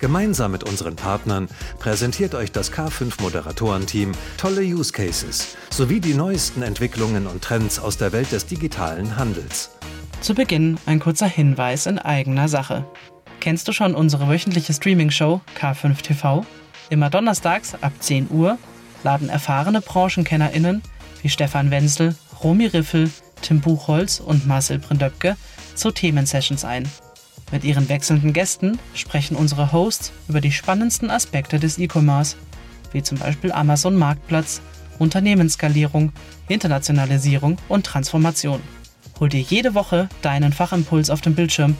Gemeinsam 0.00 0.50
mit 0.52 0.64
unseren 0.64 0.96
Partnern 0.96 1.46
präsentiert 1.78 2.34
euch 2.34 2.50
das 2.50 2.72
K5 2.72 3.20
Moderatorenteam 3.20 4.12
tolle 4.38 4.62
Use 4.62 4.92
Cases 4.92 5.56
sowie 5.68 6.00
die 6.00 6.14
neuesten 6.14 6.62
Entwicklungen 6.62 7.26
und 7.26 7.44
Trends 7.44 7.78
aus 7.78 7.98
der 7.98 8.12
Welt 8.12 8.32
des 8.32 8.46
digitalen 8.46 9.16
Handels. 9.16 9.70
Zu 10.22 10.34
Beginn 10.34 10.78
ein 10.86 11.00
kurzer 11.00 11.26
Hinweis 11.26 11.84
in 11.84 11.98
eigener 11.98 12.48
Sache. 12.48 12.86
Kennst 13.40 13.68
du 13.68 13.72
schon 13.72 13.94
unsere 13.94 14.26
wöchentliche 14.28 14.72
Streaming-Show 14.72 15.42
K5 15.58 16.02
TV? 16.02 16.46
Immer 16.88 17.10
donnerstags 17.10 17.74
ab 17.74 17.92
10 18.00 18.30
Uhr 18.30 18.58
laden 19.04 19.28
erfahrene 19.28 19.82
BranchenkennerInnen 19.82 20.82
wie 21.20 21.28
Stefan 21.28 21.70
Wenzel, 21.70 22.16
Romy 22.42 22.66
Riffel, 22.66 23.10
Tim 23.42 23.60
Buchholz 23.60 24.18
und 24.18 24.46
Marcel 24.46 24.78
Brindöpke 24.78 25.36
zu 25.74 25.90
Themensessions 25.90 26.64
ein. 26.64 26.88
Mit 27.50 27.64
ihren 27.64 27.88
wechselnden 27.88 28.32
Gästen 28.32 28.78
sprechen 28.94 29.36
unsere 29.36 29.72
Hosts 29.72 30.12
über 30.28 30.40
die 30.40 30.52
spannendsten 30.52 31.10
Aspekte 31.10 31.58
des 31.58 31.78
E-Commerce, 31.78 32.36
wie 32.92 33.02
zum 33.02 33.18
Beispiel 33.18 33.52
Amazon 33.52 33.96
Marktplatz, 33.96 34.60
Unternehmensskalierung, 34.98 36.12
Internationalisierung 36.48 37.58
und 37.68 37.86
Transformation. 37.86 38.60
Hol 39.18 39.28
dir 39.28 39.40
jede 39.40 39.74
Woche 39.74 40.08
deinen 40.22 40.52
Fachimpuls 40.52 41.10
auf 41.10 41.20
dem 41.20 41.34
Bildschirm, 41.34 41.76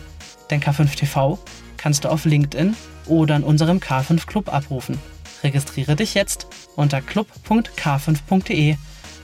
denn 0.51 0.61
K5 0.61 0.95
TV 0.97 1.39
kannst 1.77 2.05
du 2.05 2.09
auf 2.09 2.25
LinkedIn 2.25 2.75
oder 3.07 3.37
in 3.37 3.45
unserem 3.45 3.79
K5 3.79 4.27
Club 4.27 4.53
abrufen. 4.53 4.99
Registriere 5.43 5.97
dich 5.97 6.15
jetzt 6.15 6.47
unter 6.77 7.01
club.k5.de 7.01 8.77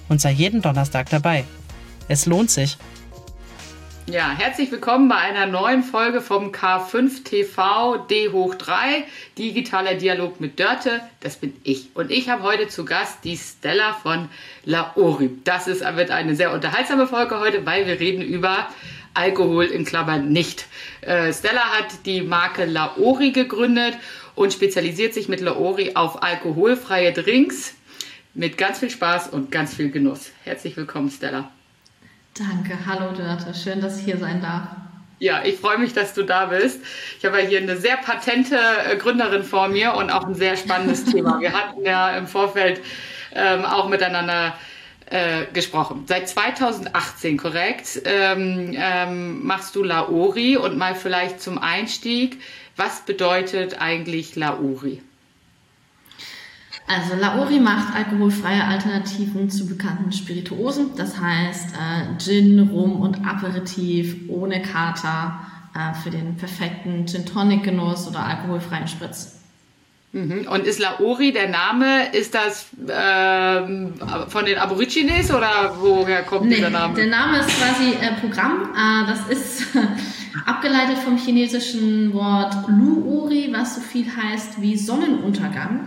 und 0.08 0.20
sei 0.20 0.30
jeden 0.30 0.62
Donnerstag 0.62 1.10
dabei. 1.10 1.44
Es 2.08 2.26
lohnt 2.26 2.50
sich. 2.50 2.78
Ja, 4.08 4.30
herzlich 4.30 4.70
willkommen 4.70 5.08
bei 5.08 5.16
einer 5.16 5.46
neuen 5.46 5.82
Folge 5.82 6.20
vom 6.20 6.52
K5 6.52 7.24
TV 7.24 7.96
D 7.96 8.28
hoch 8.28 8.54
3, 8.54 9.02
digitaler 9.36 9.94
Dialog 9.94 10.38
mit 10.40 10.60
Dörte. 10.60 11.00
Das 11.18 11.34
bin 11.34 11.54
ich. 11.64 11.88
Und 11.94 12.12
ich 12.12 12.28
habe 12.28 12.44
heute 12.44 12.68
zu 12.68 12.84
Gast 12.84 13.24
die 13.24 13.36
Stella 13.36 13.94
von 13.94 14.28
Laori. 14.64 15.30
Das 15.42 15.66
ist, 15.66 15.80
wird 15.80 16.12
eine 16.12 16.36
sehr 16.36 16.52
unterhaltsame 16.52 17.08
Folge 17.08 17.40
heute, 17.40 17.66
weil 17.66 17.88
wir 17.88 17.98
reden 17.98 18.22
über 18.22 18.68
Alkohol 19.14 19.64
in 19.64 19.84
Klammern 19.84 20.28
nicht. 20.28 20.66
Äh, 21.00 21.32
Stella 21.32 21.72
hat 21.72 22.06
die 22.06 22.22
Marke 22.22 22.64
Laori 22.64 23.32
gegründet 23.32 23.98
und 24.36 24.52
spezialisiert 24.52 25.14
sich 25.14 25.28
mit 25.28 25.40
Laori 25.40 25.96
auf 25.96 26.22
alkoholfreie 26.22 27.12
Drinks 27.12 27.74
mit 28.34 28.56
ganz 28.56 28.78
viel 28.78 28.90
Spaß 28.90 29.30
und 29.30 29.50
ganz 29.50 29.74
viel 29.74 29.90
Genuss. 29.90 30.30
Herzlich 30.44 30.76
willkommen, 30.76 31.10
Stella. 31.10 31.50
Danke, 32.38 32.78
hallo 32.84 33.12
Dörte, 33.12 33.54
schön, 33.54 33.80
dass 33.80 33.98
ich 33.98 34.04
hier 34.04 34.18
sein 34.18 34.42
darf. 34.42 34.68
Ja, 35.18 35.42
ich 35.42 35.58
freue 35.58 35.78
mich, 35.78 35.94
dass 35.94 36.12
du 36.12 36.22
da 36.22 36.46
bist. 36.46 36.80
Ich 37.18 37.24
habe 37.24 37.40
ja 37.40 37.48
hier 37.48 37.60
eine 37.60 37.78
sehr 37.78 37.96
patente 37.96 38.58
äh, 38.58 38.96
Gründerin 38.96 39.42
vor 39.42 39.68
mir 39.68 39.94
und 39.94 40.10
auch 40.10 40.24
ein 40.24 40.34
sehr 40.34 40.56
spannendes 40.56 41.04
Thema. 41.12 41.40
Wir 41.40 41.52
hatten 41.52 41.82
ja 41.84 42.16
im 42.18 42.26
Vorfeld 42.26 42.82
ähm, 43.34 43.64
auch 43.64 43.88
miteinander 43.88 44.54
äh, 45.06 45.46
gesprochen. 45.54 46.04
Seit 46.06 46.28
2018, 46.28 47.38
korrekt, 47.38 48.02
ähm, 48.04 48.74
ähm, 48.76 49.46
machst 49.46 49.74
du 49.74 49.82
Laori 49.82 50.58
und 50.58 50.76
mal 50.76 50.94
vielleicht 50.94 51.40
zum 51.40 51.56
Einstieg, 51.56 52.42
was 52.76 53.00
bedeutet 53.06 53.80
eigentlich 53.80 54.36
Laori? 54.36 55.02
Also 56.88 57.16
Laori 57.16 57.58
macht 57.58 57.94
alkoholfreie 57.96 58.62
Alternativen 58.62 59.50
zu 59.50 59.66
bekannten 59.66 60.12
Spirituosen. 60.12 60.90
Das 60.96 61.20
heißt 61.20 61.74
äh, 61.74 62.18
Gin, 62.18 62.60
Rum 62.60 63.00
und 63.00 63.26
Aperitif 63.26 64.16
ohne 64.28 64.62
Kater 64.62 65.40
äh, 65.74 65.94
für 65.94 66.10
den 66.10 66.36
perfekten 66.36 67.06
Gin 67.06 67.26
Tonic 67.26 67.64
Genuss 67.64 68.06
oder 68.06 68.24
alkoholfreien 68.24 68.86
Spritz. 68.86 69.36
Mhm. 70.12 70.46
Und 70.50 70.64
ist 70.64 70.78
Laori 70.78 71.32
der 71.32 71.48
Name, 71.48 72.08
ist 72.12 72.34
das 72.34 72.68
ähm, 72.88 73.94
von 74.28 74.44
den 74.46 74.56
Aborigines 74.56 75.30
oder 75.30 75.76
woher 75.80 76.22
kommt 76.22 76.46
nee, 76.46 76.54
dieser 76.54 76.70
Name? 76.70 76.94
Der 76.94 77.06
Name 77.06 77.40
ist 77.40 77.48
quasi 77.48 77.90
äh, 78.00 78.12
Programm. 78.20 78.70
Äh, 78.74 79.06
das 79.08 79.28
ist 79.28 79.66
abgeleitet 80.46 80.98
vom 80.98 81.18
chinesischen 81.18 82.14
Wort 82.14 82.54
Luori, 82.68 83.48
was 83.52 83.74
so 83.74 83.80
viel 83.80 84.06
heißt 84.06 84.62
wie 84.62 84.76
Sonnenuntergang. 84.76 85.80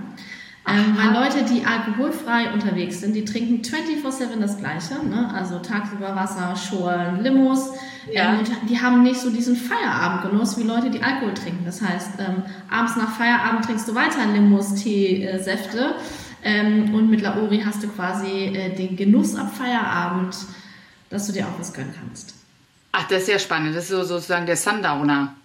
Ähm, 0.72 0.98
weil 0.98 1.14
Leute, 1.14 1.44
die 1.44 1.66
alkoholfrei 1.66 2.52
unterwegs 2.54 3.00
sind, 3.00 3.16
die 3.16 3.26
trinken 3.26 3.62
24-7 3.62 4.40
das 4.40 4.58
Gleiche, 4.58 5.04
ne? 5.06 5.32
also 5.34 5.60
tagsüber 5.60 6.16
Wasser, 6.16 6.56
Schorlen, 6.56 7.24
Limos. 7.24 7.72
Ja. 8.12 8.34
Ähm, 8.34 8.40
und 8.40 8.50
die 8.70 8.80
haben 8.80 9.04
nicht 9.04 9.20
so 9.20 9.30
diesen 9.30 9.56
Feierabendgenuss 9.56 10.58
wie 10.58 10.64
Leute, 10.64 10.90
die 10.90 11.02
Alkohol 11.02 11.34
trinken. 11.34 11.66
Das 11.66 11.82
heißt, 11.82 12.12
ähm, 12.20 12.44
abends 12.70 12.96
nach 12.96 13.16
Feierabend 13.16 13.66
trinkst 13.66 13.88
du 13.88 13.96
weiter 13.96 14.26
Limos, 14.32 14.76
Tee, 14.76 15.24
äh, 15.24 15.42
Säfte. 15.42 15.96
Ähm, 16.44 16.94
und 16.94 17.10
mit 17.10 17.22
Laori 17.22 17.62
hast 17.66 17.84
du 17.84 17.88
quasi 17.88 18.28
äh, 18.28 18.74
den 18.76 18.96
Genuss 18.96 19.36
ab 19.36 19.52
Feierabend, 19.56 20.38
dass 21.10 21.28
du 21.28 21.34
dir 21.34 21.46
auch 21.46 21.60
was 21.60 21.74
gönnen 21.74 21.94
kannst. 21.98 22.36
Ach, 22.92 23.08
das 23.08 23.24
ist 23.24 23.30
ja 23.30 23.40
spannend. 23.40 23.76
Das 23.76 23.84
ist 23.84 23.90
so, 23.90 24.04
sozusagen 24.04 24.46
der 24.46 24.58
Sundowner. 24.58 25.36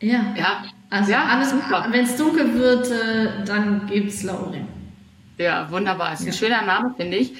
Ja. 0.00 0.34
Ja. 0.36 0.64
Also 0.90 1.10
ja, 1.10 1.24
alles, 1.24 1.52
wenn 1.90 2.04
es 2.04 2.16
dunkel 2.16 2.54
wird, 2.54 2.90
äh, 2.90 3.44
dann 3.44 3.90
es 3.90 4.22
Lauri. 4.22 4.64
Ja, 5.38 5.70
wunderbar. 5.70 6.14
Ist 6.14 6.26
ein 6.26 6.32
schöner 6.32 6.62
Name, 6.62 6.94
finde 6.96 7.18
ich. 7.18 7.32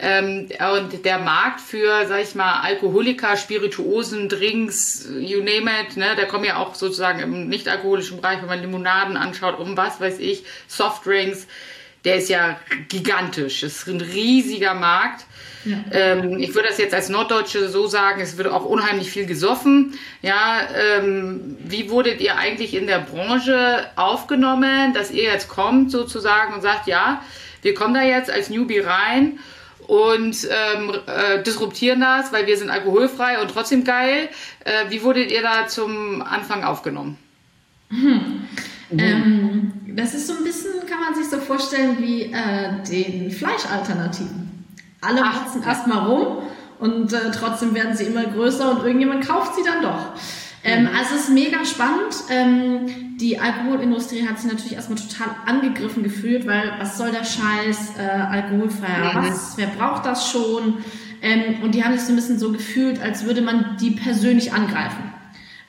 Ähm, 0.00 0.48
und 0.74 1.04
der 1.04 1.18
Markt 1.18 1.60
für, 1.60 2.04
sag 2.06 2.22
ich 2.22 2.34
mal, 2.34 2.62
Alkoholiker, 2.62 3.36
Spirituosen, 3.36 4.28
Drinks, 4.28 5.08
you 5.20 5.38
name 5.38 5.70
it, 5.80 5.96
ne, 5.96 6.16
da 6.16 6.24
kommen 6.24 6.44
ja 6.44 6.56
auch 6.56 6.74
sozusagen 6.74 7.20
im 7.20 7.48
nicht-alkoholischen 7.48 8.20
Bereich, 8.20 8.40
wenn 8.40 8.48
man 8.48 8.60
Limonaden 8.60 9.16
anschaut, 9.16 9.60
um 9.60 9.76
was 9.76 10.00
weiß 10.00 10.18
ich, 10.18 10.44
Softdrinks, 10.66 11.46
der 12.04 12.16
ist 12.16 12.28
ja 12.28 12.58
gigantisch. 12.88 13.60
Das 13.60 13.72
ist 13.72 13.88
ein 13.88 14.00
riesiger 14.00 14.74
Markt. 14.74 15.24
Ja. 15.64 15.78
Ähm, 15.92 16.38
ich 16.38 16.54
würde 16.54 16.68
das 16.68 16.78
jetzt 16.78 16.94
als 16.94 17.08
Norddeutsche 17.08 17.68
so 17.68 17.86
sagen, 17.86 18.20
es 18.20 18.36
wird 18.36 18.48
auch 18.48 18.64
unheimlich 18.64 19.10
viel 19.10 19.24
gesoffen. 19.24 19.94
Ja, 20.20 20.68
ähm, 20.76 21.56
wie 21.60 21.90
wurdet 21.90 22.20
ihr 22.20 22.36
eigentlich 22.36 22.74
in 22.74 22.86
der 22.86 22.98
Branche 22.98 23.86
aufgenommen, 23.96 24.92
dass 24.92 25.10
ihr 25.10 25.22
jetzt 25.22 25.48
kommt 25.48 25.90
sozusagen 25.90 26.54
und 26.54 26.60
sagt, 26.60 26.86
ja, 26.86 27.22
wir 27.62 27.74
kommen 27.74 27.94
da 27.94 28.02
jetzt 28.02 28.30
als 28.30 28.50
Newbie 28.50 28.80
rein 28.80 29.38
und 29.86 30.36
ähm, 30.50 30.92
äh, 31.06 31.42
disruptieren 31.42 32.00
das, 32.00 32.30
weil 32.32 32.46
wir 32.46 32.58
sind 32.58 32.68
alkoholfrei 32.68 33.40
und 33.40 33.50
trotzdem 33.50 33.84
geil. 33.84 34.28
Äh, 34.64 34.90
wie 34.90 35.02
wurdet 35.02 35.30
ihr 35.30 35.42
da 35.42 35.66
zum 35.66 36.20
Anfang 36.20 36.62
aufgenommen? 36.64 37.16
Hm. 37.88 38.48
Mhm. 38.90 39.72
Das 39.96 40.14
ist 40.14 40.26
so 40.26 40.34
ein 40.34 40.44
bisschen, 40.44 40.72
kann 40.88 41.00
man 41.00 41.14
sich 41.14 41.28
so 41.28 41.38
vorstellen, 41.38 41.96
wie 41.98 42.32
äh, 42.32 42.82
den 42.88 43.30
Fleischalternativen. 43.30 44.64
Alle 45.00 45.20
wachsen 45.20 45.62
erstmal 45.62 46.06
rum 46.06 46.38
und 46.80 47.12
äh, 47.12 47.30
trotzdem 47.30 47.74
werden 47.74 47.96
sie 47.96 48.04
immer 48.04 48.24
größer 48.24 48.70
und 48.70 48.84
irgendjemand 48.84 49.26
kauft 49.26 49.54
sie 49.54 49.62
dann 49.62 49.82
doch. 49.82 50.12
Ähm. 50.64 50.88
Also 50.96 51.14
es 51.14 51.22
ist 51.22 51.30
mega 51.30 51.64
spannend. 51.64 52.14
Ähm, 52.30 53.16
die 53.20 53.38
Alkoholindustrie 53.38 54.26
hat 54.26 54.38
sich 54.38 54.50
natürlich 54.50 54.74
erstmal 54.74 54.98
total 54.98 55.28
angegriffen 55.46 56.02
gefühlt, 56.02 56.46
weil 56.46 56.72
was 56.78 56.98
soll 56.98 57.10
der 57.12 57.24
Scheiß, 57.24 57.98
äh, 57.98 58.02
alkoholfreier, 58.02 59.20
mhm. 59.20 59.28
was, 59.28 59.56
wer 59.56 59.68
braucht 59.68 60.06
das 60.06 60.30
schon? 60.30 60.78
Ähm, 61.22 61.62
und 61.62 61.74
die 61.74 61.84
haben 61.84 61.92
sich 61.92 62.02
so 62.02 62.12
ein 62.12 62.16
bisschen 62.16 62.38
so 62.38 62.50
gefühlt, 62.50 63.00
als 63.00 63.24
würde 63.24 63.42
man 63.42 63.76
die 63.80 63.92
persönlich 63.92 64.52
angreifen. 64.52 65.12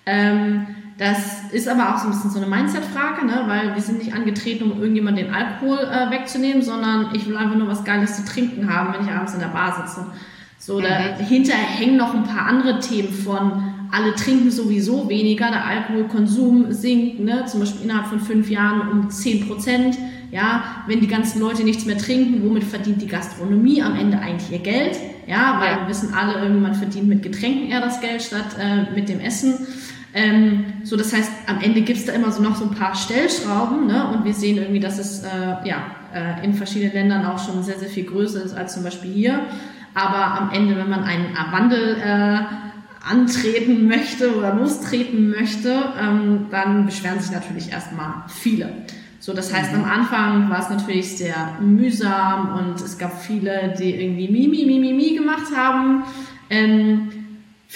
Ähm, 0.06 0.68
das 0.98 1.52
ist 1.52 1.68
aber 1.68 1.94
auch 1.94 2.00
so 2.00 2.06
ein 2.06 2.12
bisschen 2.12 2.32
so 2.32 2.40
eine 2.40 2.48
Mindset-Frage, 2.48 3.26
ne? 3.26 3.44
weil 3.48 3.76
wir 3.76 3.82
sind 3.82 3.98
nicht 3.98 4.14
angetreten, 4.14 4.72
um 4.72 4.80
irgendjemand 4.80 5.18
den 5.18 5.34
Alkohol 5.34 5.80
äh, 5.80 6.10
wegzunehmen, 6.10 6.62
sondern 6.62 7.14
ich 7.14 7.28
will 7.28 7.36
einfach 7.36 7.58
nur 7.58 7.68
was 7.68 7.84
Geiles 7.84 8.16
zu 8.16 8.26
trinken 8.26 8.74
haben, 8.74 8.94
wenn 8.94 9.06
ich 9.06 9.12
abends 9.12 9.34
in 9.34 9.42
der 9.42 9.48
Bar 9.48 9.86
sitze. 9.86 10.06
So, 10.58 10.80
mhm. 10.80 10.84
dahinter 10.84 11.54
hängen 11.54 11.98
noch 11.98 12.14
ein 12.14 12.24
paar 12.24 12.48
andere 12.48 12.80
Themen 12.80 13.12
von, 13.12 13.74
alle 13.92 14.16
trinken 14.16 14.52
sowieso 14.52 15.10
weniger, 15.10 15.50
der 15.50 15.66
Alkoholkonsum 15.66 16.72
sinkt, 16.72 17.20
ne? 17.20 17.46
zum 17.46 17.60
Beispiel 17.60 17.84
innerhalb 17.84 18.08
von 18.08 18.20
fünf 18.20 18.50
Jahren 18.50 18.90
um 18.90 19.10
zehn 19.10 19.48
Prozent. 19.48 19.98
Ja, 20.32 20.64
wenn 20.88 21.00
die 21.00 21.08
ganzen 21.08 21.40
Leute 21.40 21.64
nichts 21.64 21.86
mehr 21.86 21.98
trinken, 21.98 22.44
womit 22.44 22.66
verdient 22.66 23.02
die 23.02 23.08
Gastronomie 23.08 23.82
am 23.82 23.96
Ende 23.96 24.20
eigentlich 24.20 24.52
ihr 24.52 24.60
Geld? 24.60 24.98
Ja, 25.28 25.60
weil 25.62 25.72
ja. 25.72 25.82
wir 25.82 25.88
wissen 25.88 26.14
alle, 26.14 26.40
irgendjemand 26.40 26.76
verdient 26.76 27.08
mit 27.08 27.24
Getränken 27.24 27.70
eher 27.70 27.80
das 27.80 28.02
Geld 28.02 28.22
statt 28.22 28.58
äh, 28.60 28.94
mit 28.94 29.08
dem 29.08 29.20
Essen. 29.20 29.66
Ähm, 30.16 30.66
so, 30.84 30.96
das 30.96 31.14
heißt, 31.14 31.30
am 31.48 31.60
Ende 31.60 31.82
gibt's 31.82 32.06
da 32.06 32.14
immer 32.14 32.32
so 32.32 32.42
noch 32.42 32.56
so 32.56 32.64
ein 32.64 32.72
paar 32.72 32.96
Stellschrauben, 32.96 33.86
ne? 33.86 34.08
Und 34.08 34.24
wir 34.24 34.34
sehen 34.34 34.58
irgendwie, 34.58 34.80
dass 34.80 34.98
es 34.98 35.24
äh, 35.24 35.68
ja 35.68 35.78
äh, 36.14 36.44
in 36.46 36.54
verschiedenen 36.54 36.94
Ländern 36.94 37.26
auch 37.26 37.38
schon 37.38 37.62
sehr, 37.64 37.78
sehr 37.78 37.90
viel 37.90 38.06
größer 38.06 38.42
ist 38.42 38.54
als 38.54 38.74
zum 38.74 38.84
Beispiel 38.84 39.12
hier. 39.12 39.42
Aber 39.94 40.40
am 40.40 40.52
Ende, 40.52 40.78
wenn 40.78 40.90
man 40.90 41.04
einen 41.04 41.36
Wandel 41.52 41.98
äh, 42.02 42.40
antreten 43.06 43.88
möchte 43.88 44.38
oder 44.38 44.56
lostreten 44.56 45.32
möchte, 45.32 45.84
ähm, 46.02 46.48
dann 46.50 46.86
beschweren 46.86 47.20
sich 47.20 47.32
natürlich 47.32 47.72
erstmal 47.72 48.24
viele. 48.30 48.70
So, 49.20 49.34
das 49.34 49.54
heißt, 49.54 49.74
am 49.74 49.84
Anfang 49.84 50.50
war 50.50 50.60
es 50.60 50.70
natürlich 50.70 51.18
sehr 51.18 51.58
mühsam 51.60 52.58
und 52.58 52.82
es 52.82 52.98
gab 52.98 53.22
viele, 53.22 53.74
die 53.78 53.96
irgendwie 53.96 54.30
Mimi, 54.30 54.66
Mimi, 54.66 54.94
Mimi 54.94 55.16
gemacht 55.16 55.48
haben. 55.54 56.04
Ähm, 56.50 57.10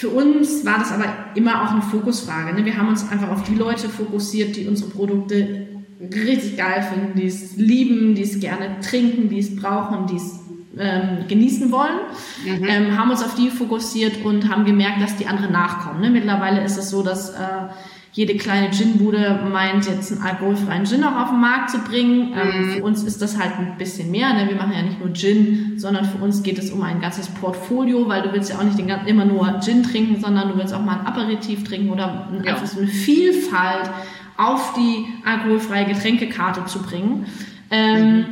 für 0.00 0.08
uns 0.08 0.64
war 0.64 0.78
das 0.78 0.92
aber 0.92 1.04
immer 1.34 1.62
auch 1.62 1.72
eine 1.72 1.82
Fokusfrage. 1.82 2.54
Ne? 2.54 2.64
Wir 2.64 2.78
haben 2.78 2.88
uns 2.88 3.06
einfach 3.10 3.28
auf 3.28 3.42
die 3.42 3.54
Leute 3.54 3.86
fokussiert, 3.90 4.56
die 4.56 4.66
unsere 4.66 4.88
Produkte 4.88 5.66
richtig 6.00 6.56
geil 6.56 6.82
finden, 6.82 7.20
die 7.20 7.26
es 7.26 7.56
lieben, 7.56 8.14
die 8.14 8.22
es 8.22 8.40
gerne 8.40 8.80
trinken, 8.80 9.28
die 9.28 9.40
es 9.40 9.54
brauchen, 9.54 10.06
die 10.06 10.16
es 10.16 10.40
ähm, 10.78 11.26
genießen 11.28 11.70
wollen, 11.70 11.98
mhm. 12.46 12.64
ähm, 12.64 12.98
haben 12.98 13.10
uns 13.10 13.22
auf 13.22 13.34
die 13.34 13.50
fokussiert 13.50 14.24
und 14.24 14.48
haben 14.48 14.64
gemerkt, 14.64 15.02
dass 15.02 15.16
die 15.16 15.26
anderen 15.26 15.52
nachkommen. 15.52 16.00
Ne? 16.00 16.08
Mittlerweile 16.08 16.64
ist 16.64 16.78
es 16.78 16.88
so, 16.88 17.02
dass 17.02 17.28
äh, 17.34 17.68
jede 18.12 18.36
kleine 18.36 18.70
Gin-Bude 18.70 19.40
meint, 19.52 19.86
jetzt 19.86 20.10
einen 20.10 20.22
alkoholfreien 20.22 20.84
Gin 20.84 21.04
auch 21.04 21.16
auf 21.16 21.28
den 21.30 21.40
Markt 21.40 21.70
zu 21.70 21.78
bringen. 21.78 22.32
Ähm, 22.34 22.66
mhm. 22.66 22.70
Für 22.72 22.82
uns 22.82 23.04
ist 23.04 23.22
das 23.22 23.38
halt 23.38 23.52
ein 23.58 23.76
bisschen 23.78 24.10
mehr. 24.10 24.32
Ne? 24.34 24.48
Wir 24.48 24.56
machen 24.56 24.72
ja 24.74 24.82
nicht 24.82 24.98
nur 24.98 25.12
Gin, 25.12 25.74
sondern 25.76 26.04
für 26.04 26.18
uns 26.18 26.42
geht 26.42 26.58
es 26.58 26.72
um 26.72 26.82
ein 26.82 27.00
ganzes 27.00 27.28
Portfolio, 27.28 28.08
weil 28.08 28.22
du 28.22 28.32
willst 28.32 28.50
ja 28.50 28.58
auch 28.58 28.64
nicht 28.64 28.78
den, 28.78 28.88
immer 29.06 29.24
nur 29.24 29.60
Gin 29.60 29.84
trinken, 29.84 30.20
sondern 30.20 30.48
du 30.48 30.58
willst 30.58 30.74
auch 30.74 30.82
mal 30.82 30.98
ein 30.98 31.06
Aperitif 31.06 31.62
trinken 31.62 31.90
oder 31.90 32.28
ja. 32.44 32.54
einfach 32.54 32.66
so 32.66 32.80
eine 32.80 32.88
Vielfalt 32.88 33.90
auf 34.36 34.74
die 34.74 35.06
alkoholfreie 35.24 35.86
Getränkekarte 35.86 36.64
zu 36.64 36.82
bringen. 36.82 37.26
Ähm, 37.70 38.16
mhm. 38.16 38.24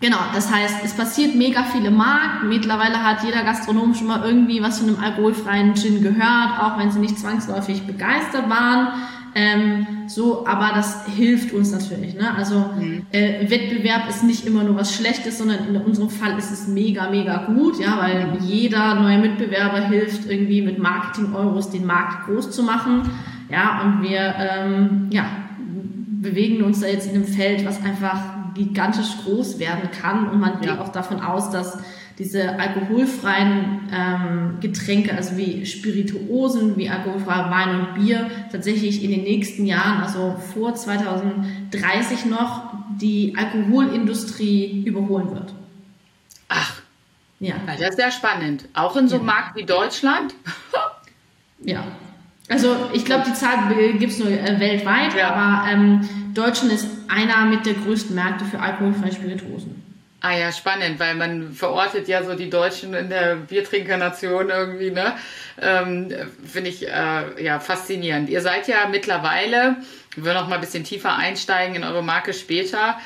Genau, 0.00 0.18
das 0.34 0.52
heißt, 0.52 0.84
es 0.84 0.94
passiert 0.94 1.34
mega 1.34 1.62
viel 1.64 1.84
im 1.86 1.96
Markt. 1.96 2.44
Mittlerweile 2.44 3.02
hat 3.02 3.24
jeder 3.24 3.42
Gastronom 3.44 3.94
schon 3.94 4.08
mal 4.08 4.22
irgendwie 4.24 4.62
was 4.62 4.78
von 4.78 4.88
einem 4.88 5.02
alkoholfreien 5.02 5.74
Gin 5.74 6.02
gehört, 6.02 6.60
auch 6.60 6.78
wenn 6.78 6.90
sie 6.90 6.98
nicht 6.98 7.18
zwangsläufig 7.18 7.86
begeistert 7.86 8.48
waren. 8.50 8.88
Ähm, 9.34 9.86
so, 10.06 10.46
aber 10.46 10.72
das 10.74 11.06
hilft 11.06 11.52
uns 11.52 11.72
natürlich. 11.72 12.14
Ne? 12.14 12.34
Also 12.34 12.58
mhm. 12.78 13.06
äh, 13.10 13.50
Wettbewerb 13.50 14.08
ist 14.08 14.22
nicht 14.22 14.46
immer 14.46 14.64
nur 14.64 14.76
was 14.76 14.94
Schlechtes, 14.94 15.38
sondern 15.38 15.68
in 15.68 15.76
unserem 15.76 16.08
Fall 16.08 16.38
ist 16.38 16.50
es 16.50 16.68
mega, 16.68 17.10
mega 17.10 17.44
gut, 17.44 17.78
ja, 17.78 17.98
weil 17.98 18.26
mhm. 18.26 18.46
jeder 18.46 18.94
neue 18.94 19.18
Mitbewerber 19.18 19.80
hilft 19.80 20.30
irgendwie 20.30 20.62
mit 20.62 20.78
Marketing-Euros 20.78 21.70
den 21.70 21.84
Markt 21.84 22.26
groß 22.26 22.50
zu 22.50 22.62
machen. 22.62 23.10
Ja, 23.50 23.82
und 23.82 24.02
wir 24.02 24.34
ähm, 24.38 25.08
ja, 25.10 25.26
bewegen 26.22 26.62
uns 26.64 26.80
da 26.80 26.86
jetzt 26.86 27.06
in 27.06 27.16
einem 27.16 27.26
Feld, 27.26 27.64
was 27.66 27.82
einfach 27.84 28.35
gigantisch 28.56 29.18
groß 29.24 29.58
werden 29.58 29.90
kann 29.90 30.28
und 30.28 30.40
man 30.40 30.60
geht 30.60 30.70
ja. 30.70 30.80
auch 30.80 30.88
davon 30.88 31.20
aus, 31.20 31.50
dass 31.50 31.78
diese 32.18 32.58
alkoholfreien 32.58 33.90
ähm, 33.92 34.56
Getränke, 34.60 35.14
also 35.14 35.36
wie 35.36 35.66
Spirituosen, 35.66 36.76
wie 36.76 36.88
alkoholfreier 36.88 37.50
Wein 37.50 37.80
und 37.80 37.94
Bier, 37.94 38.30
tatsächlich 38.50 39.04
in 39.04 39.10
den 39.10 39.22
nächsten 39.22 39.66
Jahren, 39.66 40.02
also 40.02 40.36
vor 40.54 40.74
2030 40.74 42.24
noch, 42.26 42.72
die 42.98 43.34
Alkoholindustrie 43.36 44.82
überholen 44.86 45.30
wird. 45.34 45.52
Ach, 46.48 46.80
ja. 47.38 47.56
Das 47.66 47.80
ist 47.80 47.96
sehr 47.96 48.10
spannend. 48.10 48.66
Auch 48.72 48.96
in 48.96 49.08
so 49.08 49.16
einem 49.16 49.26
ja. 49.26 49.32
Markt 49.34 49.56
wie 49.56 49.64
Deutschland? 49.64 50.34
ja. 51.60 51.84
Also 52.48 52.76
ich 52.92 53.04
glaube, 53.04 53.24
die 53.26 53.34
Zahl 53.34 53.58
gibt 53.98 54.12
es 54.12 54.18
nur 54.18 54.28
äh, 54.28 54.60
weltweit, 54.60 55.14
ja. 55.16 55.30
aber 55.30 55.68
ähm, 55.68 56.08
Deutschland 56.32 56.72
ist 56.72 56.86
einer 57.08 57.46
mit 57.46 57.66
der 57.66 57.74
größten 57.74 58.14
Märkte 58.14 58.44
für 58.44 58.60
alkoholfreie 58.60 59.12
Spirituosen. 59.12 59.82
Ah 60.20 60.36
ja, 60.36 60.50
spannend, 60.50 60.98
weil 60.98 61.14
man 61.14 61.52
verortet 61.52 62.08
ja 62.08 62.22
so 62.24 62.34
die 62.34 62.50
Deutschen 62.50 62.94
in 62.94 63.10
der 63.10 63.36
Biertrinkernation 63.36 64.48
irgendwie, 64.48 64.90
ne? 64.90 65.14
Ähm, 65.60 66.12
Finde 66.44 66.70
ich 66.70 66.88
äh, 66.88 67.44
ja 67.44 67.60
faszinierend. 67.60 68.28
Ihr 68.28 68.40
seid 68.40 68.66
ja 68.66 68.88
mittlerweile, 68.90 69.76
wir 70.16 70.24
wollen 70.24 70.34
noch 70.34 70.48
mal 70.48 70.56
ein 70.56 70.62
bisschen 70.62 70.84
tiefer 70.84 71.14
einsteigen 71.16 71.76
in 71.76 71.84
eure 71.84 72.02
Marke 72.02 72.32
später, 72.32 72.98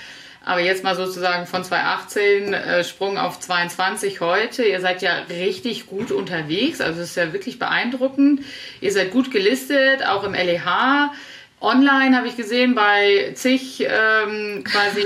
aber 0.45 0.61
jetzt 0.61 0.85
mal 0.85 0.97
sozusagen 0.97 1.47
von 1.47 1.65
2018 1.65 2.55
äh, 2.55 2.85
Sprung 2.85 3.19
auf 3.19 3.41
22 3.41 4.21
heute. 4.21 4.65
Ihr 4.65 4.81
seid 4.81 5.03
ja 5.03 5.15
richtig 5.29 5.87
gut 5.87 6.11
unterwegs, 6.11 6.81
also 6.81 7.01
es 7.01 7.11
ist 7.11 7.17
ja 7.17 7.33
wirklich 7.33 7.59
beeindruckend. 7.59 8.43
Ihr 8.81 8.93
seid 8.93 9.11
gut 9.11 9.31
gelistet, 9.31 10.07
auch 10.07 10.25
im 10.25 10.35
LEH. 10.35 11.13
Online 11.61 12.17
habe 12.17 12.27
ich 12.27 12.37
gesehen 12.37 12.75
bei 12.75 13.33
zig 13.35 13.87
ähm, 13.87 14.65
quasi 14.65 15.05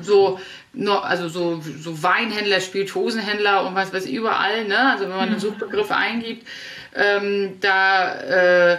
so 0.00 0.38
also 0.86 1.28
so, 1.28 1.60
so 1.60 2.02
Weinhändler, 2.02 2.60
Spirituosenhändler 2.60 3.66
und 3.66 3.74
was 3.74 3.92
weiß 3.92 4.06
ich, 4.06 4.12
überall, 4.12 4.64
ne? 4.66 4.92
Also 4.92 5.04
wenn 5.04 5.16
man 5.16 5.30
einen 5.30 5.40
Suchbegriff 5.40 5.90
eingibt, 5.90 6.46
ähm, 6.94 7.58
da, 7.60 8.74
äh, 8.74 8.78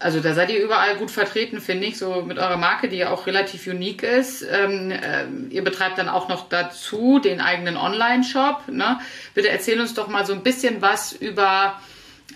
also 0.00 0.20
da 0.20 0.32
seid 0.34 0.50
ihr 0.50 0.62
überall 0.62 0.96
gut 0.96 1.10
vertreten, 1.10 1.60
finde 1.60 1.86
ich, 1.86 1.98
so 1.98 2.22
mit 2.22 2.38
eurer 2.38 2.56
Marke, 2.56 2.88
die 2.88 2.96
ja 2.96 3.10
auch 3.10 3.26
relativ 3.26 3.66
unique 3.66 4.02
ist. 4.02 4.42
Ähm, 4.50 4.90
äh, 4.90 5.26
ihr 5.50 5.62
betreibt 5.62 5.98
dann 5.98 6.08
auch 6.08 6.28
noch 6.28 6.48
dazu 6.48 7.18
den 7.18 7.40
eigenen 7.40 7.76
Online-Shop, 7.76 8.68
ne? 8.68 8.98
Bitte 9.34 9.50
erzähl 9.50 9.78
uns 9.78 9.92
doch 9.92 10.08
mal 10.08 10.24
so 10.24 10.32
ein 10.32 10.42
bisschen 10.42 10.80
was 10.80 11.12
über 11.12 11.78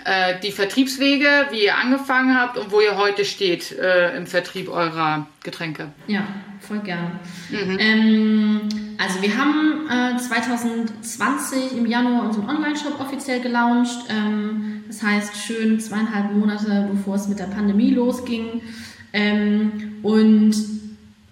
äh, 0.04 0.38
die 0.40 0.52
Vertriebswege, 0.52 1.46
wie 1.50 1.64
ihr 1.64 1.78
angefangen 1.78 2.38
habt 2.38 2.58
und 2.58 2.70
wo 2.70 2.80
ihr 2.80 2.98
heute 2.98 3.24
steht 3.24 3.72
äh, 3.72 4.14
im 4.14 4.26
Vertrieb 4.26 4.68
eurer 4.68 5.26
Getränke. 5.42 5.88
Ja, 6.06 6.26
voll 6.60 6.80
gerne. 6.80 7.18
Mhm. 7.48 7.78
Ähm, 7.78 8.60
also 8.98 9.22
wir 9.22 9.38
haben 9.38 9.88
äh, 9.88 10.18
2020 10.18 11.78
im 11.78 11.86
Januar 11.86 12.24
unseren 12.24 12.50
Online-Shop 12.50 13.00
offiziell 13.00 13.40
gelauncht. 13.40 14.06
Ähm, 14.10 14.73
das 14.86 15.02
heißt 15.02 15.36
schön 15.36 15.80
zweieinhalb 15.80 16.32
Monate, 16.32 16.88
bevor 16.90 17.16
es 17.16 17.28
mit 17.28 17.38
der 17.38 17.44
Pandemie 17.44 17.90
losging. 17.90 18.62
Ähm, 19.12 19.72
und 20.02 20.54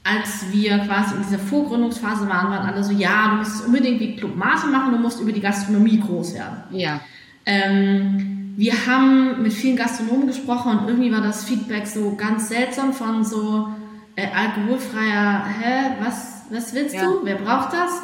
als 0.05 0.53
wir 0.53 0.79
quasi 0.79 1.15
in 1.15 1.23
dieser 1.23 1.39
Vorgründungsphase 1.39 2.29
waren, 2.29 2.51
waren 2.51 2.67
alle 2.67 2.83
so, 2.83 2.93
ja, 2.93 3.31
du 3.31 3.37
musst 3.37 3.67
unbedingt 3.67 4.01
wie 4.01 4.17
Club 4.17 4.37
Mate 4.37 4.67
machen, 4.67 4.93
du 4.93 4.99
musst 4.99 5.21
über 5.21 5.33
die 5.33 5.41
Gastronomie 5.41 6.01
groß 6.01 6.35
werden. 6.35 6.59
Ja. 6.71 7.01
Ähm, 7.47 8.55
wir 8.57 8.87
haben 8.87 9.43
mit 9.43 9.53
vielen 9.53 9.77
Gastronomen 9.77 10.27
gesprochen 10.27 10.79
und 10.79 10.89
irgendwie 10.89 11.13
war 11.13 11.23
das 11.23 11.45
Feedback 11.45 11.87
so 11.87 12.15
ganz 12.17 12.49
seltsam 12.49 12.93
von 12.93 13.25
so 13.25 13.69
äh, 14.17 14.27
alkoholfreier, 14.27 15.45
hä, 15.47 15.97
was, 16.01 16.43
was 16.51 16.75
willst 16.75 16.95
ja. 16.95 17.05
du? 17.05 17.21
Wer 17.25 17.37
braucht 17.37 17.73
das? 17.73 18.03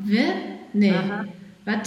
Will? 0.00 0.32
Nee. 0.72 0.92
Was, 0.92 1.26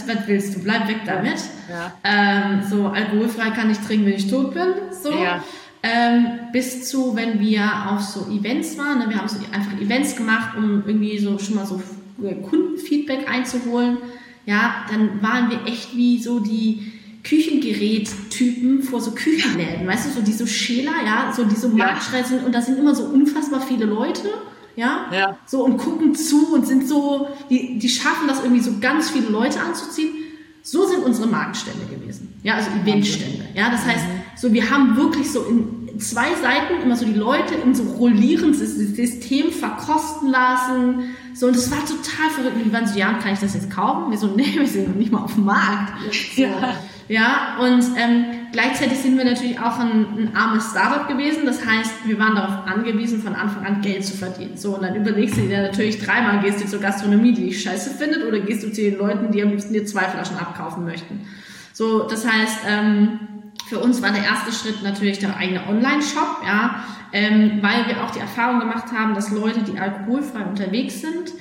was 0.07 0.27
willst 0.27 0.55
du? 0.55 0.59
Bleib 0.63 0.87
weg 0.87 1.01
damit. 1.05 1.39
Ja. 1.69 1.93
Ähm, 2.03 2.61
so 2.69 2.87
alkoholfrei 2.87 3.49
kann 3.51 3.69
ich 3.69 3.77
trinken, 3.79 4.05
wenn 4.05 4.13
ich 4.13 4.29
tot 4.29 4.53
bin. 4.53 4.67
So. 4.91 5.11
Ja. 5.11 5.43
Ähm, 5.85 6.25
bis 6.53 6.87
zu, 6.87 7.15
wenn 7.15 7.39
wir 7.39 7.89
auf 7.89 8.01
so 8.01 8.31
Events 8.31 8.77
waren. 8.77 8.99
Ne? 8.99 9.09
Wir 9.09 9.17
haben 9.17 9.27
so 9.27 9.37
einfach 9.51 9.79
Events 9.81 10.15
gemacht, 10.15 10.55
um 10.57 10.83
irgendwie 10.85 11.19
so 11.19 11.37
schon 11.39 11.55
mal 11.55 11.65
so 11.65 11.81
Kundenfeedback 12.21 13.29
einzuholen. 13.29 13.97
Ja, 14.45 14.85
dann 14.89 15.21
waren 15.21 15.49
wir 15.49 15.65
echt 15.65 15.95
wie 15.95 16.21
so 16.21 16.39
die 16.39 16.93
Küchengerät-Typen 17.23 18.83
vor 18.83 18.99
so 18.99 19.11
Küchenläden, 19.11 19.87
weißt 19.87 20.07
du, 20.07 20.09
so 20.11 20.21
die 20.21 20.33
so 20.33 20.45
Schäler, 20.45 20.91
ja, 21.05 21.31
so 21.33 21.45
die 21.45 21.55
so 21.55 21.69
marktschrei 21.69 22.23
sind 22.23 22.45
und 22.45 22.53
da 22.53 22.61
sind 22.61 22.77
immer 22.77 22.93
so 22.93 23.05
unfassbar 23.05 23.61
viele 23.61 23.85
Leute, 23.85 24.27
ja, 24.75 25.05
ja, 25.11 25.37
so 25.45 25.63
und 25.63 25.77
gucken 25.77 26.15
zu 26.15 26.53
und 26.53 26.65
sind 26.65 26.87
so, 26.87 27.27
die, 27.49 27.79
die 27.79 27.89
schaffen 27.89 28.27
das 28.27 28.41
irgendwie 28.41 28.61
so 28.61 28.79
ganz 28.79 29.09
viele 29.09 29.29
Leute 29.29 29.59
anzuziehen. 29.61 30.13
So 30.61 30.85
sind 30.85 31.03
unsere 31.03 31.27
Marktstände 31.27 31.85
gewesen, 31.85 32.39
ja, 32.43 32.55
also 32.55 32.69
Eventstände, 32.71 33.45
ja, 33.53 33.69
das 33.69 33.85
heißt, 33.85 34.05
so 34.37 34.53
wir 34.53 34.69
haben 34.69 34.95
wirklich 34.95 35.29
so 35.29 35.43
in 35.43 35.99
zwei 35.99 36.33
Seiten 36.35 36.81
immer 36.81 36.95
so 36.95 37.05
die 37.05 37.13
Leute 37.13 37.53
in 37.55 37.75
so 37.75 37.83
rollierendes 37.83 38.59
System 38.59 39.51
verkosten 39.51 40.29
lassen, 40.29 41.15
so, 41.33 41.47
und 41.47 41.55
das 41.55 41.71
war 41.71 41.79
total 41.79 42.29
verrückt. 42.29 42.55
Und 42.57 42.65
die 42.65 42.73
waren 42.73 42.87
so, 42.87 42.97
ja, 42.97 43.13
kann 43.13 43.33
ich 43.33 43.39
das 43.39 43.53
jetzt 43.55 43.71
kaufen? 43.71 44.11
Wir 44.11 44.17
so, 44.17 44.27
nee, 44.35 44.53
wir 44.53 44.67
sind 44.67 44.95
nicht 44.97 45.11
mal 45.11 45.23
auf 45.23 45.33
dem 45.33 45.45
Markt. 45.45 45.93
So. 46.35 46.43
Ja. 46.43 46.75
Ja, 47.09 47.57
und 47.59 47.83
ähm, 47.97 48.25
gleichzeitig 48.53 48.99
sind 48.99 49.17
wir 49.17 49.25
natürlich 49.25 49.59
auch 49.59 49.77
ein, 49.79 50.05
ein 50.17 50.35
armes 50.35 50.69
Startup 50.71 51.07
gewesen. 51.09 51.45
Das 51.45 51.65
heißt, 51.65 52.07
wir 52.07 52.17
waren 52.17 52.35
darauf 52.35 52.65
angewiesen, 52.65 53.21
von 53.21 53.35
Anfang 53.35 53.65
an 53.65 53.81
Geld 53.81 54.05
zu 54.05 54.15
verdienen. 54.15 54.55
So, 54.55 54.75
und 54.75 54.83
dann 54.83 54.95
überlegst 54.95 55.35
du 55.35 55.41
dir 55.41 55.63
natürlich 55.63 55.99
dreimal, 55.99 56.41
gehst 56.41 56.63
du 56.63 56.67
zur 56.67 56.79
Gastronomie, 56.79 57.33
die 57.33 57.47
dich 57.47 57.61
scheiße 57.61 57.89
findet, 57.89 58.25
oder 58.25 58.39
gehst 58.39 58.63
du 58.63 58.71
zu 58.71 58.81
den 58.81 58.97
Leuten, 58.97 59.31
die 59.31 59.43
am 59.43 59.49
liebsten 59.49 59.73
dir 59.73 59.85
zwei 59.85 60.03
Flaschen 60.03 60.37
abkaufen 60.37 60.85
möchten. 60.85 61.27
So, 61.73 62.07
das 62.07 62.25
heißt, 62.25 62.59
ähm, 62.69 63.19
für 63.67 63.79
uns 63.79 64.01
war 64.01 64.11
der 64.11 64.23
erste 64.23 64.51
Schritt 64.51 64.83
natürlich 64.83 65.19
der 65.19 65.35
eigene 65.35 65.67
Online-Shop, 65.67 66.43
ja, 66.45 66.83
ähm, 67.11 67.59
weil 67.61 67.87
wir 67.87 68.03
auch 68.03 68.11
die 68.11 68.19
Erfahrung 68.19 68.59
gemacht 68.59 68.91
haben, 68.95 69.15
dass 69.15 69.31
Leute, 69.31 69.61
die 69.61 69.79
alkoholfrei 69.79 70.43
unterwegs 70.43 71.01
sind, 71.01 71.31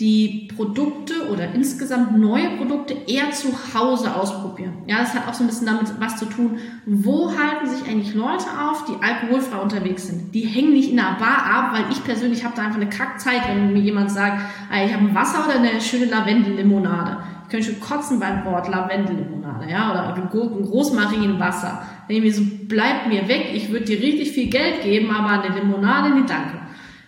die 0.00 0.48
Produkte 0.54 1.28
oder 1.32 1.52
insgesamt 1.54 2.16
neue 2.16 2.50
Produkte 2.50 2.94
eher 3.08 3.32
zu 3.32 3.48
Hause 3.74 4.14
ausprobieren. 4.14 4.74
Ja, 4.86 4.98
das 5.00 5.12
hat 5.12 5.26
auch 5.26 5.34
so 5.34 5.42
ein 5.42 5.48
bisschen 5.48 5.66
damit 5.66 5.92
was 5.98 6.18
zu 6.18 6.26
tun. 6.26 6.58
Wo 6.86 7.32
halten 7.36 7.68
sich 7.68 7.88
eigentlich 7.88 8.14
Leute 8.14 8.44
auf, 8.60 8.84
die 8.84 9.02
alkoholfrei 9.02 9.58
unterwegs 9.58 10.06
sind? 10.06 10.32
Die 10.32 10.42
hängen 10.42 10.72
nicht 10.72 10.92
in 10.92 11.00
einer 11.00 11.18
Bar 11.18 11.44
ab, 11.44 11.72
weil 11.72 11.90
ich 11.90 12.04
persönlich 12.04 12.44
habe 12.44 12.54
da 12.54 12.62
einfach 12.62 12.80
eine 12.80 12.88
Kackzeit, 12.88 13.48
wenn 13.48 13.72
mir 13.72 13.80
jemand 13.80 14.12
sagt, 14.12 14.40
ich 14.72 14.94
habe 14.94 15.04
ein 15.04 15.14
Wasser 15.16 15.44
oder 15.44 15.56
eine 15.56 15.80
schöne 15.80 16.04
Lavendellimonade. 16.04 17.16
Ich 17.44 17.50
könnte 17.50 17.72
schon 17.72 17.80
kotzen 17.80 18.20
beim 18.20 18.44
Wort 18.44 18.68
Lavendellimonade, 18.68 19.68
ja, 19.68 19.90
oder 19.90 20.14
ein 20.14 20.28
Rosmarinwasser. 20.28 21.82
Wenn 22.06 22.16
ich 22.16 22.22
mir 22.22 22.32
so, 22.32 22.42
bleibt 22.68 23.08
mir 23.08 23.26
weg, 23.26 23.50
ich 23.52 23.72
würde 23.72 23.86
dir 23.86 24.00
richtig 24.00 24.30
viel 24.30 24.48
Geld 24.48 24.82
geben, 24.82 25.10
aber 25.10 25.42
eine 25.42 25.58
Limonade, 25.58 26.14
nee, 26.14 26.24
danke. 26.26 26.58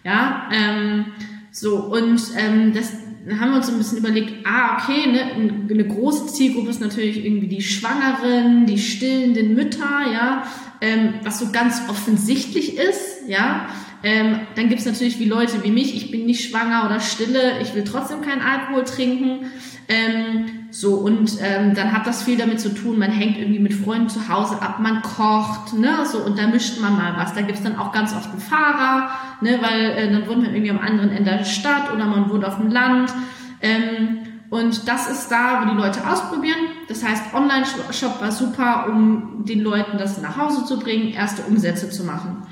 Ja, 0.02 0.48
ähm, 0.50 1.04
so, 1.52 1.76
und 1.76 2.20
ähm, 2.36 2.72
das 2.74 2.92
haben 3.38 3.50
wir 3.50 3.56
uns 3.56 3.66
so 3.66 3.72
ein 3.72 3.78
bisschen 3.78 3.98
überlegt, 3.98 4.46
ah, 4.46 4.78
okay, 4.78 5.06
ne, 5.10 5.66
eine 5.70 5.86
große 5.86 6.28
Zielgruppe 6.28 6.70
ist 6.70 6.80
natürlich 6.80 7.24
irgendwie 7.24 7.48
die 7.48 7.62
Schwangeren, 7.62 8.66
die 8.66 8.78
stillenden 8.78 9.54
Mütter, 9.54 10.02
ja, 10.12 10.46
ähm, 10.80 11.14
was 11.22 11.38
so 11.38 11.50
ganz 11.52 11.82
offensichtlich 11.88 12.78
ist, 12.78 13.28
ja. 13.28 13.68
Ähm, 14.02 14.40
dann 14.54 14.68
gibt's 14.68 14.86
natürlich 14.86 15.18
wie 15.18 15.26
Leute 15.26 15.62
wie 15.62 15.70
mich, 15.70 15.94
ich 15.94 16.10
bin 16.10 16.24
nicht 16.26 16.48
schwanger 16.48 16.86
oder 16.86 17.00
stille, 17.00 17.60
ich 17.60 17.74
will 17.74 17.84
trotzdem 17.84 18.22
keinen 18.22 18.40
Alkohol 18.40 18.84
trinken. 18.84 19.50
Ähm, 19.88 20.68
so, 20.70 20.94
und 20.94 21.38
ähm, 21.42 21.74
dann 21.74 21.92
hat 21.92 22.06
das 22.06 22.22
viel 22.22 22.38
damit 22.38 22.60
zu 22.60 22.72
tun, 22.72 22.98
man 22.98 23.10
hängt 23.10 23.36
irgendwie 23.36 23.58
mit 23.58 23.74
Freunden 23.74 24.08
zu 24.08 24.28
Hause 24.28 24.62
ab, 24.62 24.78
man 24.78 25.02
kocht, 25.02 25.72
ne, 25.74 26.06
so, 26.06 26.18
und 26.18 26.38
da 26.38 26.46
mischt 26.46 26.80
man 26.80 26.96
mal 26.96 27.14
was. 27.16 27.34
Da 27.34 27.42
gibt's 27.42 27.62
dann 27.62 27.76
auch 27.76 27.90
ganz 27.90 28.14
oft 28.14 28.30
einen 28.30 28.40
Fahrer, 28.40 29.10
ne, 29.40 29.58
weil 29.60 29.80
äh, 29.90 30.12
dann 30.12 30.28
wohnt 30.28 30.42
man 30.42 30.54
irgendwie 30.54 30.70
am 30.70 30.78
anderen 30.78 31.10
Ende 31.10 31.30
der 31.30 31.44
Stadt 31.44 31.92
oder 31.92 32.06
man 32.06 32.30
wohnt 32.30 32.44
auf 32.44 32.56
dem 32.56 32.70
Land. 32.70 33.12
Ähm, 33.60 34.18
und 34.48 34.88
das 34.88 35.10
ist 35.10 35.28
da, 35.28 35.62
wo 35.62 35.70
die 35.70 35.76
Leute 35.76 36.08
ausprobieren. 36.08 36.58
Das 36.88 37.04
heißt, 37.04 37.34
Online-Shop 37.34 38.20
war 38.20 38.32
super, 38.32 38.86
um 38.88 39.44
den 39.44 39.60
Leuten 39.60 39.98
das 39.98 40.20
nach 40.20 40.36
Hause 40.36 40.64
zu 40.64 40.78
bringen, 40.78 41.12
erste 41.12 41.42
Umsätze 41.42 41.88
zu 41.90 42.04
machen. 42.04 42.42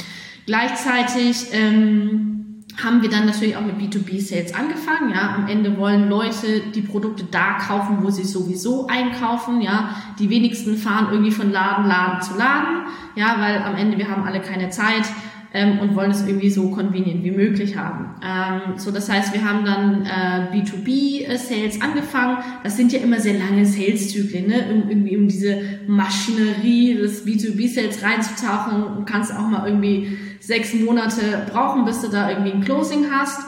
Gleichzeitig 0.49 1.49
ähm, 1.52 2.64
haben 2.83 3.02
wir 3.02 3.11
dann 3.11 3.26
natürlich 3.26 3.55
auch 3.55 3.67
mit 3.67 3.76
B2B-Sales 3.76 4.55
angefangen. 4.55 5.11
Ja, 5.11 5.35
am 5.35 5.47
Ende 5.47 5.76
wollen 5.76 6.09
Leute 6.09 6.62
die 6.75 6.81
Produkte 6.81 7.25
da 7.31 7.59
kaufen, 7.59 7.99
wo 8.00 8.09
sie 8.09 8.25
sowieso 8.25 8.87
einkaufen. 8.87 9.61
Ja, 9.61 9.90
die 10.19 10.31
wenigsten 10.31 10.78
fahren 10.78 11.09
irgendwie 11.11 11.33
von 11.33 11.52
Laden, 11.52 11.87
Laden 11.87 12.23
zu 12.23 12.38
Laden. 12.38 12.87
Ja, 13.14 13.37
weil 13.38 13.59
am 13.59 13.76
Ende 13.76 13.99
wir 13.99 14.09
haben 14.09 14.23
alle 14.23 14.40
keine 14.40 14.71
Zeit 14.71 15.05
ähm, 15.52 15.81
und 15.81 15.95
wollen 15.95 16.12
es 16.12 16.26
irgendwie 16.26 16.49
so 16.49 16.71
convenient 16.71 17.25
wie 17.25 17.31
möglich 17.31 17.76
haben. 17.76 18.14
Ähm, 18.23 18.78
so, 18.78 18.90
das 18.90 19.11
heißt, 19.11 19.35
wir 19.35 19.45
haben 19.45 19.67
dann 19.67 20.07
äh, 20.07 20.57
B2B-Sales 20.57 21.83
angefangen. 21.83 22.38
Das 22.62 22.78
sind 22.78 22.93
ja 22.93 23.00
immer 23.00 23.21
sehr 23.21 23.38
lange 23.38 23.67
Sales-Zyklen, 23.67 24.47
ne? 24.47 24.67
Um, 24.73 24.88
irgendwie 24.88 25.17
um 25.19 25.28
diese 25.28 25.61
Maschinerie 25.87 26.95
des 26.95 27.26
B2B-Sales 27.26 28.02
reinzutauchen. 28.02 28.97
Du 28.97 29.05
kannst 29.05 29.35
auch 29.35 29.47
mal 29.47 29.67
irgendwie 29.67 30.17
sechs 30.49 30.73
Monate 30.73 31.47
brauchen, 31.52 31.85
bis 31.85 32.00
du 32.00 32.09
da 32.09 32.31
irgendwie 32.31 32.52
ein 32.52 32.64
Closing 32.64 33.07
hast. 33.12 33.38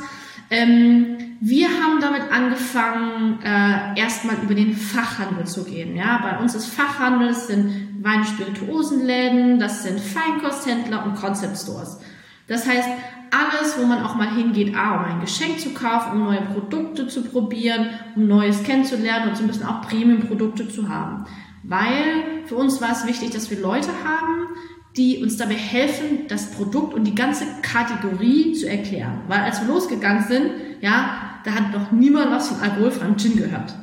Ähm, 0.50 1.16
wir 1.40 1.68
haben 1.68 1.98
damit 1.98 2.30
angefangen, 2.30 3.38
äh, 3.42 3.98
erstmal 3.98 4.36
über 4.42 4.54
den 4.54 4.76
Fachhandel 4.76 5.46
zu 5.46 5.64
gehen. 5.64 5.96
Ja, 5.96 6.20
bei 6.22 6.38
uns 6.38 6.54
ist 6.54 6.66
Fachhandel, 6.66 7.28
das 7.28 7.46
sind 7.46 8.04
Wein- 8.04 8.20
und 8.20 8.26
Spirituosenläden, 8.26 9.58
das 9.58 9.82
sind 9.82 9.98
Feinkosthändler 9.98 11.02
und 11.06 11.14
Concept 11.14 11.56
Stores. 11.56 12.00
Das 12.46 12.68
heißt, 12.68 12.88
alles, 13.30 13.78
wo 13.78 13.86
man 13.86 14.04
auch 14.04 14.16
mal 14.16 14.34
hingeht, 14.34 14.76
A, 14.76 14.96
um 14.96 15.04
ein 15.06 15.20
Geschenk 15.22 15.58
zu 15.58 15.70
kaufen, 15.70 16.12
um 16.12 16.24
neue 16.24 16.42
Produkte 16.42 17.08
zu 17.08 17.22
probieren, 17.22 17.88
um 18.14 18.26
Neues 18.26 18.62
kennenzulernen 18.62 19.30
und 19.30 19.38
so 19.38 19.44
ein 19.44 19.46
bisschen 19.46 19.66
auch 19.66 19.80
Premium-Produkte 19.88 20.68
zu 20.68 20.90
haben. 20.90 21.24
Weil 21.62 22.44
für 22.44 22.56
uns 22.56 22.82
war 22.82 22.92
es 22.92 23.06
wichtig, 23.06 23.30
dass 23.30 23.50
wir 23.50 23.58
Leute 23.58 23.88
haben, 24.04 24.48
die 24.96 25.22
uns 25.22 25.36
dabei 25.36 25.54
helfen, 25.54 26.26
das 26.28 26.50
Produkt 26.50 26.94
und 26.94 27.04
die 27.04 27.14
ganze 27.14 27.44
Kategorie 27.62 28.52
zu 28.52 28.68
erklären. 28.68 29.22
Weil 29.28 29.40
als 29.40 29.60
wir 29.60 29.68
losgegangen 29.68 30.24
sind, 30.24 30.50
ja, 30.80 31.40
da 31.44 31.52
hat 31.52 31.72
noch 31.72 31.92
niemand 31.92 32.30
was 32.30 32.48
von 32.48 32.60
alkoholfreiem 32.60 33.16
Gin 33.16 33.36
gehört. 33.36 33.74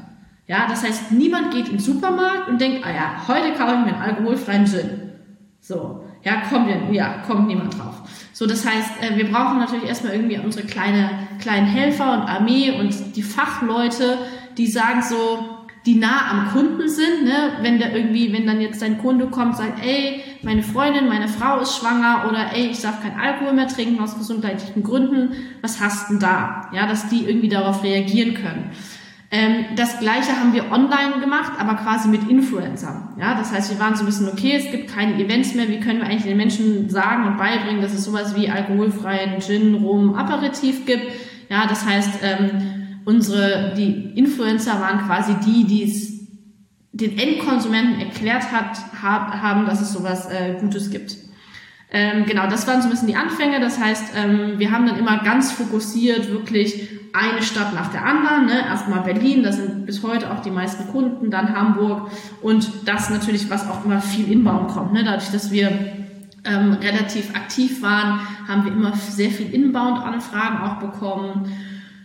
Ja, 0.47 0.67
das 0.67 0.83
heißt, 0.83 1.11
niemand 1.11 1.51
geht 1.51 1.65
in 1.65 1.73
den 1.73 1.79
Supermarkt 1.79 2.47
und 2.47 2.59
denkt, 2.61 2.85
ah 2.85 2.91
ja, 2.91 3.27
heute 3.27 3.53
kaufe 3.57 3.73
ich 3.73 3.85
mir 3.85 3.93
einen 3.93 4.15
alkoholfreien 4.15 4.65
Gin. 4.65 5.11
So, 5.59 6.03
ja, 6.23 6.41
kommt, 6.49 6.69
ja, 6.93 7.19
kommt 7.25 7.47
niemand 7.47 7.77
drauf. 7.77 8.01
So, 8.33 8.45
das 8.45 8.65
heißt, 8.65 8.91
äh, 9.01 9.17
wir 9.17 9.29
brauchen 9.29 9.59
natürlich 9.59 9.85
erstmal 9.85 10.13
irgendwie 10.13 10.37
unsere 10.37 10.65
kleine, 10.65 11.09
kleinen 11.39 11.67
Helfer 11.67 12.13
und 12.13 12.21
Armee 12.21 12.79
und 12.79 13.15
die 13.15 13.23
Fachleute, 13.23 14.17
die 14.57 14.67
sagen 14.67 15.01
so, 15.01 15.56
die 15.87 15.95
nah 15.95 16.29
am 16.29 16.51
Kunden 16.51 16.89
sind, 16.89 17.23
ne? 17.23 17.53
wenn 17.61 17.79
der 17.79 17.95
irgendwie, 17.95 18.33
wenn 18.33 18.45
dann 18.45 18.59
jetzt 18.59 18.81
dein 18.81 18.97
Kunde 18.97 19.27
kommt, 19.27 19.55
sagt, 19.55 19.83
ey, 19.83 20.21
meine 20.43 20.61
Freundin, 20.61 21.07
meine 21.07 21.29
Frau 21.29 21.61
ist 21.61 21.77
schwanger 21.77 22.25
oder 22.27 22.53
ey, 22.53 22.67
ich 22.67 22.81
darf 22.81 23.01
kein 23.01 23.17
Alkohol 23.17 23.53
mehr 23.53 23.69
trinken 23.69 24.03
aus 24.03 24.17
gesundheitlichen 24.17 24.83
Gründen, 24.83 25.31
was 25.61 25.79
hast 25.79 26.09
denn 26.09 26.19
da? 26.19 26.69
Ja, 26.73 26.87
dass 26.87 27.07
die 27.07 27.23
irgendwie 27.23 27.47
darauf 27.47 27.83
reagieren 27.83 28.33
können. 28.33 28.71
Ähm, 29.31 29.65
das 29.77 29.99
gleiche 29.99 30.37
haben 30.37 30.53
wir 30.53 30.71
online 30.73 31.21
gemacht, 31.21 31.53
aber 31.57 31.75
quasi 31.75 32.09
mit 32.09 32.29
Influencern. 32.29 33.13
Ja, 33.17 33.35
das 33.35 33.53
heißt, 33.53 33.71
wir 33.71 33.79
waren 33.79 33.95
so 33.95 34.03
ein 34.03 34.07
bisschen, 34.07 34.27
okay, 34.27 34.55
es 34.57 34.69
gibt 34.69 34.93
keine 34.93 35.15
Events 35.23 35.55
mehr, 35.55 35.69
wie 35.69 35.79
können 35.79 35.99
wir 35.99 36.07
eigentlich 36.07 36.23
den 36.23 36.37
Menschen 36.37 36.89
sagen 36.89 37.27
und 37.27 37.37
beibringen, 37.37 37.81
dass 37.81 37.93
es 37.93 38.03
sowas 38.03 38.35
wie 38.35 38.49
alkoholfreien 38.49 39.39
Gin, 39.39 39.75
Rum, 39.75 40.15
Aperitif 40.15 40.85
gibt. 40.85 41.13
Ja, 41.49 41.65
das 41.65 41.85
heißt, 41.85 42.19
ähm, 42.23 42.86
unsere, 43.07 43.73
die 43.77 44.11
Influencer 44.15 44.81
waren 44.81 45.07
quasi 45.07 45.33
die, 45.45 45.63
die 45.63 45.83
es 45.83 46.17
den 46.91 47.17
Endkonsumenten 47.17 48.01
erklärt 48.01 48.51
hat, 48.51 48.77
hab, 49.01 49.31
haben, 49.41 49.65
dass 49.65 49.79
es 49.79 49.93
sowas 49.93 50.29
äh, 50.29 50.55
Gutes 50.59 50.89
gibt. 50.89 51.15
Ähm, 51.89 52.25
genau, 52.25 52.49
das 52.49 52.67
waren 52.67 52.81
so 52.81 52.89
ein 52.89 52.91
bisschen 52.91 53.07
die 53.07 53.15
Anfänge. 53.15 53.61
Das 53.61 53.79
heißt, 53.79 54.11
ähm, 54.17 54.55
wir 54.59 54.71
haben 54.71 54.85
dann 54.85 54.99
immer 54.99 55.23
ganz 55.23 55.53
fokussiert 55.53 56.29
wirklich 56.29 56.89
eine 57.13 57.41
Stadt 57.43 57.73
nach 57.73 57.93
der 57.93 58.03
anderen. 58.03 58.47
Ne? 58.47 58.59
Erstmal 58.67 59.03
Berlin, 59.03 59.41
das 59.41 59.55
sind 59.55 59.85
bis 59.85 60.03
heute 60.03 60.29
auch 60.29 60.41
die 60.41 60.51
meisten 60.51 60.91
Kunden, 60.91 61.31
dann 61.31 61.55
Hamburg 61.55 62.11
und 62.41 62.69
das 62.83 63.09
natürlich, 63.09 63.49
was 63.49 63.69
auch 63.69 63.85
immer 63.85 64.01
viel 64.01 64.29
Inbound 64.29 64.67
kommt. 64.67 64.91
Ne? 64.91 65.05
Dadurch, 65.05 65.31
dass 65.31 65.49
wir 65.49 65.69
ähm, 66.43 66.73
relativ 66.73 67.33
aktiv 67.35 67.81
waren, 67.81 68.19
haben 68.49 68.65
wir 68.65 68.73
immer 68.73 68.93
sehr 68.97 69.29
viel 69.29 69.53
Inbound-Anfragen 69.53 70.57
auch 70.57 70.79
bekommen. 70.79 71.49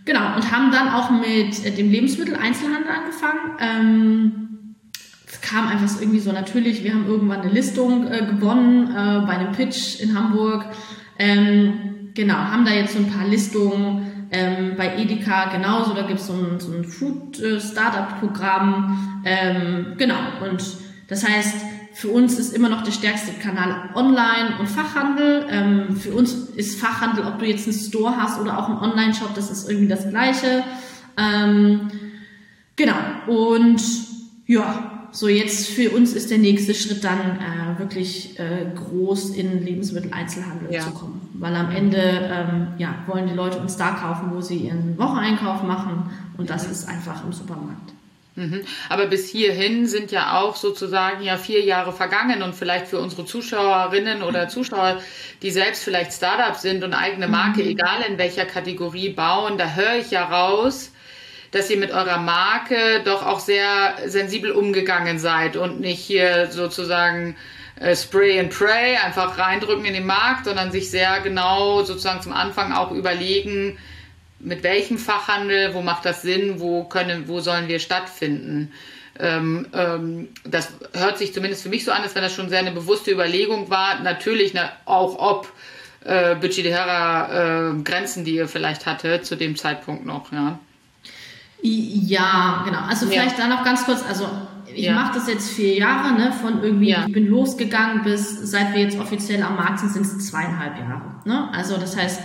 Genau, 0.05 0.35
und 0.35 0.51
haben 0.51 0.69
dann 0.71 0.89
auch 0.89 1.09
mit 1.11 1.65
äh, 1.65 1.71
dem 1.71 1.89
Lebensmitteleinzelhandel 1.89 2.91
angefangen. 2.91 3.39
Ähm, 3.59 4.75
es 5.25 5.39
kam 5.41 5.67
einfach 5.67 5.87
so 5.87 6.01
irgendwie 6.01 6.19
so 6.19 6.31
natürlich, 6.31 6.83
wir 6.83 6.93
haben 6.93 7.07
irgendwann 7.07 7.41
eine 7.41 7.51
Listung 7.51 8.05
äh, 8.07 8.23
gewonnen 8.25 8.89
äh, 8.89 9.21
bei 9.25 9.37
einem 9.37 9.53
Pitch 9.53 10.01
in 10.01 10.15
Hamburg. 10.17 10.65
Ähm, 11.17 12.11
genau, 12.13 12.35
haben 12.35 12.65
da 12.65 12.71
jetzt 12.71 12.93
so 12.93 12.99
ein 12.99 13.09
paar 13.09 13.25
Listungen 13.27 14.27
ähm, 14.31 14.73
bei 14.77 14.97
Edeka 14.97 15.45
genauso, 15.45 15.93
da 15.93 16.01
gibt 16.01 16.19
es 16.19 16.27
so 16.27 16.33
ein, 16.33 16.59
so 16.59 16.73
ein 16.73 16.83
Food-Startup-Programm. 16.83 19.23
Ähm, 19.25 19.93
genau, 19.97 20.19
und 20.43 20.61
das 21.07 21.25
heißt, 21.27 21.55
für 21.93 22.09
uns 22.09 22.39
ist 22.39 22.53
immer 22.53 22.69
noch 22.69 22.83
der 22.83 22.91
stärkste 22.91 23.33
Kanal 23.33 23.89
Online 23.95 24.57
und 24.59 24.67
Fachhandel. 24.67 25.45
Ähm, 25.49 25.95
für 25.95 26.13
uns 26.13 26.33
ist 26.33 26.79
Fachhandel, 26.79 27.25
ob 27.25 27.39
du 27.39 27.45
jetzt 27.45 27.67
einen 27.67 27.77
Store 27.77 28.17
hast 28.17 28.39
oder 28.39 28.57
auch 28.57 28.67
einen 28.67 28.79
Online-Shop, 28.79 29.35
das 29.35 29.51
ist 29.51 29.69
irgendwie 29.69 29.87
das 29.87 30.09
Gleiche. 30.09 30.63
Ähm, 31.17 31.91
genau. 32.75 32.95
Und 33.27 33.81
ja, 34.47 35.07
so 35.11 35.27
jetzt 35.27 35.69
für 35.69 35.91
uns 35.91 36.13
ist 36.13 36.31
der 36.31 36.39
nächste 36.39 36.73
Schritt 36.73 37.03
dann 37.03 37.19
äh, 37.19 37.79
wirklich 37.79 38.39
äh, 38.39 38.65
groß 38.73 39.35
in 39.35 39.63
Lebensmitteleinzelhandel 39.63 40.73
ja. 40.73 40.81
zu 40.81 40.91
kommen. 40.91 41.21
Weil 41.35 41.55
am 41.55 41.69
Ende 41.69 41.97
ähm, 41.97 42.67
ja, 42.79 42.95
wollen 43.05 43.27
die 43.27 43.35
Leute 43.35 43.59
uns 43.59 43.77
da 43.77 43.91
kaufen, 43.91 44.31
wo 44.33 44.41
sie 44.41 44.57
ihren 44.57 44.97
Wocheneinkauf 44.97 45.61
machen. 45.61 46.09
Und 46.37 46.49
das 46.49 46.69
ist 46.69 46.89
einfach 46.89 47.23
im 47.23 47.31
Supermarkt. 47.31 47.93
Mhm. 48.35 48.61
Aber 48.89 49.05
bis 49.05 49.29
hierhin 49.29 49.85
sind 49.85 50.11
ja 50.11 50.39
auch 50.39 50.55
sozusagen 50.55 51.23
ja 51.23 51.37
vier 51.37 51.61
Jahre 51.61 51.93
vergangen 51.93 52.41
und 52.41 52.55
vielleicht 52.55 52.87
für 52.87 52.99
unsere 52.99 53.25
Zuschauerinnen 53.25 54.23
oder 54.23 54.47
Zuschauer, 54.47 55.01
die 55.43 55.51
selbst 55.51 55.83
vielleicht 55.83 56.13
Startups 56.13 56.63
sind 56.63 56.83
und 56.83 56.93
eigene 56.93 57.27
Marke, 57.27 57.61
mhm. 57.61 57.69
egal 57.69 58.01
in 58.07 58.17
welcher 58.17 58.45
Kategorie 58.45 59.09
bauen, 59.09 59.57
da 59.57 59.75
höre 59.75 59.97
ich 59.97 60.09
ja 60.09 60.23
raus, 60.25 60.91
dass 61.51 61.69
ihr 61.69 61.77
mit 61.77 61.91
eurer 61.91 62.17
Marke 62.17 63.01
doch 63.05 63.23
auch 63.23 63.39
sehr 63.39 63.95
sensibel 64.07 64.51
umgegangen 64.51 65.19
seid 65.19 65.55
und 65.55 65.79
nicht 65.79 65.99
hier 65.99 66.49
sozusagen 66.49 67.35
äh, 67.79 67.95
Spray 67.95 68.39
and 68.39 68.49
Pray 68.49 68.97
einfach 68.97 69.37
reindrücken 69.37 69.85
in 69.85 69.93
den 69.93 70.07
Markt, 70.07 70.45
sondern 70.45 70.71
sich 70.71 70.89
sehr 70.89 71.19
genau 71.21 71.83
sozusagen 71.83 72.23
zum 72.23 72.33
Anfang 72.33 72.73
auch 72.73 72.91
überlegen, 72.91 73.77
mit 74.43 74.63
welchem 74.63 74.97
Fachhandel, 74.97 75.73
wo 75.73 75.81
macht 75.81 76.05
das 76.05 76.21
Sinn, 76.21 76.59
wo 76.59 76.83
können, 76.83 77.27
wo 77.27 77.39
sollen 77.39 77.67
wir 77.67 77.79
stattfinden. 77.79 78.71
Ähm, 79.19 79.67
ähm, 79.73 80.29
das 80.43 80.69
hört 80.93 81.17
sich 81.17 81.33
zumindest 81.33 81.63
für 81.63 81.69
mich 81.69 81.85
so 81.85 81.91
an, 81.91 82.01
als 82.01 82.15
wenn 82.15 82.23
das 82.23 82.33
schon 82.33 82.49
sehr 82.49 82.59
eine 82.59 82.71
bewusste 82.71 83.11
Überlegung 83.11 83.69
war. 83.69 83.99
Natürlich 84.01 84.53
ne, 84.53 84.69
auch 84.85 85.19
ob 85.19 85.51
äh, 86.03 86.35
budgetärer 86.35 87.73
äh, 87.73 87.83
Grenzen, 87.83 88.25
die 88.25 88.35
ihr 88.35 88.47
vielleicht 88.47 88.85
hatte 88.85 89.21
zu 89.21 89.35
dem 89.35 89.55
Zeitpunkt 89.55 90.05
noch, 90.05 90.31
ja. 90.31 90.59
Ja, 91.61 92.63
genau. 92.65 92.79
Also 92.89 93.07
vielleicht 93.07 93.37
ja. 93.37 93.47
da 93.47 93.55
noch 93.55 93.63
ganz 93.63 93.85
kurz, 93.85 94.03
also 94.05 94.27
ich 94.75 94.85
ja. 94.85 94.93
mache 94.93 95.13
das 95.13 95.27
jetzt 95.27 95.51
vier 95.51 95.75
Jahre, 95.75 96.13
ne, 96.13 96.33
von 96.33 96.61
irgendwie, 96.61 96.89
ja. 96.89 97.05
ich 97.07 97.13
bin 97.13 97.27
losgegangen 97.27 98.03
bis, 98.03 98.51
seit 98.51 98.73
wir 98.73 98.81
jetzt 98.81 98.99
offiziell 98.99 99.41
am 99.43 99.55
Markt 99.55 99.79
sind, 99.79 99.93
sind 99.93 100.05
es 100.05 100.27
zweieinhalb 100.27 100.77
Jahre. 100.77 101.01
Ne? 101.23 101.49
Also 101.53 101.77
das 101.77 101.95
heißt, 101.95 102.19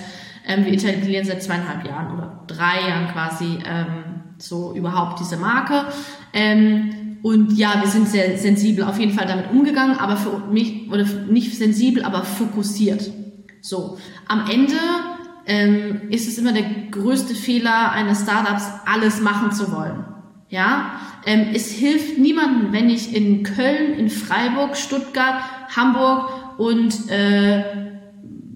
ähm, 0.48 0.64
wir 0.64 0.72
etablieren 0.72 1.24
seit 1.24 1.42
zweieinhalb 1.42 1.86
Jahren 1.86 2.16
oder 2.16 2.42
drei 2.46 2.88
Jahren 2.88 3.08
quasi 3.12 3.58
ähm, 3.64 4.04
so 4.38 4.74
überhaupt 4.74 5.20
diese 5.20 5.36
Marke. 5.36 5.84
Ähm, 6.32 7.18
und 7.22 7.52
ja, 7.56 7.80
wir 7.80 7.88
sind 7.88 8.08
sehr 8.08 8.38
sensibel 8.38 8.84
auf 8.84 8.98
jeden 8.98 9.12
Fall 9.12 9.26
damit 9.26 9.50
umgegangen, 9.50 9.98
aber 9.98 10.16
für 10.16 10.38
mich, 10.50 10.90
oder 10.90 11.04
nicht 11.28 11.56
sensibel, 11.56 12.04
aber 12.04 12.24
fokussiert. 12.24 13.10
So, 13.60 13.98
am 14.26 14.48
Ende 14.48 14.76
ähm, 15.46 16.08
ist 16.10 16.28
es 16.28 16.38
immer 16.38 16.52
der 16.52 16.64
größte 16.90 17.34
Fehler 17.34 17.90
eines 17.92 18.22
Startups, 18.22 18.64
alles 18.86 19.20
machen 19.20 19.52
zu 19.52 19.72
wollen. 19.72 20.04
Ja, 20.48 20.92
ähm, 21.26 21.48
es 21.52 21.70
hilft 21.70 22.18
niemandem, 22.18 22.72
wenn 22.72 22.88
ich 22.88 23.14
in 23.14 23.42
Köln, 23.42 23.94
in 23.98 24.08
Freiburg, 24.08 24.76
Stuttgart, 24.76 25.42
Hamburg 25.76 26.58
und 26.58 27.10
äh, 27.10 27.64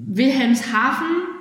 Wilhelmshaven, 0.06 1.31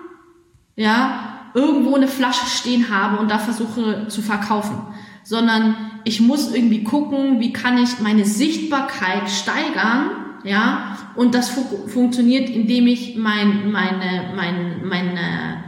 ja, 0.75 1.51
irgendwo 1.53 1.95
eine 1.95 2.07
Flasche 2.07 2.45
stehen 2.45 2.89
habe 2.89 3.17
und 3.17 3.29
da 3.29 3.39
versuche 3.39 4.07
zu 4.07 4.21
verkaufen, 4.21 4.77
sondern 5.23 5.75
ich 6.03 6.21
muss 6.21 6.53
irgendwie 6.53 6.83
gucken, 6.83 7.39
wie 7.39 7.53
kann 7.53 7.77
ich 7.77 7.99
meine 7.99 8.25
Sichtbarkeit 8.25 9.29
steigern, 9.29 10.11
ja, 10.43 10.97
und 11.15 11.35
das 11.35 11.49
fu 11.49 11.87
funktioniert, 11.87 12.49
indem 12.49 12.87
ich 12.87 13.15
mein, 13.15 13.71
meine, 13.71 14.31
mein, 14.35 14.87
meine 14.87 15.63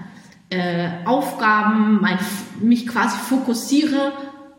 äh, 0.49 1.05
Aufgaben, 1.05 1.99
mein, 2.01 2.17
mich 2.59 2.87
quasi 2.87 3.17
fokussiere 3.17 4.13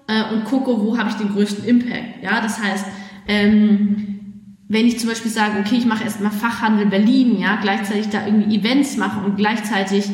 äh, 0.07 0.33
und 0.33 0.45
gucke, 0.45 0.81
wo 0.81 0.97
habe 0.99 1.09
ich 1.09 1.17
den 1.17 1.33
größten 1.33 1.65
Impact. 1.65 2.23
Ja, 2.23 2.41
das 2.41 2.63
heißt, 2.63 2.87
ähm, 3.27 4.15
wenn 4.69 4.87
ich 4.87 4.99
zum 4.99 5.09
Beispiel 5.09 5.31
sage, 5.31 5.59
okay, 5.61 5.77
ich 5.77 5.87
mache 5.87 6.05
erstmal 6.05 6.33
Fachhandel 6.33 6.87
Berlin, 6.87 7.39
ja, 7.39 7.57
gleichzeitig 7.61 8.09
da 8.09 8.27
irgendwie 8.27 8.57
Events 8.57 8.97
mache 8.97 9.25
und 9.25 9.37
gleichzeitig 9.37 10.09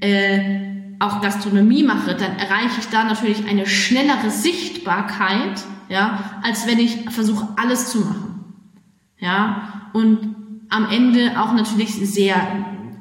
äh, 0.00 0.96
auch 0.98 1.20
Gastronomie 1.20 1.82
mache, 1.82 2.14
dann 2.14 2.36
erreiche 2.38 2.80
ich 2.80 2.88
da 2.88 3.04
natürlich 3.04 3.46
eine 3.48 3.66
schnellere 3.66 4.30
Sichtbarkeit, 4.30 5.62
ja, 5.88 6.40
als 6.42 6.66
wenn 6.66 6.78
ich 6.78 7.10
versuche, 7.10 7.48
alles 7.56 7.90
zu 7.90 8.00
machen. 8.00 8.44
Ja, 9.18 9.90
und 9.92 10.34
am 10.68 10.88
Ende 10.90 11.40
auch 11.40 11.52
natürlich 11.52 11.94
sehr 11.94 12.36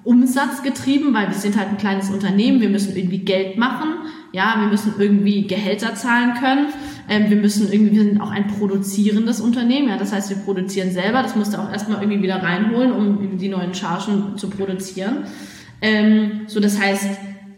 umsatzgetrieben, 0.04 1.14
weil 1.14 1.28
wir 1.28 1.36
sind 1.36 1.58
halt 1.58 1.70
ein 1.70 1.78
kleines 1.78 2.10
Unternehmen, 2.12 2.62
wir 2.62 2.70
müssen 2.70 2.96
irgendwie 2.96 3.20
Geld 3.20 3.58
machen, 3.58 3.96
ja, 4.32 4.56
wir 4.60 4.68
müssen 4.68 4.94
irgendwie 5.00 5.48
Gehälter 5.48 5.96
zahlen 5.96 6.34
können. 6.36 6.68
Ähm, 7.08 7.30
wir 7.30 7.38
müssen 7.38 7.72
irgendwie, 7.72 7.96
wir 7.96 8.04
sind 8.04 8.22
auch 8.22 8.32
ein 8.32 8.48
produzierendes 8.48 9.40
Unternehmen, 9.40 9.90
ja, 9.90 9.98
das 9.98 10.12
heißt, 10.12 10.30
wir 10.30 10.38
produzieren 10.38 10.92
selber. 10.92 11.24
Das 11.24 11.36
musst 11.36 11.54
du 11.54 11.58
auch 11.58 11.72
erstmal 11.72 12.02
irgendwie 12.02 12.24
wieder 12.24 12.44
reinholen, 12.44 12.92
um 12.92 13.38
die 13.38 13.50
neuen 13.50 13.74
Chargen 13.74 14.38
zu 14.38 14.50
produzieren. 14.50 15.24
Ähm, 15.86 16.46
so, 16.48 16.60
das 16.60 16.82
heißt, 16.82 17.06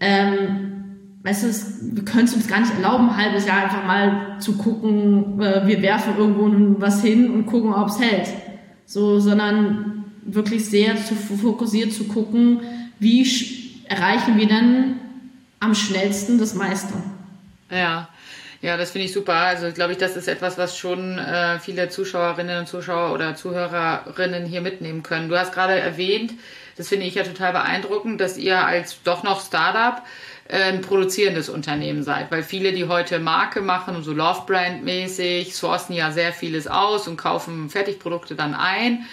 ähm, 0.02 1.20
weißt 1.24 1.44
du, 1.44 1.96
wir 1.96 2.04
können 2.04 2.26
es 2.26 2.34
uns 2.34 2.46
gar 2.46 2.60
nicht 2.60 2.74
erlauben, 2.74 3.10
ein 3.10 3.16
halbes 3.16 3.46
Jahr 3.46 3.64
einfach 3.64 3.86
mal 3.86 4.38
zu 4.40 4.58
gucken, 4.58 5.42
äh, 5.42 5.66
wir 5.66 5.82
werfen 5.82 6.18
irgendwo 6.18 6.82
was 6.82 7.02
hin 7.02 7.32
und 7.32 7.46
gucken, 7.46 7.74
ob 7.74 7.88
es 7.88 8.02
hält. 8.02 8.28
So, 8.86 9.22
sondern 9.22 10.04
wirklich 10.24 10.66
sehr 10.66 10.98
zu 10.98 11.16
fokussiert 11.16 11.94
zu 11.94 12.04
gucken, 12.04 12.60
wie 13.00 13.26
erreichen 13.88 14.38
wir 14.38 14.48
dann 14.50 15.00
am 15.62 15.74
schnellsten 15.74 16.38
das 16.38 16.54
meiste. 16.54 16.96
Ja. 17.72 18.10
Ja, 18.60 18.76
das 18.76 18.92
finde 18.92 19.06
ich 19.06 19.14
super. 19.14 19.36
Also 19.36 19.72
glaube 19.72 19.94
ich, 19.94 20.00
das 20.00 20.18
ist 20.18 20.28
etwas, 20.28 20.58
was 20.58 20.78
schon 20.78 21.20
äh, 21.20 21.60
viele 21.60 21.90
Zuschauerinnen 21.90 22.60
und 22.60 22.68
Zuschauer 22.68 23.14
oder 23.14 23.36
Zuhörerinnen 23.36 24.46
hier 24.46 24.62
mitnehmen 24.62 25.04
können. 25.04 25.30
Du 25.30 25.38
hast 25.38 25.54
gerade 25.54 25.80
erwähnt, 25.80 26.34
das 26.78 26.88
finde 26.88 27.06
ich 27.06 27.16
ja 27.16 27.24
total 27.24 27.54
beeindruckend, 27.54 28.22
dass 28.22 28.38
ihr 28.38 28.66
als 28.66 29.02
doch 29.04 29.24
noch 29.24 29.46
Startup 29.46 30.04
äh, 30.48 30.64
ein 30.64 30.82
produzierendes 30.82 31.50
Unternehmen 31.50 32.04
seid, 32.04 32.32
weil 32.32 32.44
viele, 32.44 32.72
die 32.72 32.88
heute 32.88 33.20
Marke 33.20 33.62
machen, 33.62 34.04
so 34.04 34.14
Love 34.14 34.44
Brand 34.46 34.84
mäßig, 34.84 35.56
sourcen 35.56 35.94
ja 35.94 36.12
sehr 36.12 36.32
vieles 36.32 36.68
aus 36.68 37.08
und 37.08 37.18
kaufen 37.18 37.70
Fertigprodukte 37.70 38.36
dann 38.36 38.54
ein, 38.54 39.06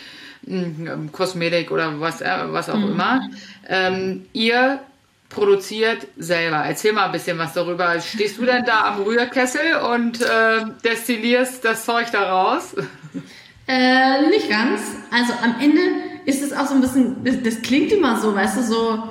hm, 0.46 1.10
Kosmetik 1.10 1.70
oder 1.70 2.00
was, 2.00 2.20
äh, 2.20 2.30
was 2.46 2.68
auch 2.68 2.76
mhm. 2.76 2.92
immer. 2.92 3.28
Ähm, 3.68 4.26
ihr 4.32 4.80
produziert 5.28 6.06
selber. 6.16 6.58
Erzähl 6.58 6.92
mal 6.92 7.06
ein 7.06 7.12
bisschen 7.12 7.38
was 7.38 7.54
darüber. 7.54 8.00
Stehst 8.00 8.38
du 8.38 8.44
denn 8.44 8.64
da 8.64 8.84
am 8.84 9.02
Rührkessel 9.02 9.76
und 9.92 10.20
äh, 10.20 10.66
destillierst 10.84 11.64
das 11.64 11.84
Zeug 11.84 12.10
da 12.12 12.30
raus? 12.30 12.76
Äh, 13.66 14.28
nicht 14.28 14.48
ganz. 14.48 14.82
Also 15.10 15.32
am 15.42 15.56
Ende 15.60 15.80
ist 16.26 16.42
es 16.42 16.52
auch 16.52 16.66
so 16.66 16.74
ein 16.74 16.80
bisschen, 16.80 17.16
das, 17.42 17.62
klingt 17.62 17.92
immer 17.92 18.20
so, 18.20 18.34
weißt 18.34 18.58
du, 18.58 18.62
so, 18.62 19.02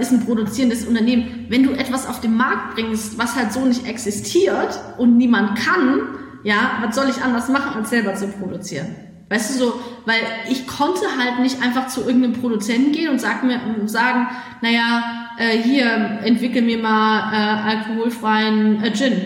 ist 0.00 0.12
ein 0.12 0.24
produzierendes 0.24 0.84
Unternehmen. 0.84 1.46
Wenn 1.48 1.62
du 1.62 1.72
etwas 1.72 2.06
auf 2.06 2.20
den 2.20 2.36
Markt 2.36 2.74
bringst, 2.74 3.18
was 3.18 3.36
halt 3.36 3.52
so 3.52 3.64
nicht 3.64 3.86
existiert 3.86 4.80
und 4.98 5.16
niemand 5.16 5.58
kann, 5.58 6.00
ja, 6.42 6.78
was 6.82 6.94
soll 6.94 7.08
ich 7.08 7.22
anders 7.22 7.48
machen, 7.48 7.76
als 7.76 7.90
selber 7.90 8.14
zu 8.14 8.28
produzieren? 8.28 8.96
Weißt 9.28 9.50
du 9.50 9.64
so, 9.64 9.80
weil 10.06 10.18
ich 10.50 10.66
konnte 10.66 11.02
halt 11.16 11.38
nicht 11.38 11.62
einfach 11.62 11.86
zu 11.86 12.00
irgendeinem 12.00 12.32
Produzenten 12.32 12.90
gehen 12.90 13.10
und 13.10 13.20
sag 13.20 13.44
mir, 13.44 13.60
sagen, 13.86 14.26
naja, 14.60 15.30
äh, 15.38 15.56
hier, 15.56 16.18
entwickel 16.24 16.62
mir 16.62 16.78
mal 16.78 17.32
äh, 17.32 17.76
alkoholfreien 17.76 18.82
äh, 18.82 18.92
Gin. 18.92 19.20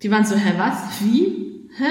Die 0.00 0.10
waren 0.12 0.24
so, 0.24 0.36
hä, 0.36 0.52
was? 0.56 1.02
Wie? 1.02 1.68
Hä? 1.76 1.90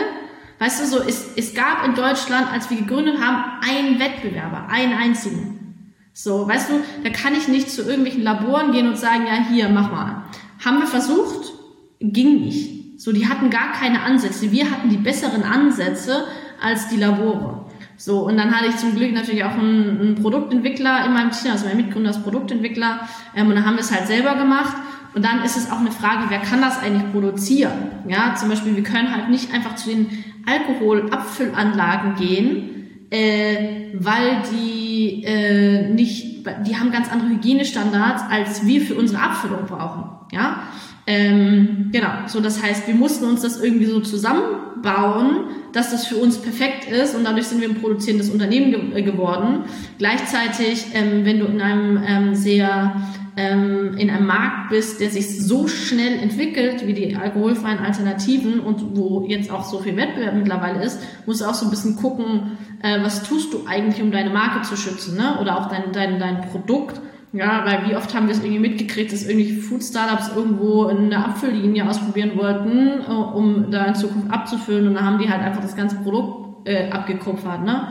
Weißt 0.60 0.82
du 0.82 0.86
so, 0.86 1.00
es, 1.02 1.38
es 1.38 1.54
gab 1.54 1.86
in 1.86 1.95
Deutschland, 1.95 2.52
als 2.52 2.69
wir 2.69 2.78
gegründet 2.78 3.19
haben, 3.22 3.43
einen 3.62 4.00
Wettbewerber, 4.00 4.67
einen 4.69 4.93
einzigen. 4.93 5.86
So, 6.13 6.48
weißt 6.48 6.69
du, 6.69 6.74
da 7.04 7.10
kann 7.10 7.34
ich 7.34 7.48
nicht 7.48 7.72
zu 7.72 7.84
irgendwelchen 7.84 8.24
Laboren 8.24 8.74
gehen 8.74 8.88
und 8.88 8.98
sagen, 8.98 9.26
ja, 9.26 9.48
hier, 9.50 9.69
mach 9.69 9.89
mal. 9.89 10.24
Haben 10.63 10.80
wir 10.80 10.88
versucht, 10.88 11.54
ging 12.02 12.41
nicht. 12.41 13.00
So, 13.00 13.13
die 13.13 13.30
hatten 13.30 13.50
gar 13.50 13.72
keine 13.72 14.02
Ansätze. 14.02 14.52
Wir 14.52 14.69
hatten 14.69 14.89
die 14.89 14.98
besseren 14.98 15.43
Ansätze 15.43 16.26
als 16.62 16.89
die 16.89 16.98
Labore. 16.98 17.65
So, 17.95 18.26
und 18.26 18.38
dann 18.38 18.54
hatte 18.54 18.67
ich 18.67 18.76
zum 18.76 18.95
Glück 18.95 19.13
natürlich 19.13 19.45
auch 19.45 19.58
einen, 19.58 20.00
einen 20.00 20.15
Produktentwickler 20.15 21.06
in 21.06 21.13
meinem 21.13 21.32
Team, 21.32 21.52
also 21.52 21.65
mein 21.67 21.78
Mitgründer 21.78 22.10
ist 22.12 22.24
Produktentwickler, 22.24 23.08
ähm, 23.36 23.48
und 23.48 23.56
dann 23.56 23.65
haben 23.65 23.76
wir 23.76 23.82
es 23.82 23.93
halt 23.93 24.08
selber 24.08 24.36
gemacht. 24.36 24.76
Und 25.13 25.26
dann 25.26 25.43
ist 25.43 25.58
es 25.58 25.72
auch 25.72 25.80
eine 25.80 25.91
Frage, 25.91 26.26
wer 26.30 26.39
kann 26.39 26.62
das 26.62 26.80
eigentlich 26.80 27.12
produzieren? 27.12 28.04
Ja, 28.08 28.36
zum 28.36 28.50
Beispiel, 28.50 28.76
wir 28.76 28.84
können 28.84 29.12
halt 29.13 29.30
nicht 29.30 29.54
einfach 29.54 29.76
zu 29.76 29.89
den 29.89 30.24
Alkoholabfüllanlagen 30.45 32.15
gehen, 32.15 33.08
äh, 33.10 33.93
weil 33.93 34.43
die 34.52 35.24
äh, 35.24 35.89
nicht, 35.89 36.45
die 36.67 36.78
haben 36.78 36.91
ganz 36.91 37.12
andere 37.12 37.30
Hygienestandards, 37.30 38.24
als 38.30 38.65
wir 38.65 38.82
für 38.82 38.95
unsere 38.95 39.22
Abfüllung 39.22 39.65
brauchen. 39.65 40.04
Ja, 40.32 40.63
ähm, 41.12 41.89
genau. 41.91 42.28
So, 42.28 42.39
das 42.39 42.62
heißt, 42.62 42.88
wir 42.88 42.93
mussten 42.93 43.26
uns 43.26 43.41
das 43.41 43.60
irgendwie 43.60 43.88
so 43.88 44.00
zusammenbauen, 44.00 45.45
dass 45.74 45.89
das 45.89 46.06
für 46.06 46.17
uns 46.17 46.38
perfekt 46.38 46.88
ist 46.88 47.15
und 47.15 47.24
dadurch 47.24 47.48
sind 47.48 47.62
wir 47.62 47.67
ein 47.67 47.82
produzierendes 47.82 48.30
Unternehmen 48.30 48.69
ge 48.69 49.00
äh, 49.00 49.02
geworden. 49.02 49.63
Gleichzeitig, 49.98 50.86
ähm, 50.93 51.26
wenn 51.26 51.39
du 51.39 51.48
in 51.48 51.62
einem 51.62 52.00
ähm, 52.06 52.36
sehr 52.36 53.02
ähm, 53.38 53.98
in 53.98 54.12
einem 54.12 54.28
Markt 54.28 54.69
bist, 54.69 55.00
der 55.00 55.10
sich 55.10 55.43
so 55.43 55.67
schnell 55.67 56.19
entwickelt 56.19 56.86
wie 56.86 56.93
die 56.93 57.15
alkoholfreien 57.15 57.80
Alternativen 57.80 58.60
und 58.60 58.95
wo 58.95 59.26
jetzt 59.28 59.50
auch 59.50 59.63
so 59.63 59.80
viel 59.80 59.98
Wettbewerb 59.98 60.36
mittlerweile 60.36 60.84
ist, 60.84 61.00
musst 61.26 61.41
du 61.41 61.45
auch 61.45 61.56
so 61.56 61.65
ein 61.65 61.72
bisschen 61.72 61.95
gucken, 61.95 62.56
äh, 62.84 63.02
was 63.02 63.24
tust 63.24 63.52
du 63.52 63.65
eigentlich, 63.67 64.00
um 64.04 64.12
deine 64.12 64.30
Marke 64.30 64.62
zu 64.62 64.78
schützen, 64.78 65.17
ne? 65.17 65.39
Oder 65.41 65.58
auch 65.58 65.69
dein 65.69 65.91
dein 65.91 66.19
dein 66.19 66.41
Produkt 66.41 67.02
ja, 67.32 67.63
weil 67.65 67.89
wie 67.89 67.96
oft 67.96 68.13
haben 68.15 68.28
wir 68.28 68.34
es 68.34 68.42
irgendwie 68.42 68.60
mitgekriegt, 68.60 69.12
dass 69.13 69.24
irgendwelche 69.24 69.62
Food-Startups 69.62 70.32
irgendwo 70.36 70.86
eine 70.86 71.24
Abfülllinie 71.24 71.88
ausprobieren 71.88 72.32
wollten, 72.36 73.02
äh, 73.02 73.12
um 73.12 73.70
da 73.70 73.86
in 73.86 73.96
Zukunft 73.96 74.32
abzufüllen 74.32 74.88
und 74.88 74.96
dann 74.96 75.06
haben 75.06 75.20
die 75.20 75.30
halt 75.30 75.42
einfach 75.42 75.62
das 75.62 75.76
ganze 75.76 75.98
Produkt 75.98 76.68
äh, 76.68 76.89
abgekupfert, 76.89 77.63
ne? 77.63 77.89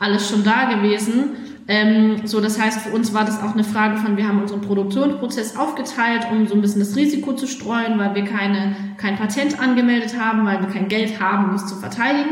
Alles 0.00 0.28
schon 0.30 0.44
da 0.44 0.72
gewesen. 0.74 1.30
Ähm, 1.70 2.26
so, 2.26 2.40
das 2.40 2.58
heißt, 2.58 2.80
für 2.80 2.94
uns 2.94 3.12
war 3.12 3.26
das 3.26 3.42
auch 3.42 3.52
eine 3.52 3.64
Frage 3.64 3.98
von, 3.98 4.16
wir 4.16 4.26
haben 4.26 4.40
unseren 4.40 4.62
Produktionsprozess 4.62 5.56
aufgeteilt, 5.56 6.26
um 6.32 6.46
so 6.46 6.54
ein 6.54 6.62
bisschen 6.62 6.80
das 6.80 6.96
Risiko 6.96 7.34
zu 7.34 7.46
streuen, 7.46 7.98
weil 7.98 8.14
wir 8.14 8.24
keine, 8.24 8.74
kein 8.96 9.16
Patent 9.16 9.60
angemeldet 9.60 10.18
haben, 10.18 10.46
weil 10.46 10.60
wir 10.60 10.68
kein 10.68 10.88
Geld 10.88 11.20
haben, 11.20 11.50
um 11.50 11.56
es 11.56 11.66
zu 11.66 11.76
verteidigen. 11.76 12.30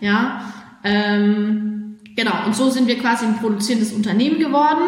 Ja, 0.00 0.40
ähm, 0.84 1.96
genau. 2.14 2.46
Und 2.46 2.54
so 2.54 2.70
sind 2.70 2.86
wir 2.86 2.98
quasi 2.98 3.24
ein 3.26 3.38
produzierendes 3.38 3.92
Unternehmen 3.92 4.38
geworden. 4.38 4.84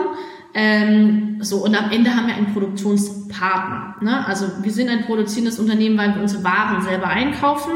Ähm, 0.55 1.39
so, 1.41 1.65
und 1.65 1.75
am 1.75 1.91
Ende 1.91 2.15
haben 2.15 2.27
wir 2.27 2.35
einen 2.35 2.53
Produktionspartner. 2.53 3.97
Ne? 4.01 4.27
Also 4.27 4.47
wir 4.63 4.73
sind 4.73 4.89
ein 4.89 5.05
produzierendes 5.05 5.59
Unternehmen, 5.59 5.99
weil 5.99 6.15
wir 6.15 6.23
unsere 6.23 6.43
Waren 6.45 6.83
selber 6.83 7.09
einkaufen. 7.09 7.73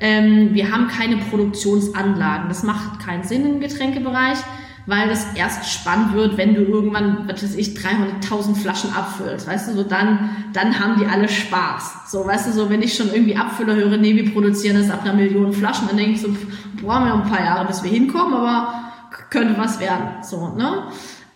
Ähm, 0.00 0.50
wir 0.52 0.72
haben 0.72 0.88
keine 0.88 1.16
Produktionsanlagen. 1.16 2.48
Das 2.48 2.62
macht 2.62 3.00
keinen 3.04 3.24
Sinn 3.24 3.46
im 3.46 3.60
Getränkebereich, 3.60 4.38
weil 4.86 5.08
das 5.08 5.26
erst 5.34 5.72
spannend 5.72 6.14
wird, 6.14 6.36
wenn 6.36 6.54
du 6.54 6.62
irgendwann, 6.62 7.28
was 7.28 7.42
weiß 7.42 7.56
ich, 7.56 7.76
300.000 7.76 8.54
Flaschen 8.56 8.92
abfüllst, 8.92 9.46
weißt 9.46 9.70
du, 9.70 9.74
so 9.74 9.82
dann, 9.82 10.30
dann 10.52 10.78
haben 10.78 10.98
die 10.98 11.06
alle 11.06 11.28
Spaß. 11.28 12.10
So, 12.10 12.26
weißt 12.26 12.48
du, 12.48 12.52
so 12.52 12.70
wenn 12.70 12.82
ich 12.82 12.94
schon 12.94 13.12
irgendwie 13.12 13.36
Abfüller 13.36 13.74
höre, 13.76 13.96
nee, 13.96 14.14
wir 14.14 14.32
produzieren 14.32 14.76
das 14.76 14.90
ab 14.90 15.02
einer 15.02 15.14
Million 15.14 15.52
Flaschen, 15.52 15.88
dann 15.88 15.96
denke 15.96 16.12
ich 16.12 16.20
so, 16.20 16.28
brauchen 16.82 17.06
wir 17.06 17.14
ein 17.14 17.28
paar 17.28 17.44
Jahre, 17.44 17.66
bis 17.66 17.82
wir 17.82 17.90
hinkommen, 17.90 18.34
aber 18.34 18.74
könnte 19.30 19.58
was 19.58 19.80
werden, 19.80 20.22
so, 20.22 20.48
ne? 20.48 20.84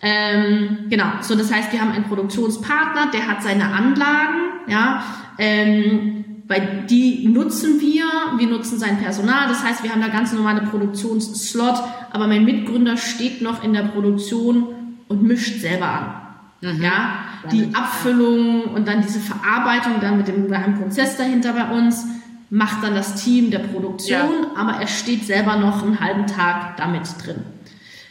Ähm, 0.01 0.87
genau, 0.89 1.07
so 1.21 1.35
das 1.35 1.53
heißt, 1.53 1.73
wir 1.73 1.81
haben 1.81 1.91
einen 1.91 2.05
Produktionspartner, 2.05 3.11
der 3.13 3.27
hat 3.27 3.43
seine 3.43 3.73
Anlagen, 3.73 4.69
ja, 4.69 5.03
ähm, 5.39 6.25
weil 6.47 6.87
die 6.89 7.29
nutzen 7.29 7.81
wir, 7.81 8.05
wir 8.39 8.47
nutzen 8.47 8.79
sein 8.79 8.99
Personal, 8.99 9.49
das 9.49 9.65
heißt, 9.65 9.83
wir 9.83 9.91
haben 9.91 10.01
da 10.01 10.09
ganz 10.09 10.33
normale 10.33 10.63
Produktionsslot, 10.63 11.83
aber 12.13 12.27
mein 12.29 12.45
Mitgründer 12.45 12.97
steht 12.97 13.43
noch 13.43 13.63
in 13.65 13.73
der 13.73 13.83
Produktion 13.83 14.69
und 15.09 15.23
mischt 15.23 15.61
selber 15.61 15.89
an. 15.89 16.15
Mhm. 16.61 16.83
Ja, 16.83 17.19
die 17.53 17.69
Abfüllung 17.73 18.65
und 18.75 18.89
dann 18.89 19.03
diese 19.03 19.21
Verarbeitung 19.21 20.01
dann 20.01 20.17
mit 20.17 20.29
dem 20.29 20.49
geheimen 20.49 20.81
Prozess 20.81 21.17
dahinter 21.17 21.53
bei 21.53 21.77
uns 21.77 22.05
macht 22.51 22.83
dann 22.83 22.95
das 22.95 23.23
Team 23.23 23.51
der 23.51 23.61
Produktion, 23.61 24.17
ja. 24.17 24.57
aber 24.57 24.81
er 24.81 24.87
steht 24.87 25.27
selber 25.27 25.57
noch 25.57 25.83
einen 25.83 26.01
halben 26.01 26.27
Tag 26.27 26.77
damit 26.77 27.03
drin. 27.25 27.45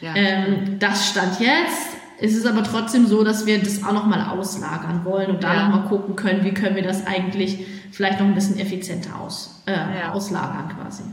Ja. 0.00 0.14
Ähm, 0.14 0.78
das 0.78 1.08
stand 1.08 1.40
jetzt. 1.40 1.96
Es 2.20 2.34
ist 2.34 2.46
aber 2.46 2.64
trotzdem 2.64 3.06
so, 3.06 3.22
dass 3.22 3.46
wir 3.46 3.60
das 3.60 3.84
auch 3.84 3.92
nochmal 3.92 4.28
auslagern 4.36 5.04
wollen 5.04 5.30
und 5.30 5.44
da 5.44 5.54
ja. 5.54 5.68
nochmal 5.68 5.88
gucken 5.88 6.16
können, 6.16 6.44
wie 6.44 6.52
können 6.52 6.74
wir 6.74 6.82
das 6.82 7.06
eigentlich 7.06 7.64
vielleicht 7.92 8.18
noch 8.18 8.26
ein 8.26 8.34
bisschen 8.34 8.58
effizienter 8.58 9.20
aus, 9.20 9.62
äh, 9.66 9.72
ja. 9.72 10.12
auslagern 10.12 10.68
quasi. 10.68 11.04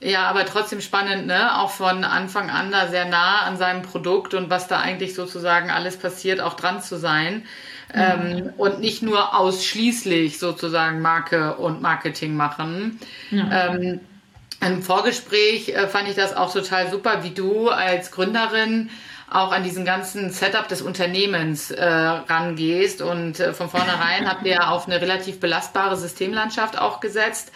Ja, 0.00 0.26
aber 0.28 0.44
trotzdem 0.44 0.80
spannend, 0.80 1.26
ne? 1.26 1.58
Auch 1.58 1.70
von 1.70 2.04
Anfang 2.04 2.50
an 2.50 2.70
da 2.70 2.88
sehr 2.88 3.06
nah 3.06 3.42
an 3.42 3.56
seinem 3.56 3.82
Produkt 3.82 4.34
und 4.34 4.50
was 4.50 4.68
da 4.68 4.80
eigentlich 4.80 5.14
sozusagen 5.14 5.70
alles 5.70 5.96
passiert, 5.96 6.40
auch 6.40 6.54
dran 6.54 6.82
zu 6.82 6.98
sein. 6.98 7.44
Mhm. 7.94 8.00
Ähm, 8.00 8.52
und 8.58 8.80
nicht 8.80 9.02
nur 9.02 9.38
ausschließlich 9.38 10.38
sozusagen 10.38 11.00
Marke 11.00 11.54
und 11.56 11.80
Marketing 11.80 12.36
machen. 12.36 12.98
Ja. 13.30 13.74
Ähm, 13.74 14.00
Im 14.66 14.82
Vorgespräch 14.82 15.68
äh, 15.68 15.88
fand 15.88 16.08
ich 16.08 16.14
das 16.14 16.34
auch 16.34 16.52
total 16.52 16.90
super, 16.90 17.22
wie 17.22 17.30
du 17.30 17.68
als 17.68 18.10
Gründerin 18.10 18.90
auch 19.30 19.52
an 19.52 19.62
diesen 19.62 19.84
ganzen 19.84 20.30
Setup 20.30 20.68
des 20.68 20.80
Unternehmens 20.80 21.70
äh, 21.70 21.84
rangehst. 21.84 23.02
Und 23.02 23.40
äh, 23.40 23.52
von 23.52 23.68
vornherein 23.68 24.28
habt 24.28 24.46
ihr 24.46 24.70
auf 24.70 24.86
eine 24.86 25.00
relativ 25.00 25.40
belastbare 25.40 25.96
Systemlandschaft 25.96 26.78
auch 26.78 27.00
gesetzt. 27.00 27.52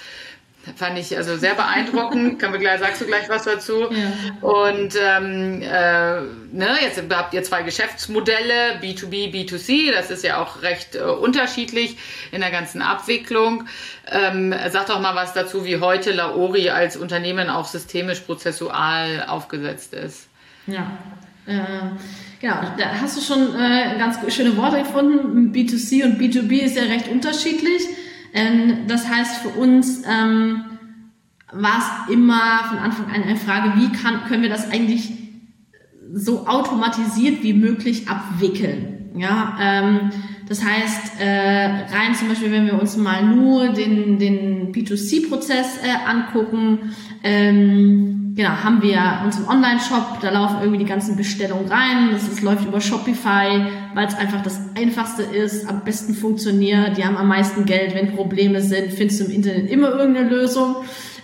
Fand 0.77 0.99
ich 0.99 1.17
also 1.17 1.37
sehr 1.37 1.55
beeindruckend. 1.55 2.39
Kann 2.41 2.53
wir 2.53 2.59
gleich, 2.59 2.81
sagst 2.81 3.01
du 3.01 3.07
gleich 3.07 3.29
was 3.29 3.45
dazu? 3.45 3.87
Ja. 3.91 4.47
Und 4.47 4.95
ähm, 5.01 5.63
äh, 5.63 6.21
ne, 6.53 6.69
jetzt 6.81 7.03
habt 7.11 7.35
ihr 7.35 7.43
zwei 7.43 7.63
Geschäftsmodelle, 7.63 8.81
B2B, 8.83 9.33
B2C. 9.33 9.93
Das 9.93 10.11
ist 10.11 10.25
ja 10.25 10.43
auch 10.43 10.63
recht 10.63 10.97
äh, 10.97 11.01
unterschiedlich 11.01 11.97
in 12.33 12.41
der 12.41 12.51
ganzen 12.51 12.83
Abwicklung. 12.83 13.65
Ähm, 14.11 14.55
sag 14.71 14.87
doch 14.87 15.01
mal 15.01 15.15
was 15.15 15.35
dazu, 15.35 15.65
wie 15.65 15.79
heute 15.79 16.13
Laori 16.13 16.71
als 16.71 16.97
Unternehmen 16.97 17.51
auch 17.51 17.67
systemisch 17.67 18.21
prozessual 18.21 19.27
aufgesetzt 19.29 19.95
ist. 19.95 20.29
Ja, 20.67 20.99
äh, 21.47 21.61
genau, 22.41 22.61
da 22.77 23.01
hast 23.01 23.17
du 23.17 23.21
schon 23.23 23.55
äh, 23.55 23.97
ganz 23.99 24.19
schöne 24.35 24.57
Worte 24.57 24.79
gefunden. 24.79 25.53
B2C 25.53 26.05
und 26.05 26.21
B2B 26.21 26.61
ist 26.61 26.77
ja 26.77 26.83
recht 26.83 27.09
unterschiedlich. 27.09 27.83
Ähm, 28.39 28.87
das 28.87 29.09
heißt 29.09 29.39
für 29.43 29.49
uns 29.49 30.03
ähm, 30.09 30.65
war 31.53 31.79
es 31.79 32.13
immer 32.13 32.65
von 32.69 32.79
Anfang 32.79 33.07
an 33.07 33.23
eine 33.23 33.37
Frage, 33.37 33.73
wie 33.81 33.91
kann, 33.91 34.25
können 34.29 34.43
wir 34.43 34.51
das 34.51 34.71
eigentlich 34.71 35.13
so 36.13 36.47
automatisiert 36.47 37.43
wie 37.43 37.53
möglich 37.53 38.09
abwickeln? 38.09 39.11
Ja, 39.17 39.57
ähm, 39.61 40.11
das 40.49 40.65
heißt, 40.65 41.21
äh, 41.21 41.67
rein 41.95 42.15
zum 42.19 42.29
Beispiel, 42.29 42.51
wenn 42.51 42.67
wir 42.67 42.81
uns 42.81 42.97
mal 42.97 43.23
nur 43.23 43.69
den, 43.69 44.19
den 44.19 44.73
B2C-Prozess 44.73 45.79
äh, 45.83 46.09
angucken, 46.09 46.95
ähm, 47.23 48.33
genau, 48.35 48.51
haben 48.51 48.81
wir 48.81 49.21
unseren 49.25 49.47
Online-Shop, 49.47 50.21
da 50.23 50.31
laufen 50.31 50.59
irgendwie 50.61 50.79
die 50.79 50.89
ganzen 50.89 51.17
Bestellungen 51.17 51.67
rein. 51.67 52.11
Das 52.13 52.27
ist, 52.29 52.41
läuft 52.41 52.67
über 52.67 52.81
Shopify, 52.81 53.67
weil 53.95 54.07
es 54.07 54.15
einfach 54.15 54.43
das 54.43 54.59
einfachste 54.75 55.23
ist, 55.23 55.69
am 55.69 55.85
besten 55.85 56.15
funktioniert. 56.15 56.97
Die 56.97 57.05
haben 57.05 57.17
am 57.17 57.29
meisten 57.29 57.67
Geld. 57.67 57.95
Wenn 57.95 58.15
Probleme 58.15 58.63
sind, 58.63 58.93
findest 58.93 59.21
du 59.21 59.25
im 59.27 59.33
Internet 59.33 59.71
immer 59.71 59.91
irgendeine 59.91 60.31
Lösung. 60.31 60.77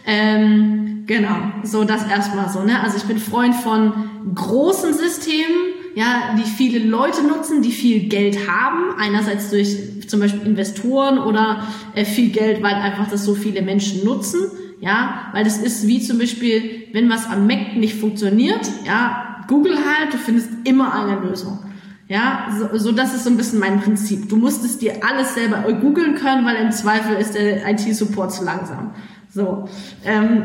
Ähm, 0.06 1.04
genau, 1.06 1.36
so 1.62 1.84
das 1.84 2.06
erstmal 2.06 2.50
so. 2.50 2.62
Ne? 2.62 2.78
Also 2.82 2.98
ich 2.98 3.04
bin 3.04 3.18
Freund 3.18 3.54
von 3.54 4.10
großen 4.34 4.92
Systemen, 4.92 5.83
ja, 5.94 6.34
die 6.36 6.48
viele 6.48 6.78
Leute 6.80 7.22
nutzen, 7.26 7.62
die 7.62 7.70
viel 7.70 8.08
Geld 8.08 8.48
haben. 8.48 8.98
Einerseits 8.98 9.50
durch 9.50 10.08
zum 10.08 10.20
Beispiel 10.20 10.46
Investoren 10.46 11.18
oder 11.18 11.66
äh, 11.94 12.04
viel 12.04 12.30
Geld, 12.30 12.62
weil 12.62 12.74
einfach 12.74 13.08
das 13.08 13.24
so 13.24 13.34
viele 13.34 13.62
Menschen 13.62 14.04
nutzen. 14.04 14.40
Ja, 14.80 15.30
weil 15.32 15.44
das 15.44 15.58
ist 15.58 15.86
wie 15.86 16.00
zum 16.00 16.18
Beispiel, 16.18 16.88
wenn 16.92 17.08
was 17.08 17.26
am 17.26 17.46
Mac 17.46 17.76
nicht 17.76 17.94
funktioniert, 17.94 18.68
ja, 18.84 19.44
Google 19.48 19.76
halt, 19.76 20.12
du 20.12 20.18
findest 20.18 20.50
immer 20.64 20.92
eine 20.92 21.20
Lösung. 21.20 21.58
Ja, 22.06 22.48
so, 22.58 22.76
so 22.78 22.92
das 22.92 23.14
ist 23.14 23.24
so 23.24 23.30
ein 23.30 23.36
bisschen 23.36 23.60
mein 23.60 23.80
Prinzip. 23.80 24.28
Du 24.28 24.36
musst 24.36 24.62
es 24.64 24.78
dir 24.78 24.96
alles 25.08 25.34
selber 25.34 25.62
googeln 25.72 26.16
können, 26.16 26.44
weil 26.44 26.56
im 26.56 26.70
Zweifel 26.70 27.16
ist 27.16 27.34
der 27.34 27.66
IT-Support 27.70 28.32
zu 28.32 28.44
langsam. 28.44 28.92
So, 29.34 29.68
ähm, 30.04 30.44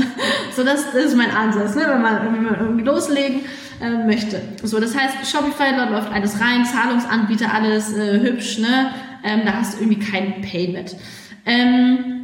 so 0.56 0.64
das, 0.64 0.90
das 0.90 1.04
ist 1.04 1.16
mein 1.16 1.30
Ansatz, 1.30 1.74
ne? 1.74 1.82
wenn, 1.86 2.00
man, 2.00 2.32
wenn 2.32 2.42
man 2.42 2.60
irgendwie 2.60 2.82
loslegen 2.82 3.42
äh, 3.78 4.06
möchte. 4.06 4.40
So, 4.62 4.80
das 4.80 4.96
heißt, 4.96 5.30
Shopify, 5.30 5.76
dort 5.76 5.90
läuft 5.90 6.10
alles 6.10 6.40
rein, 6.40 6.64
Zahlungsanbieter, 6.64 7.52
alles 7.52 7.94
äh, 7.94 8.20
hübsch, 8.20 8.58
ne? 8.58 8.90
Ähm, 9.22 9.42
da 9.44 9.52
hast 9.52 9.74
du 9.74 9.82
irgendwie 9.82 10.00
kein 10.00 10.40
Payment. 10.40 10.96
Ähm, 11.44 12.22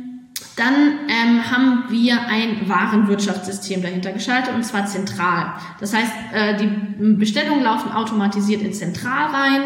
dann 0.56 0.74
ähm, 1.08 1.50
haben 1.50 1.84
wir 1.90 2.18
ein 2.26 2.66
Warenwirtschaftssystem 2.66 3.82
dahinter 3.82 4.12
geschaltet 4.12 4.54
und 4.54 4.64
zwar 4.64 4.86
zentral. 4.86 5.52
Das 5.78 5.94
heißt, 5.94 6.12
äh, 6.32 6.56
die 6.56 7.14
Bestellungen 7.16 7.62
laufen 7.62 7.92
automatisiert 7.92 8.62
in 8.62 8.72
Zentral 8.72 9.26
rein. 9.26 9.60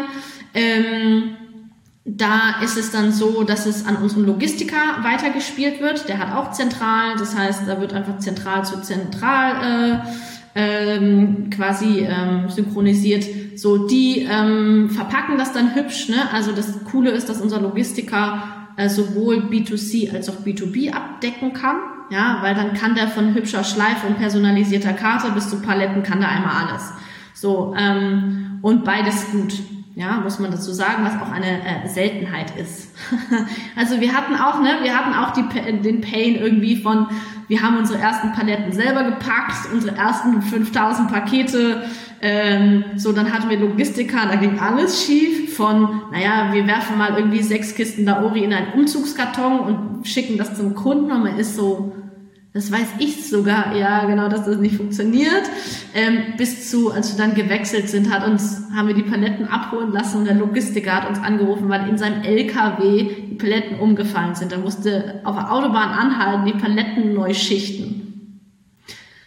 Ähm, 0.53 1.37
da 2.05 2.61
ist 2.61 2.77
es 2.77 2.91
dann 2.91 3.13
so, 3.13 3.43
dass 3.43 3.65
es 3.65 3.85
an 3.85 3.95
unseren 3.95 4.25
Logistiker 4.25 5.03
weitergespielt 5.03 5.81
wird. 5.81 6.09
Der 6.09 6.19
hat 6.19 6.35
auch 6.35 6.51
zentral, 6.51 7.15
das 7.17 7.37
heißt, 7.37 7.61
da 7.65 7.79
wird 7.79 7.93
einfach 7.93 8.17
zentral 8.17 8.65
zu 8.65 8.81
zentral 8.81 10.01
äh, 10.03 10.07
ähm, 10.55 11.49
quasi 11.49 12.05
ähm, 12.07 12.49
synchronisiert. 12.49 13.25
So, 13.55 13.87
die 13.87 14.27
ähm, 14.29 14.89
verpacken 14.89 15.37
das 15.37 15.53
dann 15.53 15.75
hübsch. 15.75 16.09
Ne? 16.09 16.17
Also 16.33 16.51
das 16.51 16.83
Coole 16.83 17.11
ist, 17.11 17.29
dass 17.29 17.39
unser 17.39 17.61
Logistiker 17.61 18.43
äh, 18.75 18.89
sowohl 18.89 19.37
B2C 19.49 20.13
als 20.13 20.29
auch 20.29 20.45
B2B 20.45 20.91
abdecken 20.91 21.53
kann. 21.53 21.77
Ja, 22.09 22.39
weil 22.41 22.53
dann 22.53 22.73
kann 22.73 22.95
der 22.95 23.07
von 23.07 23.33
hübscher 23.33 23.63
Schleife 23.63 24.07
und 24.07 24.17
personalisierter 24.17 24.93
Karte 24.93 25.31
bis 25.31 25.49
zu 25.49 25.61
Paletten 25.61 26.03
kann 26.03 26.19
der 26.19 26.29
einmal 26.29 26.67
alles. 26.67 26.91
So, 27.33 27.73
ähm, 27.77 28.59
und 28.61 28.83
beides 28.83 29.31
gut. 29.31 29.53
Ja, 29.95 30.21
muss 30.21 30.39
man 30.39 30.49
dazu 30.49 30.73
sagen, 30.73 31.03
was 31.05 31.21
auch 31.21 31.31
eine 31.31 31.61
äh, 31.61 31.87
Seltenheit 31.87 32.55
ist. 32.57 32.95
also 33.75 34.01
wir 34.01 34.13
hatten 34.13 34.35
auch, 34.35 34.59
ne, 34.59 34.79
wir 34.81 34.97
hatten 34.97 35.13
auch 35.13 35.33
die, 35.33 35.81
den 35.81 36.01
Pain 36.01 36.35
irgendwie 36.35 36.77
von, 36.77 37.07
wir 37.47 37.61
haben 37.61 37.77
unsere 37.77 37.99
ersten 37.99 38.31
Paletten 38.33 38.71
selber 38.71 39.03
gepackt, 39.03 39.71
unsere 39.71 39.95
ersten 39.95 40.41
5000 40.41 41.11
Pakete 41.11 41.83
ähm, 42.25 42.85
so, 42.95 43.11
dann 43.11 43.33
hatten 43.33 43.49
wir 43.49 43.59
Logistiker, 43.59 44.25
da 44.31 44.37
ging 44.37 44.57
alles 44.57 45.05
schief 45.05 45.57
von, 45.57 46.03
naja, 46.09 46.53
wir 46.53 46.65
werfen 46.65 46.97
mal 46.97 47.17
irgendwie 47.17 47.43
sechs 47.43 47.75
Kisten 47.75 48.05
Daori 48.05 48.45
in 48.45 48.53
einen 48.53 48.71
Umzugskarton 48.71 49.59
und 49.59 50.07
schicken 50.07 50.37
das 50.37 50.55
zum 50.55 50.73
Kunden 50.73 51.11
und 51.11 51.23
man 51.23 51.37
ist 51.37 51.57
so, 51.57 51.91
das 52.53 52.71
weiß 52.71 52.87
ich 52.99 53.27
sogar, 53.27 53.75
ja, 53.75 54.05
genau, 54.05 54.29
dass 54.29 54.45
das 54.45 54.57
nicht 54.57 54.75
funktioniert. 54.75 55.43
Ähm, 55.95 56.35
bis 56.37 56.69
zu, 56.69 56.91
als 56.91 57.11
wir 57.11 57.25
dann 57.25 57.33
gewechselt 57.33 57.89
sind, 57.89 58.13
hat 58.13 58.27
uns, 58.27 58.61
haben 58.75 58.87
wir 58.87 58.93
die 58.93 59.01
Paletten 59.01 59.47
abholen 59.47 59.91
lassen 59.91 60.19
und 60.19 60.25
der 60.25 60.35
Logistiker 60.35 60.93
hat 60.93 61.09
uns 61.09 61.17
angerufen, 61.17 61.67
weil 61.67 61.89
in 61.89 61.97
seinem 61.97 62.21
LKW 62.21 63.09
die 63.31 63.35
Paletten 63.35 63.79
umgefallen 63.79 64.35
sind. 64.35 64.51
Er 64.51 64.59
musste 64.59 65.21
auf 65.23 65.35
der 65.35 65.51
Autobahn 65.51 65.89
anhalten, 65.89 66.45
die 66.45 66.53
Paletten 66.53 67.15
neu 67.15 67.33
schichten. 67.33 68.39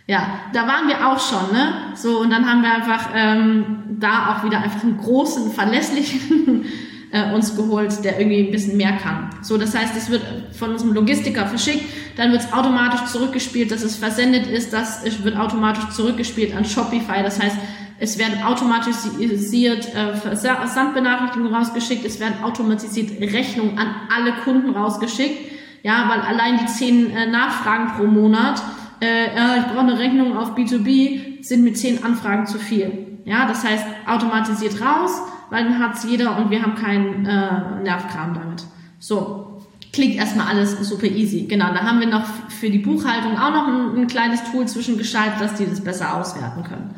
Ja, 0.06 0.28
da 0.52 0.68
waren 0.68 0.86
wir 0.86 1.08
auch 1.08 1.18
schon, 1.18 1.52
ne? 1.52 1.72
So, 1.96 2.20
und 2.20 2.30
dann 2.30 2.48
haben 2.48 2.62
wir 2.62 2.72
einfach 2.72 3.08
ähm, 3.12 3.96
da 3.98 4.36
auch 4.36 4.44
wieder 4.44 4.60
einfach 4.62 4.84
einen 4.84 4.98
großen, 4.98 5.50
verlässlichen 5.50 6.64
äh, 7.10 7.32
uns 7.34 7.56
geholt, 7.56 8.04
der 8.04 8.18
irgendwie 8.18 8.46
ein 8.46 8.50
bisschen 8.50 8.76
mehr 8.76 8.92
kann. 8.92 9.30
So, 9.42 9.56
das 9.56 9.76
heißt, 9.76 9.96
es 9.96 10.10
wird 10.10 10.22
von 10.52 10.70
unserem 10.70 10.92
Logistiker 10.92 11.46
verschickt, 11.46 11.84
dann 12.16 12.32
wird 12.32 12.42
es 12.42 12.52
automatisch 12.52 13.04
zurückgespielt, 13.06 13.70
dass 13.70 13.82
es 13.82 13.96
versendet 13.96 14.46
ist, 14.46 14.72
das 14.72 15.02
wird 15.24 15.36
automatisch 15.36 15.88
zurückgespielt 15.90 16.54
an 16.56 16.64
Shopify. 16.64 17.22
Das 17.22 17.40
heißt, 17.40 17.56
es 17.98 18.18
werden 18.18 18.42
automatisiert 18.42 19.94
äh, 19.94 20.14
Versandbenachrichtigungen 20.14 21.54
rausgeschickt, 21.54 22.04
es 22.04 22.20
werden 22.20 22.42
automatisiert 22.42 23.20
Rechnungen 23.20 23.78
an 23.78 23.88
alle 24.14 24.32
Kunden 24.44 24.70
rausgeschickt. 24.70 25.52
Ja, 25.82 26.08
weil 26.08 26.20
allein 26.20 26.58
die 26.58 26.66
zehn 26.66 27.10
äh, 27.10 27.26
Nachfragen 27.26 27.92
pro 27.96 28.06
Monat 28.06 28.60
äh, 29.00 29.36
ja, 29.36 29.56
ich 29.56 29.64
brauche 29.66 29.80
eine 29.80 29.98
Rechnung 29.98 30.36
auf 30.36 30.54
B2B, 30.56 31.44
sind 31.44 31.64
mit 31.64 31.76
zehn 31.76 32.02
Anfragen 32.04 32.46
zu 32.46 32.58
viel. 32.58 33.20
Ja, 33.24 33.46
das 33.46 33.64
heißt, 33.64 33.84
automatisiert 34.06 34.80
raus, 34.80 35.20
weil 35.50 35.64
dann 35.64 35.78
hat's 35.78 36.04
jeder 36.04 36.38
und 36.38 36.50
wir 36.50 36.62
haben 36.62 36.74
keinen 36.74 37.26
äh, 37.26 37.82
Nervkram 37.82 38.34
damit. 38.34 38.64
So, 38.98 39.62
klingt 39.92 40.16
erstmal 40.16 40.48
alles 40.48 40.78
super 40.88 41.06
easy. 41.06 41.46
Genau, 41.48 41.72
da 41.72 41.82
haben 41.82 42.00
wir 42.00 42.06
noch 42.06 42.26
für 42.48 42.70
die 42.70 42.78
Buchhaltung 42.78 43.38
auch 43.38 43.50
noch 43.50 43.68
ein, 43.68 44.02
ein 44.02 44.06
kleines 44.06 44.44
Tool 44.50 44.66
zwischengeschaltet, 44.66 45.40
dass 45.40 45.54
die 45.54 45.66
das 45.66 45.82
besser 45.82 46.14
auswerten 46.14 46.62
können. 46.64 46.94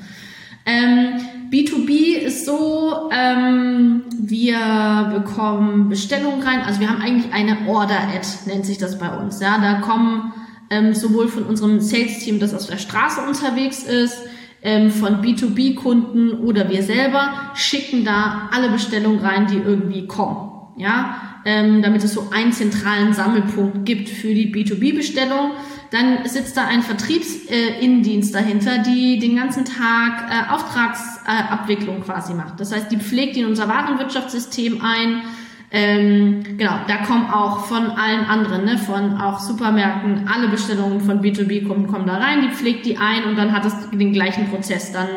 Ähm, 0.66 1.20
B2B 1.50 2.18
ist 2.18 2.44
so, 2.44 3.08
ähm, 3.10 4.02
wir 4.18 5.12
bekommen 5.14 5.88
Bestellungen 5.88 6.42
rein. 6.42 6.60
Also 6.60 6.80
wir 6.80 6.90
haben 6.90 7.00
eigentlich 7.00 7.32
eine 7.32 7.56
Order-Ad, 7.66 8.26
nennt 8.46 8.66
sich 8.66 8.76
das 8.76 8.98
bei 8.98 9.08
uns. 9.16 9.40
Ja, 9.40 9.58
da 9.58 9.80
kommen 9.80 10.32
ähm, 10.68 10.92
sowohl 10.92 11.28
von 11.28 11.44
unserem 11.44 11.80
Sales-Team, 11.80 12.38
das 12.38 12.52
auf 12.52 12.66
der 12.66 12.76
Straße 12.76 13.22
unterwegs 13.22 13.82
ist, 13.82 14.18
ähm, 14.62 14.90
von 14.90 15.22
B2B-Kunden 15.22 16.32
oder 16.40 16.68
wir 16.68 16.82
selber 16.82 17.52
schicken 17.54 18.04
da 18.04 18.48
alle 18.52 18.70
Bestellungen 18.70 19.20
rein, 19.20 19.46
die 19.46 19.56
irgendwie 19.56 20.06
kommen. 20.06 20.52
Ja, 20.76 21.40
ähm, 21.44 21.82
damit 21.82 22.04
es 22.04 22.14
so 22.14 22.28
einen 22.30 22.52
zentralen 22.52 23.12
Sammelpunkt 23.12 23.84
gibt 23.84 24.08
für 24.08 24.32
die 24.32 24.52
B2B-Bestellung. 24.52 25.52
Dann 25.90 26.24
sitzt 26.26 26.56
da 26.56 26.66
ein 26.66 26.82
Vertriebsinnendienst 26.82 28.34
äh, 28.34 28.38
dahinter, 28.38 28.78
die 28.78 29.18
den 29.18 29.36
ganzen 29.36 29.64
Tag 29.64 30.30
äh, 30.30 30.52
Auftragsabwicklung 30.52 31.98
äh, 31.98 32.00
quasi 32.02 32.34
macht. 32.34 32.60
Das 32.60 32.72
heißt, 32.72 32.92
die 32.92 32.98
pflegt 32.98 33.36
in 33.36 33.46
unser 33.46 33.68
Warenwirtschaftssystem 33.68 34.82
ein. 34.82 35.22
Ähm, 35.70 36.56
genau, 36.56 36.80
da 36.88 36.96
kommen 37.04 37.30
auch 37.30 37.66
von 37.66 37.90
allen 37.90 38.24
anderen, 38.24 38.64
ne, 38.64 38.78
von 38.78 39.20
auch 39.20 39.38
Supermärkten, 39.38 40.26
alle 40.26 40.48
Bestellungen 40.48 41.00
von 41.00 41.20
B2B-Kunden 41.20 41.88
kommen 41.88 42.06
da 42.06 42.16
rein, 42.16 42.40
die 42.42 42.54
pflegt 42.54 42.86
die 42.86 42.96
ein 42.96 43.24
und 43.24 43.36
dann 43.36 43.52
hat 43.52 43.66
es 43.66 43.74
den 43.90 44.14
gleichen 44.14 44.48
Prozess. 44.48 44.92
Dann 44.92 45.08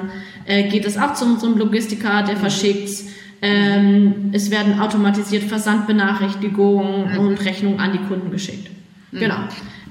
äh, 0.46 0.70
geht 0.70 0.86
es 0.86 0.98
auch 0.98 1.14
zu 1.14 1.26
unserem 1.26 1.58
Logistiker, 1.58 2.24
der 2.24 2.36
verschickt's. 2.36 3.06
Ähm, 3.42 4.32
es 4.34 4.52
werden 4.52 4.80
automatisiert 4.80 5.44
Versandbenachrichtigungen 5.44 7.14
mhm. 7.14 7.20
und 7.20 7.46
Rechnungen 7.46 7.80
an 7.80 7.94
die 7.94 8.00
Kunden 8.00 8.30
geschickt. 8.30 8.70
Mhm. 9.12 9.20
Genau. 9.20 9.38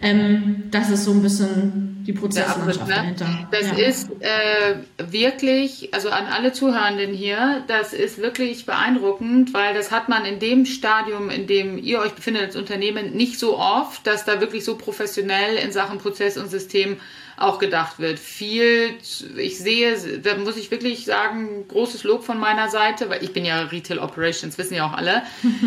Ähm, 0.02 0.64
das 0.70 0.90
ist 0.90 1.04
so 1.04 1.12
ein 1.12 1.22
bisschen 1.22 1.89
die 2.06 2.12
Prozesslandschaft 2.12 2.88
ne? 2.88 2.94
dahinter. 2.94 3.48
Das 3.50 3.66
ja. 3.66 3.86
ist 3.86 4.10
äh, 4.20 4.76
wirklich, 4.98 5.92
also 5.92 6.10
an 6.10 6.26
alle 6.26 6.52
Zuhörenden 6.52 7.12
hier, 7.12 7.62
das 7.66 7.92
ist 7.92 8.18
wirklich 8.18 8.66
beeindruckend, 8.66 9.54
weil 9.54 9.74
das 9.74 9.90
hat 9.90 10.08
man 10.08 10.24
in 10.24 10.38
dem 10.38 10.66
Stadium, 10.66 11.30
in 11.30 11.46
dem 11.46 11.78
ihr 11.78 12.00
euch 12.00 12.12
befindet 12.12 12.42
als 12.42 12.56
Unternehmen, 12.56 13.12
nicht 13.12 13.38
so 13.38 13.58
oft, 13.58 14.06
dass 14.06 14.24
da 14.24 14.40
wirklich 14.40 14.64
so 14.64 14.76
professionell 14.76 15.56
in 15.56 15.72
Sachen 15.72 15.98
Prozess 15.98 16.36
und 16.36 16.50
System 16.50 16.96
auch 17.40 17.58
gedacht 17.58 17.98
wird. 17.98 18.18
Viel, 18.18 18.90
ich 19.36 19.58
sehe, 19.58 19.96
da 20.22 20.36
muss 20.36 20.56
ich 20.56 20.70
wirklich 20.70 21.04
sagen, 21.06 21.66
großes 21.68 22.04
Lob 22.04 22.24
von 22.24 22.38
meiner 22.38 22.68
Seite, 22.68 23.08
weil 23.08 23.24
ich 23.24 23.32
bin 23.32 23.44
ja 23.44 23.62
Retail 23.62 23.98
Operations, 23.98 24.58
wissen 24.58 24.74
ja 24.74 24.86
auch 24.86 24.92
alle, 24.92 25.22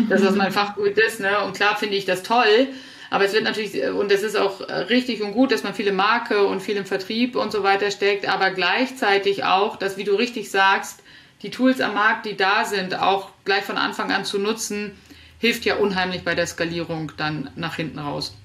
dass 0.08 0.22
das 0.22 0.36
mein 0.36 0.52
Fachgebiet 0.52 0.96
ist, 0.98 1.20
ne? 1.20 1.44
Und 1.44 1.56
klar 1.56 1.76
finde 1.76 1.96
ich 1.96 2.04
das 2.04 2.22
toll. 2.22 2.68
Aber 3.14 3.26
es 3.26 3.32
wird 3.32 3.44
natürlich, 3.44 3.80
und 3.90 4.10
es 4.10 4.24
ist 4.24 4.36
auch 4.36 4.58
richtig 4.90 5.22
und 5.22 5.34
gut, 5.34 5.52
dass 5.52 5.62
man 5.62 5.72
viele 5.72 5.92
Marke 5.92 6.44
und 6.48 6.60
viel 6.60 6.76
im 6.76 6.84
Vertrieb 6.84 7.36
und 7.36 7.52
so 7.52 7.62
weiter 7.62 7.92
steckt, 7.92 8.26
aber 8.26 8.50
gleichzeitig 8.50 9.44
auch, 9.44 9.76
dass, 9.76 9.96
wie 9.96 10.02
du 10.02 10.16
richtig 10.16 10.50
sagst, 10.50 11.00
die 11.42 11.50
Tools 11.50 11.80
am 11.80 11.94
Markt, 11.94 12.26
die 12.26 12.36
da 12.36 12.64
sind, 12.64 12.98
auch 12.98 13.30
gleich 13.44 13.62
von 13.62 13.78
Anfang 13.78 14.10
an 14.10 14.24
zu 14.24 14.40
nutzen, 14.40 14.98
hilft 15.38 15.64
ja 15.64 15.76
unheimlich 15.76 16.24
bei 16.24 16.34
der 16.34 16.48
Skalierung 16.48 17.12
dann 17.16 17.50
nach 17.54 17.76
hinten 17.76 18.00
raus. 18.00 18.36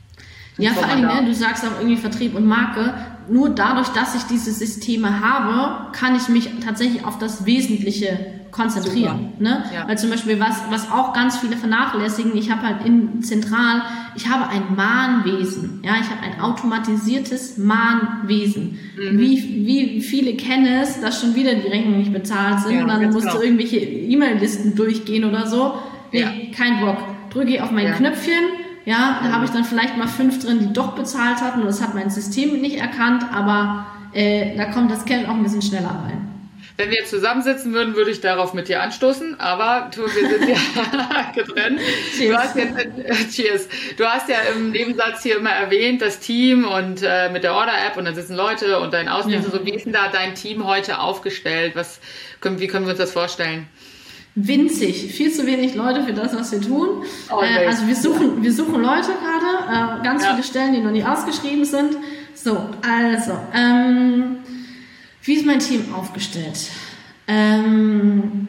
Ja, 0.59 0.71
vor 0.71 0.85
allem, 0.85 1.01
ne, 1.01 1.25
du 1.25 1.33
sagst 1.33 1.65
auch 1.65 1.79
irgendwie 1.79 1.97
Vertrieb 1.97 2.35
und 2.35 2.45
Marke. 2.45 2.93
Nur 3.29 3.49
dadurch, 3.49 3.89
dass 3.89 4.15
ich 4.15 4.23
diese 4.23 4.51
Systeme 4.51 5.21
habe, 5.21 5.91
kann 5.93 6.15
ich 6.15 6.29
mich 6.29 6.49
tatsächlich 6.63 7.05
auf 7.05 7.19
das 7.19 7.45
Wesentliche 7.45 8.39
konzentrieren. 8.51 9.33
Ne? 9.39 9.63
Ja. 9.73 9.87
Weil 9.87 9.97
zum 9.97 10.09
Beispiel, 10.09 10.39
was, 10.39 10.61
was 10.69 10.91
auch 10.91 11.13
ganz 11.13 11.37
viele 11.37 11.55
vernachlässigen, 11.55 12.35
ich 12.35 12.51
habe 12.51 12.63
halt 12.63 12.85
in 12.85 13.21
Zentral, 13.21 13.83
ich 14.15 14.27
habe 14.27 14.49
ein 14.49 14.75
Mahnwesen. 14.75 15.81
Ja, 15.83 15.93
ich 16.01 16.09
habe 16.09 16.21
ein 16.23 16.41
automatisiertes 16.41 17.57
Mahnwesen. 17.57 18.79
Mhm. 18.97 19.19
Wie, 19.19 19.65
wie 19.65 20.01
viele 20.01 20.35
kennen 20.35 20.65
es, 20.81 20.99
dass 21.01 21.21
schon 21.21 21.35
wieder 21.35 21.53
die 21.55 21.67
Rechnungen 21.67 21.99
nicht 21.99 22.13
bezahlt 22.13 22.61
sind 22.61 22.75
ja, 22.75 22.81
und 22.81 22.87
dann 22.87 23.03
musst 23.11 23.27
genau. 23.27 23.37
du 23.37 23.43
irgendwelche 23.43 23.77
E-Mail-Listen 23.77 24.75
durchgehen 24.75 25.25
oder 25.25 25.47
so. 25.47 25.75
Nee, 26.11 26.21
ja. 26.21 26.31
kein 26.55 26.79
Bock. 26.79 26.97
Drücke 27.29 27.51
ich 27.51 27.61
auf 27.61 27.71
mein 27.71 27.93
Knöpfchen, 27.93 28.43
ja, 28.85 29.19
da 29.23 29.31
habe 29.31 29.45
ich 29.45 29.51
dann 29.51 29.65
vielleicht 29.65 29.97
mal 29.97 30.07
fünf 30.07 30.43
drin, 30.43 30.59
die 30.59 30.73
doch 30.73 30.93
bezahlt 30.93 31.41
hatten 31.41 31.61
und 31.61 31.67
das 31.67 31.81
hat 31.81 31.93
mein 31.93 32.09
System 32.09 32.61
nicht 32.61 32.77
erkannt, 32.77 33.23
aber 33.31 33.85
äh, 34.13 34.55
da 34.57 34.65
kommt 34.65 34.91
das 34.91 35.05
Geld 35.05 35.27
auch 35.27 35.33
ein 35.33 35.43
bisschen 35.43 35.61
schneller 35.61 36.03
rein. 36.03 36.29
Wenn 36.79 36.91
wir 36.91 36.99
jetzt 36.99 37.09
zusammensitzen 37.09 37.73
würden, 37.73 37.97
würde 37.97 38.09
ich 38.09 38.21
darauf 38.21 38.53
mit 38.53 38.69
dir 38.69 38.81
anstoßen, 38.81 39.37
aber 39.37 39.91
wir 39.93 40.07
sind 40.07 40.47
ja 40.47 41.31
getrennt. 41.35 41.81
Cheers. 42.15 42.29
Du 42.31 42.37
hast, 42.37 42.55
ja, 42.55 42.63
äh, 42.63 43.13
cheers. 43.29 43.67
du 43.97 44.05
hast 44.05 44.29
ja 44.29 44.37
im 44.55 44.71
Nebensatz 44.71 45.23
hier 45.23 45.39
immer 45.39 45.49
erwähnt, 45.49 46.01
das 46.01 46.19
Team 46.19 46.65
und 46.65 47.01
äh, 47.03 47.29
mit 47.31 47.43
der 47.43 47.53
Order-App 47.53 47.97
und 47.97 48.05
dann 48.05 48.15
sitzen 48.15 48.33
Leute 48.33 48.79
und 48.79 48.93
dein 48.93 49.09
Außendienst. 49.09 49.51
Ja. 49.51 49.59
So, 49.59 49.65
wie 49.65 49.71
ist 49.71 49.87
denn 49.87 49.93
da 49.93 50.07
dein 50.07 50.35
Team 50.35 50.65
heute 50.65 50.99
aufgestellt? 50.99 51.75
Was, 51.75 51.99
wie 52.41 52.67
können 52.67 52.85
wir 52.85 52.91
uns 52.91 52.99
das 52.99 53.11
vorstellen? 53.11 53.67
Winzig, 54.35 55.11
viel 55.13 55.31
zu 55.31 55.45
wenig 55.45 55.75
Leute 55.75 56.03
für 56.03 56.13
das, 56.13 56.35
was 56.35 56.51
wir 56.51 56.61
tun. 56.61 57.03
Oh, 57.31 57.41
äh, 57.41 57.67
also 57.67 57.87
wir 57.87 57.95
suchen, 57.95 58.41
wir 58.41 58.53
suchen 58.53 58.81
Leute 58.81 59.11
gerade, 59.11 59.99
äh, 59.99 60.03
ganz 60.03 60.23
ja. 60.23 60.31
viele 60.31 60.43
Stellen, 60.43 60.73
die 60.73 60.81
noch 60.81 60.91
nicht 60.91 61.07
ausgeschrieben 61.07 61.65
sind. 61.65 61.97
So, 62.33 62.69
also, 62.81 63.33
ähm, 63.53 64.37
wie 65.23 65.33
ist 65.33 65.45
mein 65.45 65.59
Team 65.59 65.93
aufgestellt? 65.93 66.69
Ähm, 67.27 68.47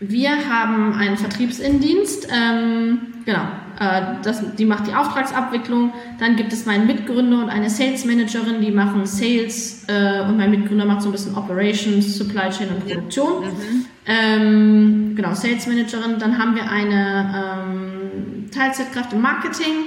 wir 0.00 0.30
haben 0.48 0.94
einen 0.94 1.16
Vertriebsinnendienst, 1.16 2.28
ähm, 2.32 2.98
genau, 3.24 3.48
äh, 3.80 4.16
das, 4.22 4.42
die 4.56 4.64
macht 4.64 4.86
die 4.86 4.94
Auftragsabwicklung. 4.94 5.92
Dann 6.18 6.36
gibt 6.36 6.52
es 6.52 6.66
meinen 6.66 6.86
Mitgründer 6.86 7.38
und 7.42 7.50
eine 7.50 7.70
Sales 7.70 8.04
Managerin, 8.04 8.60
die 8.60 8.70
machen 8.70 9.06
Sales 9.06 9.84
äh, 9.88 10.20
und 10.22 10.36
mein 10.36 10.50
Mitgründer 10.50 10.84
macht 10.84 11.02
so 11.02 11.08
ein 11.08 11.12
bisschen 11.12 11.36
Operations, 11.36 12.16
Supply 12.16 12.50
Chain 12.50 12.68
und 12.70 12.86
Produktion. 12.86 13.44
Mhm. 13.44 13.86
Ähm, 14.08 15.12
genau, 15.14 15.34
Sales 15.34 15.66
Managerin. 15.66 16.18
Dann 16.18 16.38
haben 16.38 16.56
wir 16.56 16.68
eine 16.68 17.60
ähm, 17.62 18.50
Teilzeitkraft 18.50 19.12
im 19.12 19.20
Marketing, 19.20 19.84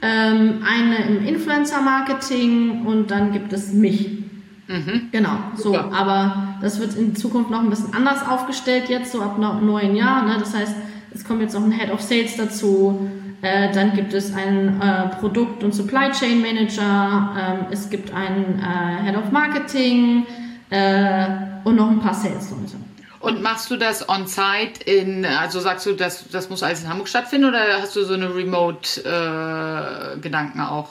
ähm, 0.00 0.62
eine 0.64 1.04
im 1.08 1.26
Influencer 1.26 1.82
Marketing 1.82 2.86
und 2.86 3.10
dann 3.10 3.32
gibt 3.32 3.52
es 3.52 3.72
mich. 3.72 4.22
Mhm. 4.68 5.08
Genau, 5.12 5.36
so, 5.56 5.76
aber 5.76 6.56
das 6.62 6.80
wird 6.80 6.94
in 6.94 7.14
Zukunft 7.16 7.50
noch 7.50 7.60
ein 7.60 7.68
bisschen 7.68 7.92
anders 7.92 8.26
aufgestellt 8.26 8.88
jetzt, 8.88 9.12
so 9.12 9.20
ab 9.20 9.38
neuen 9.38 9.94
Jahr. 9.96 10.24
Ne? 10.24 10.36
Das 10.38 10.54
heißt, 10.54 10.74
es 11.12 11.24
kommt 11.24 11.42
jetzt 11.42 11.54
noch 11.54 11.64
ein 11.64 11.72
Head 11.72 11.90
of 11.90 12.00
Sales 12.00 12.36
dazu, 12.36 13.08
äh, 13.42 13.72
dann 13.72 13.92
gibt 13.92 14.14
es 14.14 14.34
einen 14.34 14.80
äh, 14.80 15.08
Produkt- 15.20 15.62
und 15.64 15.74
Supply 15.74 16.10
Chain 16.12 16.40
Manager, 16.40 17.36
ähm, 17.38 17.66
es 17.70 17.90
gibt 17.90 18.14
einen 18.14 18.58
äh, 18.58 19.04
Head 19.04 19.16
of 19.16 19.30
Marketing 19.32 20.24
äh, 20.70 21.26
und 21.64 21.76
noch 21.76 21.90
ein 21.90 22.00
paar 22.00 22.14
Sales-Leute. 22.14 22.76
Und 23.24 23.42
machst 23.42 23.70
du 23.70 23.76
das 23.76 24.08
on-site 24.08 24.82
in, 24.84 25.24
also 25.24 25.60
sagst 25.60 25.86
du, 25.86 25.94
das, 25.94 26.28
das 26.30 26.50
muss 26.50 26.62
alles 26.62 26.82
in 26.82 26.90
Hamburg 26.90 27.08
stattfinden 27.08 27.48
oder 27.48 27.80
hast 27.80 27.96
du 27.96 28.04
so 28.04 28.14
eine 28.14 28.32
Remote-Gedanken 28.34 30.58
äh, 30.58 30.62
auch? 30.62 30.90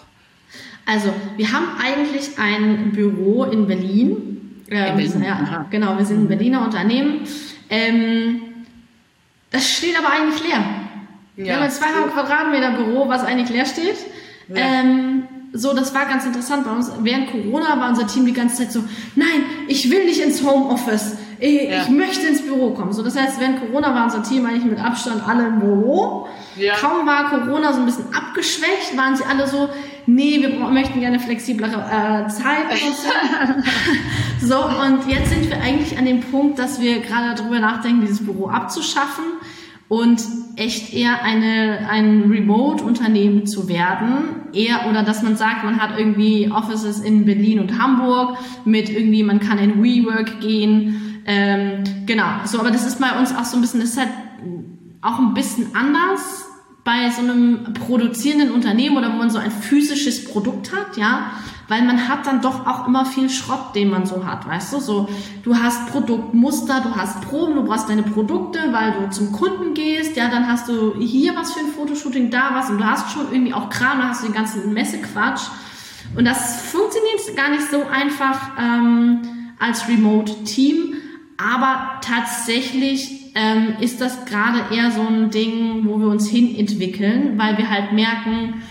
Also, 0.86 1.14
wir 1.38 1.54
haben 1.54 1.68
eigentlich 1.82 2.38
ein 2.38 2.92
Büro 2.92 3.46
in 3.46 3.66
Berlin. 3.68 4.66
Äh, 4.70 4.90
in 4.90 4.98
Berlin? 4.98 5.24
Ja, 5.24 5.66
genau, 5.70 5.98
wir 5.98 6.06
sind 6.06 6.24
ein 6.24 6.28
Berliner 6.28 6.62
Unternehmen. 6.64 7.22
Ähm, 7.70 8.42
das 9.52 9.72
steht 9.72 9.98
aber 9.98 10.12
eigentlich 10.12 10.44
leer. 10.44 10.62
Ja. 11.36 11.46
Wir 11.46 11.56
haben 11.56 11.64
ein 11.64 11.72
200 11.72 12.14
Quadratmeter 12.14 12.72
Büro, 12.72 13.08
was 13.08 13.24
eigentlich 13.24 13.50
leer 13.50 13.66
steht. 13.66 13.96
Ja. 14.50 14.58
Ähm, 14.58 15.24
so, 15.54 15.74
das 15.74 15.94
war 15.94 16.08
ganz 16.08 16.26
interessant 16.26 16.66
bei 16.66 16.72
uns. 16.72 16.92
Während 17.02 17.32
Corona 17.32 17.80
war 17.80 17.90
unser 17.90 18.08
Team 18.08 18.26
die 18.26 18.34
ganze 18.34 18.58
Zeit 18.58 18.72
so, 18.72 18.84
nein, 19.16 19.28
ich 19.68 19.92
will 19.92 20.06
nicht 20.06 20.20
ins 20.20 20.44
Homeoffice. 20.44 21.18
Ich, 21.44 21.70
ja. 21.70 21.82
ich 21.82 21.90
möchte 21.90 22.26
ins 22.26 22.42
Büro 22.42 22.70
kommen. 22.70 22.94
So, 22.94 23.04
das 23.04 23.20
heißt, 23.20 23.38
während 23.38 23.60
Corona 23.60 23.94
war 23.94 24.06
unser 24.06 24.24
Team 24.24 24.46
eigentlich 24.46 24.64
mit 24.64 24.80
Abstand 24.80 25.28
alle 25.28 25.48
im 25.48 25.60
Büro. 25.60 26.26
Ja. 26.56 26.76
Kaum 26.76 27.06
war 27.06 27.30
Corona 27.32 27.74
so 27.74 27.82
ein 27.82 27.86
bisschen 27.86 28.06
abgeschwächt, 28.16 28.96
waren 28.96 29.18
sie 29.18 29.26
alle 29.26 29.46
so, 29.46 29.68
nee, 30.06 30.40
wir 30.40 30.58
möchten 30.70 31.02
gerne 31.02 31.20
flexiblere 31.20 31.74
äh, 31.74 32.24
und 32.24 32.32
so. 34.40 34.48
so, 34.48 34.56
und 34.56 35.12
jetzt 35.12 35.32
sind 35.32 35.50
wir 35.50 35.62
eigentlich 35.62 35.98
an 35.98 36.06
dem 36.06 36.22
Punkt, 36.22 36.60
dass 36.60 36.80
wir 36.80 37.02
gerade 37.02 37.36
darüber 37.36 37.60
nachdenken, 37.60 38.00
dieses 38.00 38.26
Büro 38.26 38.48
abzuschaffen 38.48 39.26
und 39.90 40.24
echt 40.56 40.94
eher 40.94 41.24
eine, 41.24 41.90
ein 41.90 42.32
Remote-Unternehmen 42.32 43.48
zu 43.48 43.68
werden. 43.68 44.44
Eher, 44.54 44.88
oder 44.90 45.04
dass 45.04 45.24
man 45.24 45.36
sagt, 45.36 45.66
man 45.66 45.82
hat 45.82 46.00
irgendwie 46.00 46.50
Offices 46.50 47.02
in 47.02 47.26
Berlin 47.26 47.60
und 47.60 47.78
Hamburg 47.78 48.38
mit 48.64 48.90
irgendwie, 48.90 49.24
man 49.24 49.42
kann 49.42 49.58
in 49.58 49.84
WeWork 49.84 50.40
gehen. 50.40 51.03
Ähm, 51.26 51.84
genau, 52.06 52.28
so, 52.46 52.60
aber 52.60 52.72
das 52.72 52.86
ist 52.86 53.00
bei 53.00 53.18
uns 53.18 53.36
auch 53.36 53.46
so 53.46 53.58
ein 53.58 53.62
bisschen, 53.62 53.80
das 53.80 53.92
ist 53.92 53.98
halt 53.98 54.10
auch 55.02 55.20
ein 55.20 55.34
bisschen 55.34 55.76
anders 55.76 56.46
bei 56.84 57.10
so 57.10 57.22
einem 57.22 57.74
produzierenden 57.74 58.52
Unternehmen 58.52 58.98
oder 58.98 59.14
wo 59.14 59.18
man 59.18 59.30
so 59.30 59.40
ein 59.40 59.52
physisches 59.52 60.26
Produkt 60.26 60.74
hat, 60.74 60.98
ja, 60.98 61.32
weil 61.70 61.84
man 61.84 62.10
hat 62.10 62.28
dann 62.28 62.42
doch 62.42 62.68
auch 62.68 62.88
immer 62.88 63.06
viel 63.06 63.30
Schrott, 63.30 63.74
den 63.74 63.90
man 63.90 64.06
so 64.06 64.26
hat, 64.26 64.46
weißt 64.46 64.74
du, 64.74 64.80
so, 64.80 65.10
du 65.44 65.56
hast 65.56 65.88
Produktmuster, 65.88 66.82
du 66.82 66.94
hast 66.94 67.22
Proben, 67.22 67.56
du 67.56 67.64
brauchst 67.64 67.88
deine 67.88 68.04
Produkte, 68.04 68.60
weil 68.72 68.92
du 69.00 69.10
zum 69.10 69.32
Kunden 69.32 69.74
gehst, 69.74 70.18
ja, 70.18 70.28
dann 70.28 70.48
hast 70.48 70.68
du 70.68 70.96
hier 71.00 71.36
was 71.38 71.54
für 71.54 71.62
ein 71.62 71.68
Fotoshooting, 71.68 72.30
da 72.30 72.52
was 72.54 72.70
und 72.70 72.80
du 72.80 72.86
hast 72.86 73.12
schon 73.12 73.32
irgendwie 73.32 73.54
auch 73.54 73.70
Kram, 73.70 74.00
da 74.00 74.10
hast 74.10 74.24
du 74.24 74.28
den 74.28 74.36
ganzen 74.36 74.74
Messequatsch. 74.74 75.44
Und 76.18 76.26
das 76.26 76.62
funktioniert 76.64 77.38
gar 77.38 77.50
nicht 77.50 77.72
so 77.72 77.86
einfach 77.88 78.52
ähm, 78.60 79.22
als 79.58 79.88
Remote-Team, 79.88 80.96
aber 81.38 82.00
tatsächlich 82.02 83.32
ähm, 83.36 83.76
ist 83.80 84.02
das 84.02 84.26
gerade 84.26 84.76
eher 84.76 84.92
so 84.92 85.02
ein 85.02 85.30
Ding, 85.30 85.88
wo 85.88 86.00
wir 86.00 86.08
uns 86.08 86.30
hin 86.30 86.56
entwickeln, 86.56 87.38
weil 87.38 87.58
wir 87.58 87.70
halt 87.70 87.92
merken, 87.92 88.62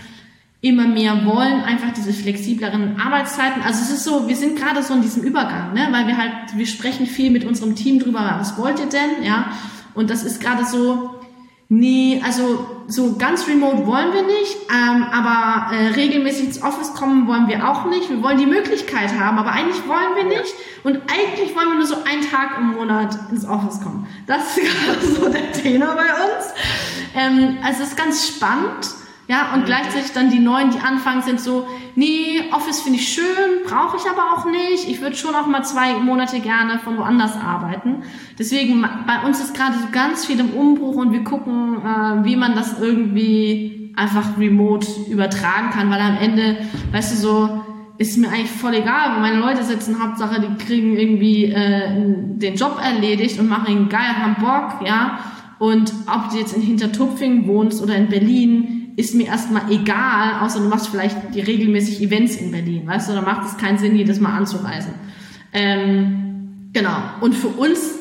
immer 0.61 0.87
mehr 0.87 1.25
wollen, 1.25 1.61
einfach 1.61 1.91
diese 1.91 2.13
flexibleren 2.13 2.99
Arbeitszeiten. 2.99 3.61
Also 3.63 3.81
es 3.81 3.89
ist 3.89 4.05
so, 4.05 4.29
wir 4.29 4.35
sind 4.35 4.57
gerade 4.57 4.81
so 4.81 4.93
in 4.93 5.01
diesem 5.01 5.21
Übergang, 5.21 5.73
ne? 5.73 5.89
weil 5.91 6.07
wir 6.07 6.17
halt, 6.17 6.55
wir 6.55 6.65
sprechen 6.65 7.05
viel 7.05 7.31
mit 7.31 7.43
unserem 7.43 7.75
Team 7.75 7.99
drüber, 7.99 8.37
was 8.39 8.57
wollt 8.57 8.79
ihr 8.79 8.87
denn, 8.87 9.23
ja? 9.23 9.51
Und 9.93 10.09
das 10.09 10.23
ist 10.23 10.41
gerade 10.41 10.65
so, 10.65 11.12
nee, 11.79 12.21
also 12.23 12.67
so 12.87 13.15
ganz 13.15 13.47
remote 13.47 13.87
wollen 13.87 14.13
wir 14.13 14.23
nicht, 14.23 14.57
ähm, 14.69 15.05
aber 15.11 15.73
äh, 15.75 15.87
regelmäßig 15.93 16.45
ins 16.45 16.61
Office 16.61 16.93
kommen 16.93 17.27
wollen 17.27 17.47
wir 17.47 17.67
auch 17.67 17.85
nicht. 17.85 18.09
Wir 18.09 18.21
wollen 18.21 18.37
die 18.37 18.45
Möglichkeit 18.45 19.17
haben, 19.19 19.39
aber 19.39 19.51
eigentlich 19.51 19.87
wollen 19.87 20.15
wir 20.15 20.25
nicht. 20.25 20.53
Und 20.83 20.97
eigentlich 21.11 21.55
wollen 21.55 21.69
wir 21.69 21.75
nur 21.75 21.87
so 21.87 21.95
einen 22.03 22.29
Tag 22.29 22.57
im 22.57 22.73
Monat 22.73 23.17
ins 23.31 23.45
Office 23.45 23.81
kommen. 23.81 24.07
Das 24.27 24.57
ist 24.57 24.63
gerade 24.85 25.07
so 25.07 25.29
der 25.29 25.51
Tenor 25.51 25.95
bei 25.95 26.03
uns. 26.03 26.53
Ähm, 27.15 27.57
also 27.63 27.83
es 27.83 27.89
ist 27.89 27.97
ganz 27.97 28.27
spannend. 28.27 29.02
Ja, 29.27 29.53
und 29.53 29.61
mhm. 29.61 29.65
gleichzeitig 29.65 30.11
dann 30.11 30.29
die 30.29 30.39
Neuen, 30.39 30.71
die 30.71 30.79
anfangen, 30.79 31.21
sind 31.21 31.39
so, 31.39 31.65
nee, 31.95 32.41
Office 32.51 32.81
finde 32.81 32.99
ich 32.99 33.07
schön, 33.07 33.63
brauche 33.65 33.97
ich 33.97 34.03
aber 34.09 34.33
auch 34.33 34.45
nicht. 34.45 34.89
Ich 34.89 35.01
würde 35.01 35.15
schon 35.15 35.33
auch 35.33 35.47
mal 35.47 35.63
zwei 35.63 35.93
Monate 35.93 36.41
gerne 36.41 36.79
von 36.79 36.97
woanders 36.97 37.37
arbeiten. 37.37 38.03
Deswegen, 38.37 38.85
bei 39.07 39.25
uns 39.25 39.39
ist 39.39 39.55
gerade 39.55 39.75
so 39.75 39.87
ganz 39.91 40.25
viel 40.25 40.39
im 40.39 40.49
Umbruch 40.49 40.95
und 40.95 41.13
wir 41.13 41.23
gucken, 41.23 41.77
äh, 41.77 42.25
wie 42.25 42.35
man 42.35 42.53
das 42.53 42.79
irgendwie 42.79 43.93
einfach 43.95 44.37
remote 44.37 44.87
übertragen 45.09 45.69
kann, 45.69 45.89
weil 45.89 46.01
am 46.01 46.17
Ende, 46.17 46.57
weißt 46.91 47.13
du, 47.13 47.17
so, 47.17 47.63
ist 47.97 48.17
mir 48.17 48.27
eigentlich 48.27 48.49
voll 48.49 48.73
egal, 48.73 49.15
wo 49.15 49.21
meine 49.21 49.39
Leute 49.39 49.63
sitzen, 49.63 50.01
Hauptsache, 50.01 50.41
die 50.41 50.65
kriegen 50.65 50.97
irgendwie 50.97 51.45
äh, 51.45 51.89
den 51.95 52.55
Job 52.55 52.79
erledigt 52.83 53.39
und 53.39 53.47
machen 53.47 53.71
ihn 53.71 53.89
geil, 53.89 54.15
haben 54.19 54.35
Bock, 54.43 54.85
ja. 54.85 55.19
Und 55.59 55.93
ob 56.07 56.29
du 56.29 56.37
jetzt 56.37 56.55
in 56.55 56.61
Hintertupfing 56.61 57.47
wohnst 57.47 57.81
oder 57.81 57.95
in 57.95 58.09
Berlin, 58.09 58.82
ist 58.95 59.15
mir 59.15 59.27
erstmal 59.27 59.71
egal, 59.71 60.41
außer 60.41 60.59
du 60.59 60.67
machst 60.67 60.87
vielleicht 60.87 61.33
die 61.33 61.41
regelmäßig 61.41 62.01
Events 62.01 62.35
in 62.35 62.51
Berlin, 62.51 62.87
weißt 62.87 63.09
du, 63.09 63.13
da 63.13 63.21
macht 63.21 63.47
es 63.47 63.57
keinen 63.57 63.77
Sinn, 63.77 63.95
jedes 63.95 64.19
Mal 64.19 64.35
anzureisen. 64.35 64.93
Ähm, 65.51 66.69
genau. 66.73 66.97
Und 67.21 67.33
für 67.33 67.47
uns, 67.47 67.95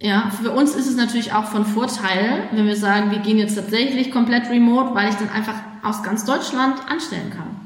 ja, 0.00 0.30
für 0.30 0.50
uns 0.50 0.74
ist 0.74 0.88
es 0.88 0.96
natürlich 0.96 1.32
auch 1.32 1.44
von 1.44 1.64
Vorteil, 1.64 2.48
wenn 2.52 2.66
wir 2.66 2.76
sagen, 2.76 3.10
wir 3.10 3.18
gehen 3.18 3.38
jetzt 3.38 3.54
tatsächlich 3.56 4.10
komplett 4.10 4.50
remote, 4.50 4.94
weil 4.94 5.08
ich 5.08 5.16
dann 5.16 5.30
einfach 5.30 5.56
aus 5.82 6.02
ganz 6.02 6.24
Deutschland 6.24 6.76
anstellen 6.88 7.30
kann. 7.30 7.63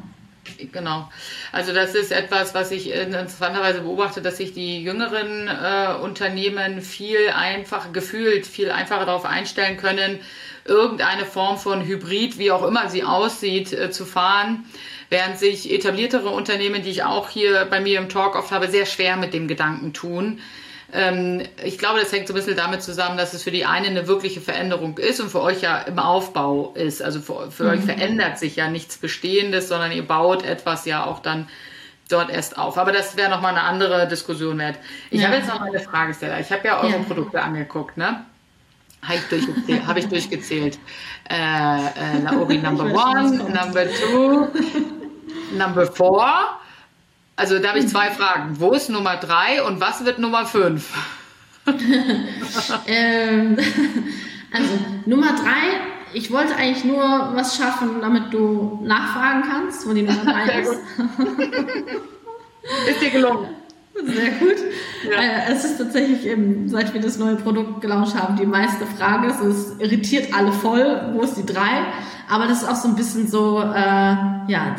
Genau. 0.73 1.11
Also 1.53 1.73
das 1.73 1.95
ist 1.95 2.13
etwas, 2.13 2.55
was 2.55 2.71
ich 2.71 2.91
interessanterweise 2.91 3.81
beobachte, 3.81 4.23
dass 4.23 4.37
sich 4.37 4.53
die 4.53 4.83
jüngeren 4.83 5.49
äh, 5.49 5.95
Unternehmen 6.03 6.81
viel 6.81 7.31
einfacher, 7.35 7.91
gefühlt 7.91 8.47
viel 8.47 8.71
einfacher 8.71 9.07
darauf 9.07 9.25
einstellen 9.25 9.77
können, 9.77 10.21
irgendeine 10.65 11.25
Form 11.25 11.59
von 11.59 11.85
Hybrid, 11.85 12.39
wie 12.39 12.51
auch 12.51 12.67
immer 12.67 12.89
sie 12.89 13.05
aussieht, 13.05 13.73
äh, 13.73 13.91
zu 13.91 14.05
fahren. 14.05 14.65
Während 15.11 15.39
sich 15.39 15.73
etabliertere 15.73 16.29
Unternehmen, 16.29 16.83
die 16.83 16.91
ich 16.91 17.05
auch 17.05 17.31
hier 17.31 17.65
bei 17.65 17.81
mir 17.81 17.99
im 17.99 18.11
Talk 18.11 18.37
oft 18.37 18.51
habe, 18.51 18.69
sehr 18.69 18.85
schwer 18.85 19.17
mit 19.17 19.33
dem 19.33 19.49
Gedanken 19.49 19.95
tun. 19.95 20.41
Ähm, 20.93 21.43
ich 21.63 21.77
glaube, 21.77 22.01
das 22.01 22.11
hängt 22.13 22.29
so 22.29 22.33
ein 22.33 22.37
bisschen 22.37 22.57
damit 22.57 22.83
zusammen, 22.83 23.19
dass 23.19 23.35
es 23.35 23.43
für 23.43 23.51
die 23.51 23.67
eine 23.67 23.89
eine 23.89 24.09
wirkliche 24.09 24.41
Veränderung 24.41 24.97
ist 24.97 25.21
und 25.21 25.29
für 25.29 25.43
euch 25.43 25.61
ja 25.61 25.79
im 25.83 25.99
Aufbau 25.99 26.73
ist. 26.75 27.03
Also 27.03 27.21
für, 27.21 27.51
für 27.51 27.65
mhm. 27.65 27.71
euch 27.71 27.81
verändert 27.81 28.39
sich 28.39 28.57
ja 28.57 28.69
nichts 28.71 28.97
Bestehendes, 28.97 29.69
sondern 29.69 29.93
ihr 29.93 30.07
baut 30.07 30.45
etwas 30.45 30.87
ja 30.87 31.05
auch 31.05 31.21
dann 31.21 31.49
dort 32.09 32.31
erst 32.31 32.57
auf. 32.57 32.79
Aber 32.79 32.93
das 32.93 33.17
wäre 33.17 33.29
nochmal 33.31 33.53
eine 33.53 33.63
andere 33.63 34.09
Diskussion 34.09 34.59
wert. 34.59 34.79
Ich 35.11 35.21
ja. 35.21 35.29
habe 35.29 35.37
jetzt 35.37 35.49
noch 35.49 35.61
eine 35.61 35.79
Frage, 35.79 36.15
Stella. 36.15 36.41
Ich 36.41 36.51
habe 36.51 36.67
ja 36.67 36.81
eure 36.81 36.93
ja. 36.93 37.03
Produkte 37.03 37.43
angeguckt, 37.43 37.99
ne? 37.99 38.25
Habe 39.03 39.19
ich 39.19 39.29
durchgezählt. 39.29 39.87
hab 39.87 39.97
ich 39.97 40.09
durchgezählt. 40.09 40.79
Äh, 41.31 41.35
äh, 41.37 42.23
Laori 42.25 42.59
Number 42.59 42.85
One, 42.85 43.37
Number 43.37 43.87
Two, 43.93 44.49
Number 45.57 45.87
Four. 45.87 46.59
Also 47.39 47.61
da 47.61 47.69
habe 47.69 47.79
ich 47.79 47.87
zwei 47.87 48.11
Fragen. 48.11 48.59
Wo 48.59 48.73
ist 48.73 48.91
Nummer 48.91 49.17
drei 49.17 49.63
und 49.63 49.81
was 49.81 50.05
wird 50.05 50.19
Nummer 50.19 50.45
fünf? 50.45 50.93
ähm, 52.89 53.57
also 54.53 54.69
Nummer 55.07 55.37
drei, 55.37 55.79
ich 56.15 56.33
wollte 56.33 56.57
eigentlich 56.57 56.85
nur 56.85 57.01
was 57.35 57.57
schaffen, 57.57 58.01
damit 58.01 58.33
du 58.33 58.81
nachfragen 58.83 59.45
kannst, 59.49 59.89
wo 59.89 59.93
die 59.93 60.03
Nummer 60.03 60.25
drei 60.25 60.61
ist. 60.63 60.73
ist 62.89 63.03
dir 63.03 63.11
gelungen? 63.11 63.51
Sehr 63.95 64.31
gut. 64.31 64.57
Ja. 65.09 65.21
Äh, 65.21 65.53
es 65.53 65.65
ist 65.65 65.79
tatsächlich 65.79 66.27
eben, 66.27 66.69
seit 66.69 66.93
wir 66.93 67.01
das 67.01 67.19
neue 67.19 67.37
Produkt 67.37 67.81
gelauncht 67.81 68.17
haben, 68.21 68.35
die 68.35 68.47
meiste 68.47 68.85
Frage. 68.85 69.29
Es 69.29 69.79
irritiert 69.79 70.35
alle 70.35 70.51
voll. 70.51 71.13
Wo 71.13 71.23
ist 71.23 71.35
die 71.37 71.47
drei? 71.47 71.87
Aber 72.29 72.49
das 72.49 72.63
ist 72.63 72.69
auch 72.69 72.75
so 72.75 72.89
ein 72.89 72.97
bisschen 72.97 73.29
so, 73.29 73.61
äh, 73.61 74.17
ja, 74.49 74.75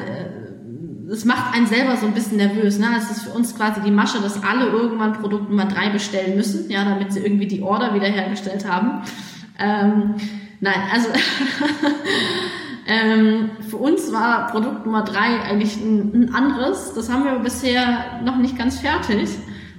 es 1.12 1.26
macht 1.26 1.56
einen 1.56 1.68
selber 1.68 1.98
so 1.98 2.06
ein 2.06 2.14
bisschen 2.14 2.38
nervös. 2.38 2.78
Ne? 2.80 2.88
Es 2.98 3.10
ist 3.10 3.24
für 3.24 3.32
uns 3.32 3.56
quasi 3.56 3.82
die 3.82 3.92
Masche, 3.92 4.22
dass 4.22 4.44
alle 4.44 4.68
irgendwann 4.68 5.14
Produkt 5.14 5.50
Nummer 5.50 5.66
drei 5.66 5.90
bestellen 5.90 6.36
müssen, 6.36 6.70
ja, 6.70 6.84
damit 6.86 7.14
sie 7.14 7.20
irgendwie 7.20 7.48
die 7.48 7.62
Order 7.62 7.94
wiederhergestellt 7.94 8.68
haben. 8.68 9.02
Ähm, 9.58 10.16
nein, 10.60 10.82
also 10.92 11.10
Ähm, 12.90 13.52
für 13.70 13.78
uns 13.78 14.12
war 14.12 14.48
Produkt 14.48 14.88
Nummer 14.88 15.04
drei 15.04 15.42
eigentlich 15.44 15.78
ein, 15.78 16.12
ein, 16.12 16.34
anderes. 16.34 16.94
Das 16.96 17.08
haben 17.12 17.24
wir 17.24 17.38
bisher 17.38 18.20
noch 18.26 18.38
nicht 18.38 18.58
ganz 18.58 18.80
fertig. 18.80 19.30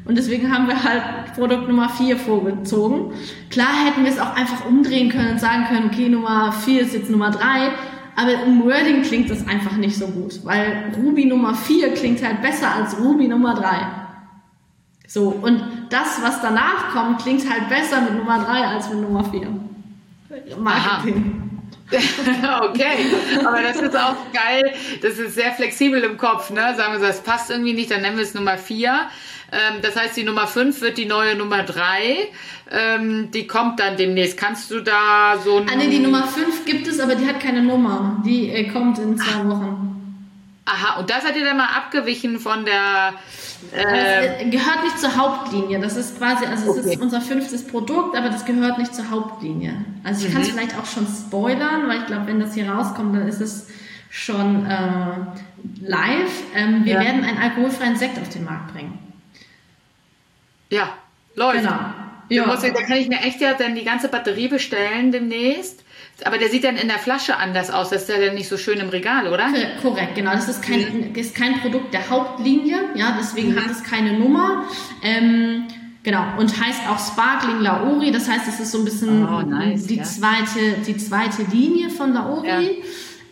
Und 0.05 0.17
deswegen 0.17 0.53
haben 0.53 0.69
wir 0.69 0.85
halt 0.85 1.35
Produkt 1.35 1.67
Nummer 1.67 1.89
vier 1.89 2.17
vorgezogen. 2.17 3.13
Klar 3.51 3.85
hätten 3.85 4.05
wir 4.05 4.13
es 4.13 4.21
auch 4.21 4.37
einfach 4.37 4.65
umdrehen 4.65 5.11
können 5.11 5.33
und 5.33 5.41
sagen 5.41 5.65
können, 5.65 5.87
okay, 5.87 6.09
Nummer 6.09 6.53
vier 6.53 6.83
ist 6.83 6.95
jetzt 6.95 7.11
Nummer 7.11 7.33
drei. 7.33 7.73
Aber 8.17 8.33
im 8.45 8.65
Wording 8.65 9.03
klingt 9.03 9.31
das 9.31 9.47
einfach 9.47 9.77
nicht 9.77 9.97
so 9.97 10.07
gut, 10.09 10.45
weil 10.45 10.93
Ruby 10.97 11.25
Nummer 11.25 11.55
vier 11.55 11.95
klingt 11.95 12.23
halt 12.23 12.43
besser 12.43 12.75
als 12.75 12.99
Ruby 12.99 13.29
Nummer 13.29 13.55
drei. 13.55 13.87
So, 15.07 15.29
und 15.31 15.63
das, 15.91 16.23
was 16.23 16.41
danach 16.41 16.91
kommt, 16.93 17.23
klingt 17.23 17.51
halt 17.51 17.69
besser 17.69 18.01
mit 18.01 18.15
Nummer 18.17 18.45
drei 18.45 18.67
als 18.67 18.91
mit 18.91 19.01
Nummer 19.01 19.25
vier. 19.25 19.49
Marketing. 20.59 21.35
Aha. 21.35 21.41
okay, 22.71 23.07
aber 23.45 23.63
das 23.63 23.77
ist 23.77 23.97
auch 23.97 24.15
geil. 24.33 24.73
Das 25.03 25.19
ist 25.19 25.35
sehr 25.35 25.53
flexibel 25.53 26.01
im 26.03 26.17
Kopf. 26.17 26.51
Ne? 26.51 26.75
Sagen 26.77 26.93
wir 26.93 27.01
so, 27.01 27.07
das 27.07 27.21
passt 27.23 27.51
irgendwie 27.51 27.73
nicht, 27.73 27.91
dann 27.91 28.03
nennen 28.03 28.17
wir 28.17 28.23
es 28.23 28.35
Nummer 28.35 28.57
4. 28.57 29.09
Ähm, 29.53 29.81
das 29.83 29.97
heißt, 29.97 30.17
die 30.17 30.25
Nummer 30.25 30.47
5 30.47 30.81
wird 30.81 30.99
die 30.99 31.07
neue 31.07 31.35
Nummer 31.35 31.63
3. 31.63 32.29
Ähm, 32.73 33.31
die 33.33 33.47
kommt 33.47 33.81
dann 33.81 33.97
demnächst. 33.97 34.37
Kannst 34.37 34.71
du 34.71 34.81
da 34.81 35.39
so 35.43 35.57
ein. 35.57 35.69
Ah, 35.69 35.77
nee, 35.77 35.89
die 35.89 35.99
Nummer 35.99 36.27
5 36.27 36.65
gibt 36.65 36.87
es, 36.87 37.01
aber 37.01 37.15
die 37.15 37.27
hat 37.27 37.41
keine 37.41 37.63
Nummer. 37.63 38.23
Die 38.25 38.49
äh, 38.51 38.69
kommt 38.69 38.99
in 38.99 39.19
zwei 39.19 39.49
Wochen. 39.49 39.91
Aha, 40.67 41.01
und 41.01 41.11
da 41.11 41.21
seid 41.21 41.37
ihr 41.37 41.45
dann 41.45 41.57
mal 41.57 41.69
abgewichen 41.77 42.39
von 42.39 42.65
der. 42.65 43.15
Äh, 43.73 44.45
das 44.45 44.51
gehört 44.51 44.85
nicht 44.85 45.01
zur 45.01 45.17
Hauptlinie. 45.17 45.81
Das 45.81 45.97
ist 45.97 46.17
quasi, 46.17 46.47
also 46.47 46.77
es 46.77 46.87
ist 46.87 47.01
unser 47.01 47.21
fünftes 47.21 47.67
Produkt, 47.67 48.17
aber 48.17 48.29
das 48.29 48.45
gehört 48.45 48.79
nicht 48.79 48.95
zur 48.95 49.11
Hauptlinie. 49.11 49.85
Also 50.05 50.25
ich 50.25 50.31
mhm. 50.31 50.35
kann 50.35 50.43
es 50.43 50.51
vielleicht 50.51 50.79
auch 50.79 50.87
schon 50.87 51.07
spoilern, 51.07 51.89
weil 51.89 51.99
ich 51.99 52.07
glaube, 52.07 52.29
wenn 52.29 52.39
das 52.39 52.55
hier 52.55 52.71
rauskommt, 52.71 53.17
dann 53.17 53.27
ist 53.27 53.41
es 53.41 53.67
schon 54.11 54.67
äh, 54.67 55.17
live. 55.83 56.43
Ähm, 56.55 56.85
wir 56.85 56.95
ja. 56.95 57.01
werden 57.01 57.25
einen 57.25 57.39
alkoholfreien 57.39 57.97
Sekt 57.97 58.19
auf 58.21 58.29
den 58.29 58.45
Markt 58.45 58.73
bringen. 58.73 59.10
Ja, 60.71 60.95
läuft. 61.35 61.59
Genau. 61.59 61.79
Ja. 62.31 62.47
Musst, 62.47 62.63
da 62.63 62.71
kann 62.71 62.97
ich 62.97 63.09
mir 63.09 63.21
echt 63.21 63.41
ja 63.41 63.55
dann 63.55 63.75
die 63.75 63.85
ganze 63.85 64.09
Batterie 64.09 64.49
bestellen 64.49 65.11
demnächst. 65.11 65.85
Aber 66.25 66.39
der 66.39 66.49
sieht 66.49 66.65
dann 66.65 66.77
in 66.77 66.89
der 66.89 66.99
Flasche 66.99 67.37
anders 67.37 67.71
aus. 67.71 67.91
Das 67.91 68.03
ist 68.03 68.09
ja 68.09 68.25
dann 68.25 68.35
nicht 68.35 68.49
so 68.49 68.57
schön 68.57 68.79
im 68.79 68.91
Regal, 68.91 69.27
oder? 69.27 69.49
Korrekt, 69.83 70.15
genau. 70.15 70.33
Das 70.33 70.49
ist 70.49 70.63
kein, 70.63 71.13
ist 71.15 71.35
kein 71.35 71.61
Produkt 71.61 71.95
der 71.95 72.09
Hauptlinie. 72.09 72.77
Ja, 72.95 73.17
deswegen 73.19 73.53
mhm. 73.53 73.65
hat 73.65 73.71
es 73.71 73.83
keine 73.83 74.19
Nummer. 74.19 74.65
Ähm, 75.03 75.65
genau. 76.03 76.25
Und 76.39 76.61
heißt 76.61 76.89
auch 76.89 76.99
Sparkling 76.99 77.61
Laori. 77.61 78.13
Das 78.13 78.29
heißt, 78.29 78.47
es 78.49 78.61
ist 78.61 78.73
so 78.73 78.79
ein 78.79 78.85
bisschen 78.85 79.27
oh, 79.27 79.41
nice, 79.41 79.87
die, 79.87 79.97
ja. 79.97 80.05
zweite, 80.05 80.77
die 80.87 80.97
zweite 80.97 81.43
Linie 81.51 81.91
von 81.91 82.13
Laori. 82.13 82.49
Ja. 82.49 82.61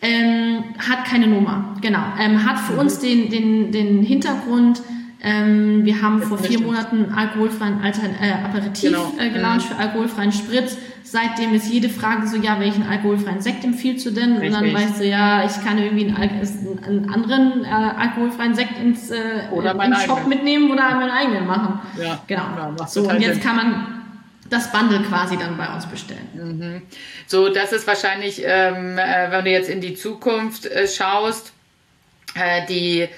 Ähm, 0.01 0.65
hat 0.79 1.05
keine 1.05 1.27
Nummer. 1.27 1.77
Genau. 1.83 2.03
Ähm, 2.19 2.49
hat 2.49 2.59
für 2.59 2.75
mhm. 2.75 2.79
uns 2.79 3.01
den, 3.01 3.29
den, 3.31 3.71
den 3.71 4.03
Hintergrund, 4.03 4.81
ähm, 5.21 5.85
wir 5.85 6.01
haben 6.01 6.23
vor 6.23 6.39
vier 6.39 6.61
Monaten 6.61 7.13
alkoholfreien 7.13 7.81
Altern 7.81 8.15
äh, 8.21 8.33
Aperitif 8.45 8.91
genau. 8.91 9.13
äh, 9.19 9.31
gelauncht 9.31 9.69
mhm. 9.69 9.75
für 9.75 9.81
alkoholfreien 9.81 10.33
Spritz 10.33 10.77
Seitdem 11.11 11.55
ist 11.55 11.73
jede 11.73 11.89
Frage 11.89 12.27
so, 12.27 12.37
ja, 12.37 12.61
welchen 12.61 12.87
alkoholfreien 12.87 13.41
Sekt 13.41 13.65
empfiehlst 13.65 14.05
du 14.05 14.11
denn? 14.11 14.37
Richtig. 14.37 14.49
Und 14.49 14.55
dann 14.55 14.75
weißt 14.75 15.01
du, 15.01 15.07
ja, 15.07 15.43
ich 15.43 15.65
kann 15.65 15.79
irgendwie 15.79 16.05
einen, 16.05 16.85
einen 16.85 17.09
anderen 17.09 17.65
äh, 17.65 17.69
alkoholfreien 17.69 18.55
Sekt 18.55 18.79
ins, 18.79 19.11
äh, 19.11 19.49
oder 19.51 19.75
ins 19.83 20.05
Shop 20.05 20.27
mitnehmen 20.27 20.71
oder 20.71 20.97
meinen 20.97 21.11
eigenen 21.11 21.47
machen. 21.47 21.81
Ja, 21.99 22.21
genau. 22.27 22.75
Ja, 22.79 22.87
so, 22.87 23.09
und 23.09 23.23
jetzt 23.23 23.37
Sinn. 23.37 23.43
kann 23.43 23.57
man 23.57 24.05
das 24.51 24.71
Bundle 24.71 25.01
quasi 25.01 25.39
dann 25.39 25.57
bei 25.57 25.73
uns 25.73 25.87
bestellen. 25.87 26.29
Mhm. 26.35 26.83
So, 27.27 27.49
das 27.49 27.73
ist 27.73 27.87
wahrscheinlich, 27.87 28.43
ähm, 28.45 28.99
äh, 28.99 29.31
wenn 29.31 29.47
du 29.47 29.51
jetzt 29.51 29.71
in 29.71 29.81
die 29.81 29.95
Zukunft 29.95 30.67
äh, 30.67 30.87
schaust, 30.87 31.55
äh, 32.35 32.67
die 32.67 33.09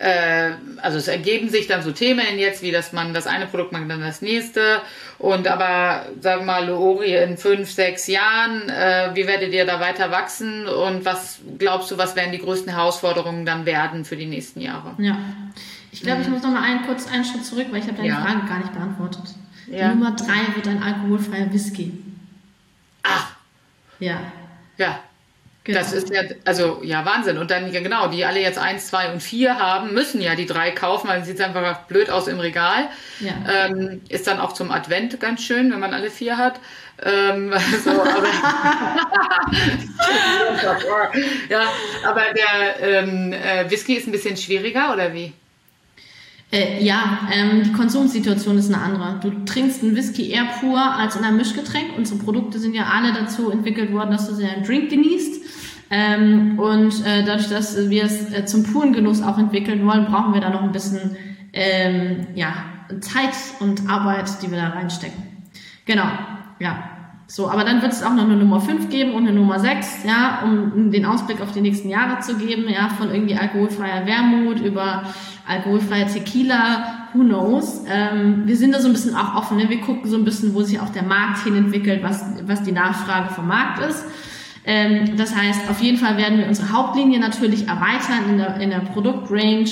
also 0.00 0.98
es 0.98 1.08
ergeben 1.08 1.48
sich 1.48 1.66
dann 1.66 1.82
so 1.82 1.90
Themen 1.90 2.38
jetzt, 2.38 2.62
wie 2.62 2.70
dass 2.70 2.92
man 2.92 3.14
das 3.14 3.26
eine 3.26 3.46
Produkt 3.46 3.72
macht, 3.72 3.90
dann 3.90 4.00
das 4.00 4.22
nächste. 4.22 4.80
Und 5.18 5.48
aber, 5.48 6.06
sagen 6.20 6.42
wir 6.42 6.46
mal, 6.46 6.66
Leori 6.66 7.16
in 7.16 7.36
fünf, 7.36 7.70
sechs 7.70 8.06
Jahren, 8.06 8.68
äh, 8.68 9.10
wie 9.14 9.26
werdet 9.26 9.52
ihr 9.52 9.66
da 9.66 9.80
weiter 9.80 10.12
wachsen 10.12 10.68
und 10.68 11.04
was 11.04 11.40
glaubst 11.58 11.90
du, 11.90 11.98
was 11.98 12.14
werden 12.14 12.30
die 12.30 12.38
größten 12.38 12.72
Herausforderungen 12.72 13.44
dann 13.44 13.66
werden 13.66 14.04
für 14.04 14.16
die 14.16 14.26
nächsten 14.26 14.60
Jahre? 14.60 14.94
Ja, 14.98 15.18
ich 15.90 16.02
glaube, 16.02 16.18
mhm. 16.18 16.24
ich 16.24 16.28
muss 16.30 16.42
noch 16.42 16.50
mal 16.50 16.62
einen, 16.62 16.86
kurz 16.86 17.10
einen 17.10 17.24
Schritt 17.24 17.44
zurück, 17.44 17.66
weil 17.70 17.80
ich 17.80 17.86
habe 17.86 17.96
deine 17.96 18.08
ja. 18.08 18.20
Frage 18.20 18.46
gar 18.46 18.58
nicht 18.58 18.72
beantwortet. 18.72 19.24
Ja. 19.66 19.88
Nummer 19.88 20.14
drei 20.14 20.54
wird 20.54 20.68
ein 20.68 20.82
alkoholfreier 20.82 21.52
Whisky. 21.52 21.92
Ach. 23.02 23.32
Ja. 23.98 24.20
Ja, 24.76 25.00
Genau. 25.68 25.80
Das 25.80 25.92
ist 25.92 26.08
ja, 26.08 26.22
also 26.46 26.80
ja, 26.82 27.04
Wahnsinn. 27.04 27.36
Und 27.36 27.50
dann, 27.50 27.70
ja 27.70 27.82
genau, 27.82 28.08
die 28.08 28.24
alle 28.24 28.40
jetzt 28.40 28.58
eins, 28.58 28.86
zwei 28.86 29.12
und 29.12 29.22
vier 29.22 29.58
haben, 29.58 29.92
müssen 29.92 30.22
ja 30.22 30.34
die 30.34 30.46
drei 30.46 30.70
kaufen, 30.70 31.08
weil 31.08 31.22
sieht 31.26 31.38
einfach 31.42 31.80
blöd 31.80 32.08
aus 32.08 32.26
im 32.26 32.40
Regal. 32.40 32.88
Ja. 33.20 33.66
Ähm, 33.66 34.00
ist 34.08 34.26
dann 34.26 34.40
auch 34.40 34.54
zum 34.54 34.70
Advent 34.70 35.20
ganz 35.20 35.42
schön, 35.42 35.70
wenn 35.70 35.78
man 35.78 35.92
alle 35.92 36.10
vier 36.10 36.38
hat. 36.38 36.58
Ähm, 37.04 37.52
so, 37.84 37.90
aber 37.90 38.00
ja, 41.50 41.64
aber 42.02 42.22
der 42.32 42.80
ähm, 42.80 43.34
äh, 43.34 43.70
Whisky 43.70 43.92
ist 43.92 44.06
ein 44.06 44.12
bisschen 44.12 44.38
schwieriger, 44.38 44.94
oder 44.94 45.12
wie? 45.12 45.34
Äh, 46.50 46.82
ja, 46.82 47.28
ähm, 47.30 47.62
die 47.62 47.72
Konsumsituation 47.72 48.56
ist 48.56 48.72
eine 48.72 48.82
andere. 48.82 49.20
Du 49.20 49.44
trinkst 49.44 49.82
einen 49.82 49.94
Whisky 49.94 50.30
eher 50.30 50.46
pur 50.60 50.78
als 50.78 51.16
in 51.16 51.24
einem 51.24 51.36
Mischgetränk. 51.36 51.96
Unsere 51.96 52.18
Produkte 52.18 52.58
sind 52.58 52.74
ja 52.74 52.86
alle 52.86 53.12
dazu 53.12 53.50
entwickelt 53.50 53.92
worden, 53.92 54.10
dass 54.10 54.28
du 54.28 54.34
sie 54.34 54.46
einen 54.46 54.64
Drink 54.64 54.88
genießt. 54.88 55.42
Ähm, 55.90 56.58
und 56.58 57.04
äh, 57.06 57.24
dadurch, 57.24 57.48
dass 57.48 57.90
wir 57.90 58.04
es 58.04 58.32
äh, 58.32 58.44
zum 58.46 58.62
puren 58.62 58.92
Genuss 58.92 59.22
auch 59.22 59.38
entwickeln 59.38 59.86
wollen, 59.86 60.06
brauchen 60.06 60.34
wir 60.34 60.40
da 60.40 60.50
noch 60.50 60.62
ein 60.62 60.72
bisschen 60.72 61.16
ähm, 61.52 62.26
ja, 62.34 62.52
Zeit 63.00 63.34
und 63.60 63.88
Arbeit, 63.88 64.42
die 64.42 64.50
wir 64.50 64.58
da 64.58 64.68
reinstecken. 64.68 65.22
Genau, 65.84 66.06
ja. 66.60 66.97
So, 67.30 67.50
aber 67.50 67.62
dann 67.62 67.82
wird 67.82 67.92
es 67.92 68.02
auch 68.02 68.14
noch 68.14 68.24
eine 68.24 68.36
Nummer 68.36 68.58
5 68.58 68.88
geben 68.88 69.12
und 69.12 69.28
eine 69.28 69.34
Nummer 69.34 69.60
6, 69.60 70.04
ja, 70.06 70.40
um 70.44 70.90
den 70.90 71.04
Ausblick 71.04 71.42
auf 71.42 71.52
die 71.52 71.60
nächsten 71.60 71.90
Jahre 71.90 72.20
zu 72.20 72.38
geben, 72.38 72.64
ja, 72.70 72.88
von 72.88 73.10
irgendwie 73.10 73.36
alkoholfreier 73.36 74.06
Wermut 74.06 74.60
über 74.60 75.02
alkoholfreier 75.46 76.06
Tequila, 76.06 77.08
who 77.12 77.20
knows. 77.20 77.84
Ähm, 77.86 78.44
wir 78.46 78.56
sind 78.56 78.74
da 78.74 78.80
so 78.80 78.88
ein 78.88 78.94
bisschen 78.94 79.14
auch 79.14 79.34
offen, 79.34 79.58
ne? 79.58 79.68
wir 79.68 79.80
gucken 79.82 80.08
so 80.08 80.16
ein 80.16 80.24
bisschen, 80.24 80.54
wo 80.54 80.62
sich 80.62 80.80
auch 80.80 80.88
der 80.88 81.02
Markt 81.02 81.44
hin 81.44 81.54
entwickelt, 81.54 82.02
was, 82.02 82.24
was 82.46 82.62
die 82.62 82.72
Nachfrage 82.72 83.34
vom 83.34 83.46
Markt 83.46 83.80
ist. 83.80 84.06
Ähm, 84.64 85.18
das 85.18 85.36
heißt, 85.36 85.68
auf 85.68 85.80
jeden 85.80 85.98
Fall 85.98 86.16
werden 86.16 86.38
wir 86.38 86.46
unsere 86.46 86.72
Hauptlinie 86.72 87.20
natürlich 87.20 87.68
erweitern 87.68 88.30
in 88.30 88.38
der, 88.38 88.56
in 88.56 88.70
der 88.70 88.80
Produktrange, 88.80 89.68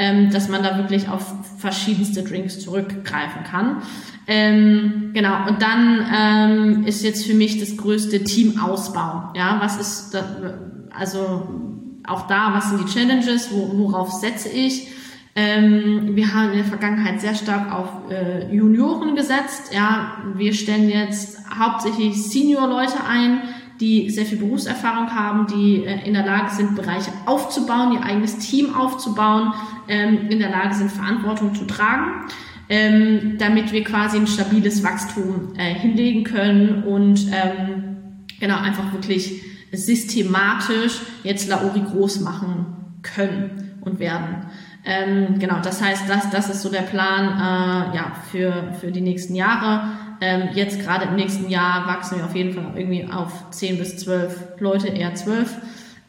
ähm, 0.00 0.30
dass 0.30 0.48
man 0.48 0.62
da 0.62 0.78
wirklich 0.78 1.10
auf 1.10 1.34
verschiedenste 1.58 2.22
Drinks 2.22 2.58
zurückgreifen 2.58 3.44
kann. 3.44 3.82
Ähm, 4.26 5.10
genau, 5.12 5.46
und 5.46 5.60
dann 5.60 6.06
ähm, 6.10 6.86
ist 6.86 7.04
jetzt 7.04 7.26
für 7.26 7.34
mich 7.34 7.60
das 7.60 7.76
größte 7.76 8.24
Teamausbau. 8.24 9.30
Ja, 9.36 9.58
was 9.60 9.78
ist, 9.78 10.14
das, 10.14 10.24
also 10.98 11.48
auch 12.06 12.26
da, 12.26 12.54
was 12.54 12.70
sind 12.70 12.80
die 12.88 12.90
Challenges, 12.90 13.50
wo, 13.52 13.76
worauf 13.76 14.10
setze 14.10 14.48
ich? 14.48 14.88
Ähm, 15.36 16.16
wir 16.16 16.32
haben 16.32 16.52
in 16.52 16.56
der 16.56 16.64
Vergangenheit 16.64 17.20
sehr 17.20 17.34
stark 17.34 17.70
auf 17.70 18.10
äh, 18.10 18.50
Junioren 18.54 19.14
gesetzt. 19.14 19.70
Ja, 19.74 20.16
wir 20.34 20.54
stellen 20.54 20.88
jetzt 20.88 21.38
hauptsächlich 21.58 22.22
Senior-Leute 22.22 23.04
ein, 23.06 23.42
die 23.80 24.10
sehr 24.10 24.26
viel 24.26 24.38
Berufserfahrung 24.38 25.14
haben, 25.14 25.46
die 25.46 25.84
äh, 25.84 26.06
in 26.06 26.14
der 26.14 26.24
Lage 26.24 26.54
sind, 26.54 26.76
Bereiche 26.76 27.12
aufzubauen, 27.26 27.92
ihr 27.94 28.02
eigenes 28.02 28.38
Team 28.38 28.74
aufzubauen, 28.74 29.54
ähm, 29.88 30.28
in 30.28 30.38
der 30.38 30.50
Lage 30.50 30.74
sind, 30.74 30.92
Verantwortung 30.92 31.54
zu 31.54 31.64
tragen, 31.64 32.26
ähm, 32.68 33.36
damit 33.38 33.72
wir 33.72 33.82
quasi 33.82 34.18
ein 34.18 34.26
stabiles 34.26 34.84
Wachstum 34.84 35.54
äh, 35.56 35.74
hinlegen 35.74 36.24
können 36.24 36.84
und 36.84 37.26
ähm, 37.32 37.96
genau 38.38 38.58
einfach 38.58 38.92
wirklich 38.92 39.42
systematisch 39.72 41.00
jetzt 41.22 41.48
Laori 41.48 41.80
groß 41.80 42.20
machen 42.20 42.66
können 43.02 43.78
und 43.80 43.98
werden. 43.98 44.46
Ähm, 44.84 45.38
genau, 45.38 45.60
das 45.62 45.82
heißt, 45.82 46.08
das, 46.08 46.30
das 46.30 46.48
ist 46.48 46.62
so 46.62 46.70
der 46.70 46.82
Plan 46.82 47.26
äh, 47.26 47.96
ja, 47.96 48.12
für, 48.30 48.72
für 48.80 48.90
die 48.90 49.02
nächsten 49.02 49.34
Jahre. 49.34 49.90
Ähm, 50.20 50.50
jetzt 50.54 50.80
gerade 50.80 51.06
im 51.06 51.16
nächsten 51.16 51.48
Jahr 51.48 51.86
wachsen 51.86 52.18
wir 52.18 52.24
auf 52.24 52.34
jeden 52.34 52.52
Fall 52.52 52.72
irgendwie 52.76 53.08
auf 53.10 53.50
10 53.50 53.78
bis 53.78 53.98
12 53.98 54.60
Leute, 54.60 54.88
eher 54.88 55.14
12. 55.14 55.56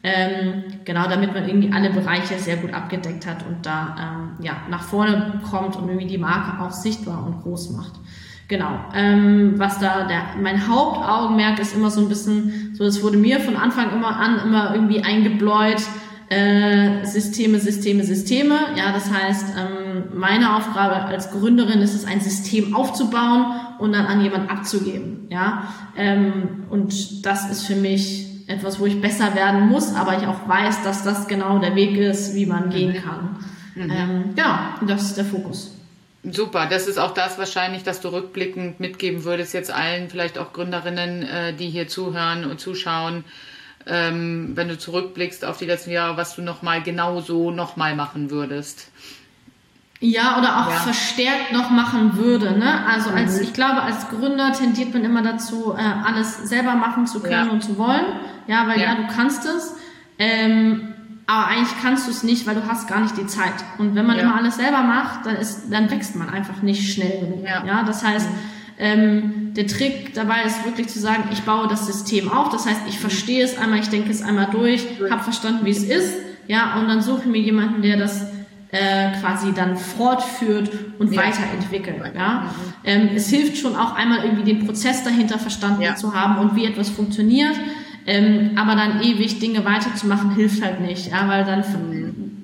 Ähm, 0.04 0.64
genau, 0.84 1.08
damit 1.08 1.32
man 1.32 1.46
irgendwie 1.46 1.72
alle 1.72 1.90
Bereiche 1.90 2.38
sehr 2.38 2.56
gut 2.56 2.74
abgedeckt 2.74 3.26
hat 3.26 3.46
und 3.46 3.64
da 3.64 3.94
ähm, 4.00 4.44
ja, 4.44 4.56
nach 4.68 4.82
vorne 4.82 5.40
kommt 5.48 5.76
und 5.76 5.88
irgendwie 5.88 6.08
die 6.08 6.18
Marke 6.18 6.60
auch 6.62 6.72
sichtbar 6.72 7.24
und 7.24 7.42
groß 7.42 7.70
macht. 7.70 7.92
Genau. 8.48 8.80
Ähm, 8.94 9.54
was 9.58 9.78
da 9.78 10.04
der, 10.06 10.22
mein 10.42 10.68
Hauptaugenmerk 10.68 11.58
ist 11.60 11.74
immer 11.74 11.90
so 11.90 12.00
ein 12.00 12.08
bisschen, 12.08 12.74
so 12.74 12.84
es 12.84 13.02
wurde 13.02 13.16
mir 13.16 13.38
von 13.38 13.56
Anfang 13.56 13.92
immer 13.92 14.16
an 14.16 14.40
immer 14.44 14.74
irgendwie 14.74 15.02
eingebläut, 15.02 15.82
äh, 16.32 17.04
Systeme, 17.04 17.60
Systeme, 17.60 18.04
Systeme. 18.04 18.58
Ja, 18.76 18.92
das 18.92 19.10
heißt, 19.12 19.46
ähm, 19.58 20.04
meine 20.14 20.56
Aufgabe 20.56 20.94
als 20.94 21.30
Gründerin 21.30 21.82
ist 21.82 21.94
es, 21.94 22.06
ein 22.06 22.20
System 22.20 22.74
aufzubauen 22.74 23.60
und 23.78 23.92
dann 23.92 24.06
an 24.06 24.22
jemand 24.22 24.50
abzugeben. 24.50 25.26
Ja, 25.28 25.68
ähm, 25.96 26.64
und 26.70 27.26
das 27.26 27.50
ist 27.50 27.66
für 27.66 27.76
mich 27.76 28.26
etwas, 28.46 28.80
wo 28.80 28.86
ich 28.86 29.00
besser 29.00 29.34
werden 29.34 29.68
muss, 29.68 29.94
aber 29.94 30.16
ich 30.16 30.26
auch 30.26 30.48
weiß, 30.48 30.82
dass 30.82 31.04
das 31.04 31.28
genau 31.28 31.58
der 31.58 31.74
Weg 31.74 31.98
ist, 31.98 32.34
wie 32.34 32.46
man 32.46 32.70
gehen 32.70 32.94
kann. 32.94 33.36
Mhm. 33.74 33.90
Ähm, 33.90 34.24
genau, 34.34 34.54
das 34.86 35.02
ist 35.02 35.16
der 35.18 35.26
Fokus. 35.26 35.74
Super, 36.24 36.66
das 36.66 36.86
ist 36.86 36.98
auch 36.98 37.14
das 37.14 37.36
wahrscheinlich, 37.36 37.82
dass 37.82 38.00
du 38.00 38.08
rückblickend 38.08 38.80
mitgeben 38.80 39.24
würdest, 39.24 39.52
jetzt 39.54 39.72
allen, 39.72 40.08
vielleicht 40.08 40.38
auch 40.38 40.52
Gründerinnen, 40.52 41.24
äh, 41.24 41.52
die 41.52 41.68
hier 41.68 41.88
zuhören 41.88 42.44
und 42.44 42.60
zuschauen, 42.60 43.24
ähm, 43.86 44.52
wenn 44.54 44.68
du 44.68 44.78
zurückblickst 44.78 45.44
auf 45.44 45.58
die 45.58 45.66
letzten 45.66 45.90
Jahre, 45.90 46.16
was 46.16 46.36
du 46.36 46.42
nochmal 46.42 46.82
genau 46.82 47.20
so 47.20 47.50
nochmal 47.50 47.96
machen 47.96 48.30
würdest. 48.30 48.90
Ja, 50.00 50.36
oder 50.38 50.60
auch 50.60 50.70
ja. 50.70 50.76
verstärkt 50.78 51.52
noch 51.52 51.70
machen 51.70 52.16
würde. 52.16 52.58
Ne? 52.58 52.84
Also 52.86 53.10
als 53.10 53.36
mhm. 53.36 53.42
ich 53.42 53.52
glaube, 53.52 53.82
als 53.82 54.08
Gründer 54.08 54.52
tendiert 54.52 54.92
man 54.92 55.04
immer 55.04 55.22
dazu, 55.22 55.74
äh, 55.78 55.80
alles 55.80 56.38
selber 56.38 56.74
machen 56.74 57.06
zu 57.06 57.20
können 57.20 57.46
ja. 57.46 57.52
und 57.52 57.62
zu 57.62 57.78
wollen. 57.78 58.04
Ja, 58.48 58.66
weil 58.66 58.80
ja, 58.80 58.86
ja 58.86 58.94
du 58.96 59.06
kannst 59.14 59.46
es. 59.46 59.76
Ähm, 60.18 60.92
aber 61.28 61.46
eigentlich 61.46 61.80
kannst 61.80 62.08
du 62.08 62.10
es 62.10 62.24
nicht, 62.24 62.48
weil 62.48 62.56
du 62.56 62.66
hast 62.66 62.88
gar 62.88 63.00
nicht 63.00 63.16
die 63.16 63.26
Zeit. 63.26 63.54
Und 63.78 63.94
wenn 63.94 64.04
man 64.04 64.18
immer 64.18 64.34
alles 64.34 64.56
selber 64.56 64.82
macht, 64.82 65.24
dann 65.24 65.36
ist, 65.36 65.70
dann 65.70 65.88
wächst 65.88 66.16
man 66.16 66.28
einfach 66.28 66.62
nicht 66.62 66.92
schnell 66.92 67.20
genug. 67.20 67.46
Ja. 67.46 67.84
das 67.84 68.04
heißt, 68.04 68.28
mhm. 68.28 68.38
Ähm, 68.78 69.52
der 69.54 69.66
Trick 69.66 70.14
dabei 70.14 70.42
ist 70.46 70.64
wirklich 70.64 70.88
zu 70.88 70.98
sagen, 70.98 71.24
ich 71.32 71.42
baue 71.42 71.68
das 71.68 71.86
System 71.86 72.30
auf. 72.30 72.48
Das 72.50 72.66
heißt, 72.66 72.82
ich 72.88 72.98
verstehe 72.98 73.44
es 73.44 73.58
einmal, 73.58 73.80
ich 73.80 73.88
denke 73.88 74.10
es 74.10 74.22
einmal 74.22 74.48
durch, 74.50 74.86
habe 75.10 75.22
verstanden, 75.22 75.64
wie 75.64 75.70
es 75.70 75.84
ist. 75.84 76.14
Ja, 76.48 76.80
und 76.80 76.88
dann 76.88 77.02
suche 77.02 77.20
ich 77.20 77.26
mir 77.26 77.40
jemanden, 77.40 77.82
der 77.82 77.96
das 77.96 78.26
äh, 78.72 79.12
quasi 79.20 79.52
dann 79.52 79.76
fortführt 79.76 80.70
und 80.98 81.12
ja. 81.12 81.22
weiterentwickelt. 81.22 82.14
Ja? 82.14 82.50
Ähm, 82.84 83.10
es 83.14 83.28
hilft 83.28 83.58
schon 83.58 83.76
auch 83.76 83.94
einmal 83.94 84.24
irgendwie 84.24 84.54
den 84.54 84.66
Prozess 84.66 85.04
dahinter 85.04 85.38
verstanden 85.38 85.82
ja. 85.82 85.94
zu 85.94 86.14
haben 86.14 86.38
und 86.38 86.56
wie 86.56 86.64
etwas 86.64 86.88
funktioniert. 86.88 87.54
Ähm, 88.06 88.52
aber 88.56 88.74
dann 88.74 89.02
ewig 89.02 89.38
Dinge 89.38 89.64
weiterzumachen 89.64 90.34
hilft 90.34 90.64
halt 90.64 90.80
nicht, 90.80 91.12
ja, 91.12 91.28
weil 91.28 91.44
dann 91.44 91.62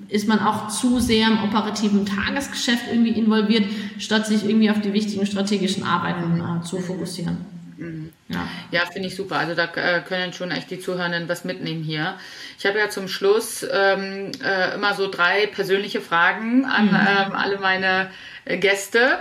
ist 0.09 0.27
man 0.27 0.39
auch 0.39 0.67
zu 0.69 0.99
sehr 0.99 1.27
im 1.27 1.43
operativen 1.43 2.05
Tagesgeschäft 2.05 2.85
irgendwie 2.89 3.11
involviert, 3.11 3.65
statt 3.99 4.25
sich 4.25 4.43
irgendwie 4.43 4.71
auf 4.71 4.81
die 4.81 4.93
wichtigen 4.93 5.25
strategischen 5.25 5.83
Arbeiten 5.83 6.41
äh, 6.41 6.63
zu 6.63 6.79
fokussieren. 6.79 7.37
Mhm. 7.77 8.11
Ja, 8.27 8.47
ja 8.71 8.85
finde 8.85 9.07
ich 9.07 9.15
super. 9.15 9.37
Also 9.37 9.55
da 9.55 9.65
äh, 9.75 10.01
können 10.01 10.33
schon 10.33 10.51
echt 10.51 10.71
die 10.71 10.79
Zuhörenden 10.79 11.29
was 11.29 11.45
mitnehmen 11.45 11.83
hier. 11.83 12.15
Ich 12.57 12.65
habe 12.65 12.79
ja 12.79 12.89
zum 12.89 13.07
Schluss 13.07 13.65
ähm, 13.71 14.31
äh, 14.43 14.75
immer 14.75 14.95
so 14.95 15.09
drei 15.09 15.47
persönliche 15.47 16.01
Fragen 16.01 16.65
an 16.65 16.87
mhm. 16.87 16.95
ähm, 16.95 17.31
alle 17.33 17.59
meine 17.59 18.09
äh, 18.45 18.57
Gäste. 18.57 19.19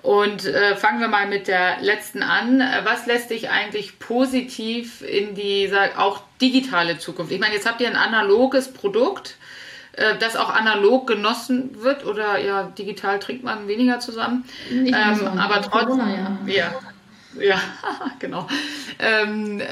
Und 0.00 0.44
äh, 0.44 0.76
fangen 0.76 1.00
wir 1.00 1.08
mal 1.08 1.26
mit 1.26 1.48
der 1.48 1.80
letzten 1.80 2.22
an. 2.22 2.62
Was 2.84 3.06
lässt 3.06 3.30
dich 3.30 3.50
eigentlich 3.50 3.98
positiv 3.98 5.02
in 5.02 5.34
die 5.34 5.66
sag, 5.66 5.98
auch 5.98 6.22
digitale 6.40 6.98
Zukunft? 6.98 7.32
Ich 7.32 7.40
meine, 7.40 7.54
jetzt 7.54 7.68
habt 7.68 7.80
ihr 7.80 7.88
ein 7.88 7.96
analoges 7.96 8.72
Produkt, 8.72 9.30
äh, 9.30 9.37
das 10.20 10.36
auch 10.36 10.50
analog 10.50 11.06
genossen 11.06 11.82
wird 11.82 12.06
oder 12.06 12.38
ja, 12.38 12.64
digital 12.64 13.18
trinkt 13.18 13.44
man 13.44 13.68
weniger 13.68 14.00
zusammen. 14.00 14.44
Ähm, 14.70 14.94
aber 14.94 15.62
trotzdem. 15.62 15.98
Corona, 15.98 16.14
ja. 16.14 16.38
ja 16.46 16.80
Ja, 17.40 17.60
genau. 18.18 18.46
Ähm, 18.98 19.60
äh, 19.60 19.64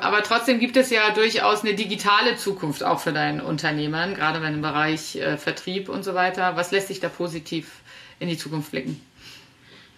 aber 0.00 0.22
trotzdem 0.22 0.58
gibt 0.58 0.76
es 0.76 0.90
ja 0.90 1.10
durchaus 1.10 1.62
eine 1.62 1.74
digitale 1.74 2.36
Zukunft 2.36 2.82
auch 2.82 3.00
für 3.00 3.12
dein 3.12 3.40
Unternehmen, 3.40 4.14
gerade 4.14 4.42
wenn 4.42 4.54
im 4.54 4.62
Bereich 4.62 5.16
äh, 5.16 5.36
Vertrieb 5.36 5.88
und 5.88 6.04
so 6.04 6.14
weiter. 6.14 6.56
Was 6.56 6.70
lässt 6.70 6.88
sich 6.88 7.00
da 7.00 7.08
positiv 7.08 7.80
in 8.18 8.28
die 8.28 8.36
Zukunft 8.36 8.70
blicken? 8.70 9.00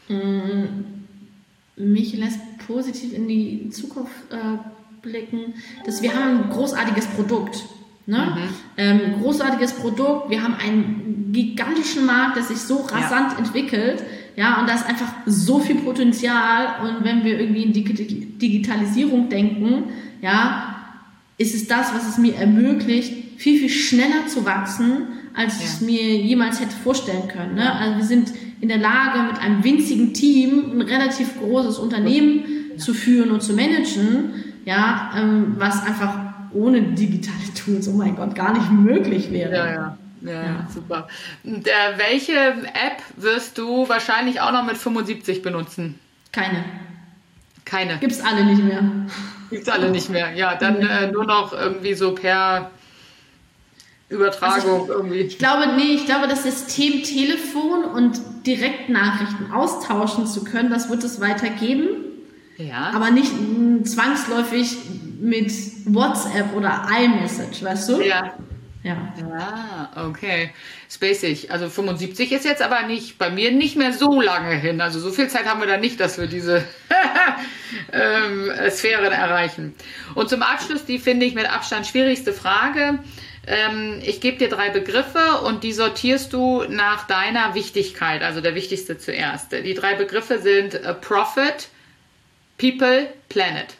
Mm, 0.08 0.64
mich 1.76 2.14
lässt 2.14 2.40
positiv 2.66 3.12
in 3.12 3.28
die 3.28 3.70
Zukunft 3.70 4.14
äh, 4.30 4.36
blicken, 5.02 5.54
dass 5.84 6.02
wir 6.02 6.14
haben 6.14 6.44
ein 6.44 6.50
großartiges 6.50 7.06
Produkt. 7.08 7.64
Ne? 8.06 8.18
Mhm. 8.18 8.54
Ähm, 8.76 9.00
großartiges 9.20 9.74
Produkt. 9.74 10.30
Wir 10.30 10.42
haben 10.42 10.54
einen 10.54 11.30
gigantischen 11.32 12.06
Markt, 12.06 12.36
der 12.36 12.44
sich 12.44 12.58
so 12.58 12.82
rasant 12.82 13.32
ja. 13.32 13.38
entwickelt. 13.38 14.02
Ja, 14.36 14.60
und 14.60 14.68
da 14.68 14.74
ist 14.74 14.86
einfach 14.86 15.12
so 15.26 15.58
viel 15.58 15.76
Potenzial. 15.76 16.76
Und 16.82 17.04
wenn 17.04 17.24
wir 17.24 17.40
irgendwie 17.40 17.64
in 17.64 17.72
Digitalisierung 17.72 19.28
denken, 19.28 19.84
ja, 20.22 20.76
ist 21.38 21.54
es 21.54 21.66
das, 21.66 21.94
was 21.94 22.08
es 22.08 22.18
mir 22.18 22.36
ermöglicht, 22.36 23.38
viel, 23.38 23.58
viel 23.58 23.68
schneller 23.68 24.26
zu 24.28 24.46
wachsen, 24.46 25.08
als 25.34 25.58
ja. 25.58 25.64
ich 25.64 25.66
es 25.66 25.80
mir 25.80 26.16
jemals 26.16 26.60
hätte 26.60 26.76
vorstellen 26.76 27.28
können. 27.28 27.56
Ne? 27.56 27.72
Also 27.72 27.98
wir 27.98 28.04
sind 28.04 28.32
in 28.60 28.68
der 28.68 28.78
Lage, 28.78 29.22
mit 29.30 29.40
einem 29.40 29.62
winzigen 29.64 30.14
Team 30.14 30.72
ein 30.72 30.82
relativ 30.82 31.38
großes 31.38 31.78
Unternehmen 31.78 32.44
ja. 32.72 32.78
zu 32.78 32.94
führen 32.94 33.30
und 33.30 33.42
zu 33.42 33.52
managen, 33.52 34.44
ja, 34.64 35.12
ähm, 35.16 35.56
was 35.58 35.84
einfach 35.84 36.25
ohne 36.56 36.82
digitale 36.82 37.54
Tools, 37.54 37.88
oh 37.88 37.92
mein 37.92 38.16
Gott, 38.16 38.34
gar 38.34 38.52
nicht 38.52 38.70
möglich 38.70 39.30
wäre. 39.30 39.54
Ja, 39.54 39.72
ja. 39.72 39.98
Ja, 40.22 40.32
ja. 40.32 40.68
super. 40.72 41.06
Und, 41.44 41.68
äh, 41.68 41.70
welche 41.96 42.34
App 42.34 43.02
wirst 43.16 43.58
du 43.58 43.88
wahrscheinlich 43.88 44.40
auch 44.40 44.50
noch 44.50 44.64
mit 44.64 44.76
75 44.76 45.42
benutzen? 45.42 45.98
Keine. 46.32 46.64
Keine. 47.64 47.98
Gibt's 47.98 48.20
alle 48.20 48.44
nicht 48.44 48.62
mehr. 48.62 48.82
Gibt's 49.50 49.68
alle 49.68 49.90
nicht 49.90 50.10
mehr. 50.10 50.32
Ja, 50.32 50.56
dann 50.56 50.76
äh, 50.76 51.10
nur 51.12 51.24
noch 51.24 51.52
irgendwie 51.52 51.94
so 51.94 52.14
per 52.14 52.70
Übertragung 54.08 54.54
also 54.54 54.84
ich, 54.84 54.88
irgendwie. 54.88 55.18
Ich 55.20 55.38
glaube, 55.38 55.74
nee, 55.76 55.94
ich 55.94 56.06
glaube, 56.06 56.28
das 56.28 56.44
System 56.44 57.02
Telefon 57.02 57.84
und 57.84 58.20
Direktnachrichten 58.46 59.52
austauschen 59.52 60.26
zu 60.26 60.44
können, 60.44 60.70
das 60.70 60.88
wird 60.88 61.02
es 61.04 61.20
weitergeben. 61.20 61.88
Ja. 62.56 62.90
Aber 62.94 63.10
nicht 63.10 63.32
zwangsläufig 63.84 64.76
mit 65.20 65.52
WhatsApp 65.86 66.54
oder 66.54 66.86
iMessage, 66.98 67.62
weißt 67.62 67.88
du? 67.88 68.00
Ja. 68.02 68.34
Ja. 68.86 69.12
Ah, 69.36 70.06
okay. 70.06 70.50
Spacig. 70.88 71.50
Also 71.50 71.68
75 71.68 72.30
ist 72.30 72.44
jetzt 72.44 72.62
aber 72.62 72.82
nicht 72.82 73.18
bei 73.18 73.30
mir 73.30 73.50
nicht 73.50 73.76
mehr 73.76 73.92
so 73.92 74.20
lange 74.20 74.54
hin. 74.54 74.80
Also 74.80 75.00
so 75.00 75.10
viel 75.10 75.28
Zeit 75.28 75.46
haben 75.46 75.58
wir 75.58 75.66
da 75.66 75.76
nicht, 75.76 75.98
dass 75.98 76.18
wir 76.18 76.28
diese 76.28 76.62
ähm, 77.92 78.52
Sphären 78.70 79.10
erreichen. 79.10 79.74
Und 80.14 80.28
zum 80.28 80.42
Abschluss 80.42 80.84
die 80.84 81.00
finde 81.00 81.26
ich 81.26 81.34
mit 81.34 81.52
Abstand 81.52 81.84
schwierigste 81.88 82.32
Frage. 82.32 83.00
Ähm, 83.48 84.00
ich 84.04 84.20
gebe 84.20 84.38
dir 84.38 84.48
drei 84.48 84.70
Begriffe 84.70 85.40
und 85.44 85.64
die 85.64 85.72
sortierst 85.72 86.32
du 86.32 86.62
nach 86.68 87.08
deiner 87.08 87.56
Wichtigkeit, 87.56 88.22
also 88.22 88.40
der 88.40 88.54
wichtigste 88.54 88.98
zuerst. 88.98 89.50
Die 89.50 89.74
drei 89.74 89.94
Begriffe 89.94 90.38
sind 90.38 90.74
äh, 90.74 90.94
Profit, 90.94 91.70
People, 92.58 93.08
Planet. 93.28 93.74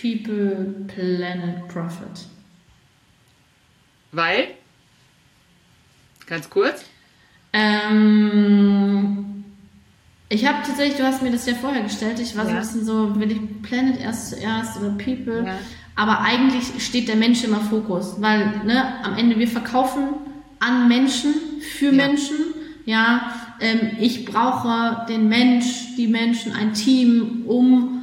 People, 0.00 0.86
Planet, 0.86 1.66
Profit. 1.68 2.26
Weil? 4.12 4.48
Ganz 6.26 6.48
kurz. 6.48 6.84
Ähm, 7.52 9.44
ich 10.28 10.46
habe 10.46 10.58
tatsächlich, 10.64 10.96
du 10.96 11.04
hast 11.04 11.22
mir 11.22 11.32
das 11.32 11.46
ja 11.46 11.54
vorher 11.54 11.82
gestellt, 11.82 12.20
ich 12.20 12.36
war 12.36 12.44
ja. 12.44 12.50
so 12.50 12.56
ein 12.56 12.60
bisschen 12.60 12.84
so, 12.84 13.18
will 13.18 13.32
ich 13.32 13.62
Planet 13.62 14.00
erst 14.00 14.30
zuerst 14.30 14.78
oder 14.78 14.90
People? 14.90 15.44
Ja. 15.46 15.58
Aber 15.96 16.20
eigentlich 16.20 16.84
steht 16.84 17.08
der 17.08 17.16
Mensch 17.16 17.42
immer 17.42 17.60
Fokus, 17.60 18.20
weil 18.20 18.62
ne, 18.64 19.04
am 19.04 19.16
Ende 19.16 19.38
wir 19.38 19.48
verkaufen 19.48 20.14
an 20.60 20.86
Menschen, 20.88 21.34
für 21.60 21.86
ja. 21.86 21.92
Menschen. 21.92 22.36
Ja, 22.84 23.34
ähm, 23.60 23.96
ich 24.00 24.24
brauche 24.24 25.04
den 25.08 25.28
Mensch, 25.28 25.96
die 25.96 26.06
Menschen, 26.06 26.52
ein 26.52 26.72
Team, 26.72 27.42
um 27.46 27.98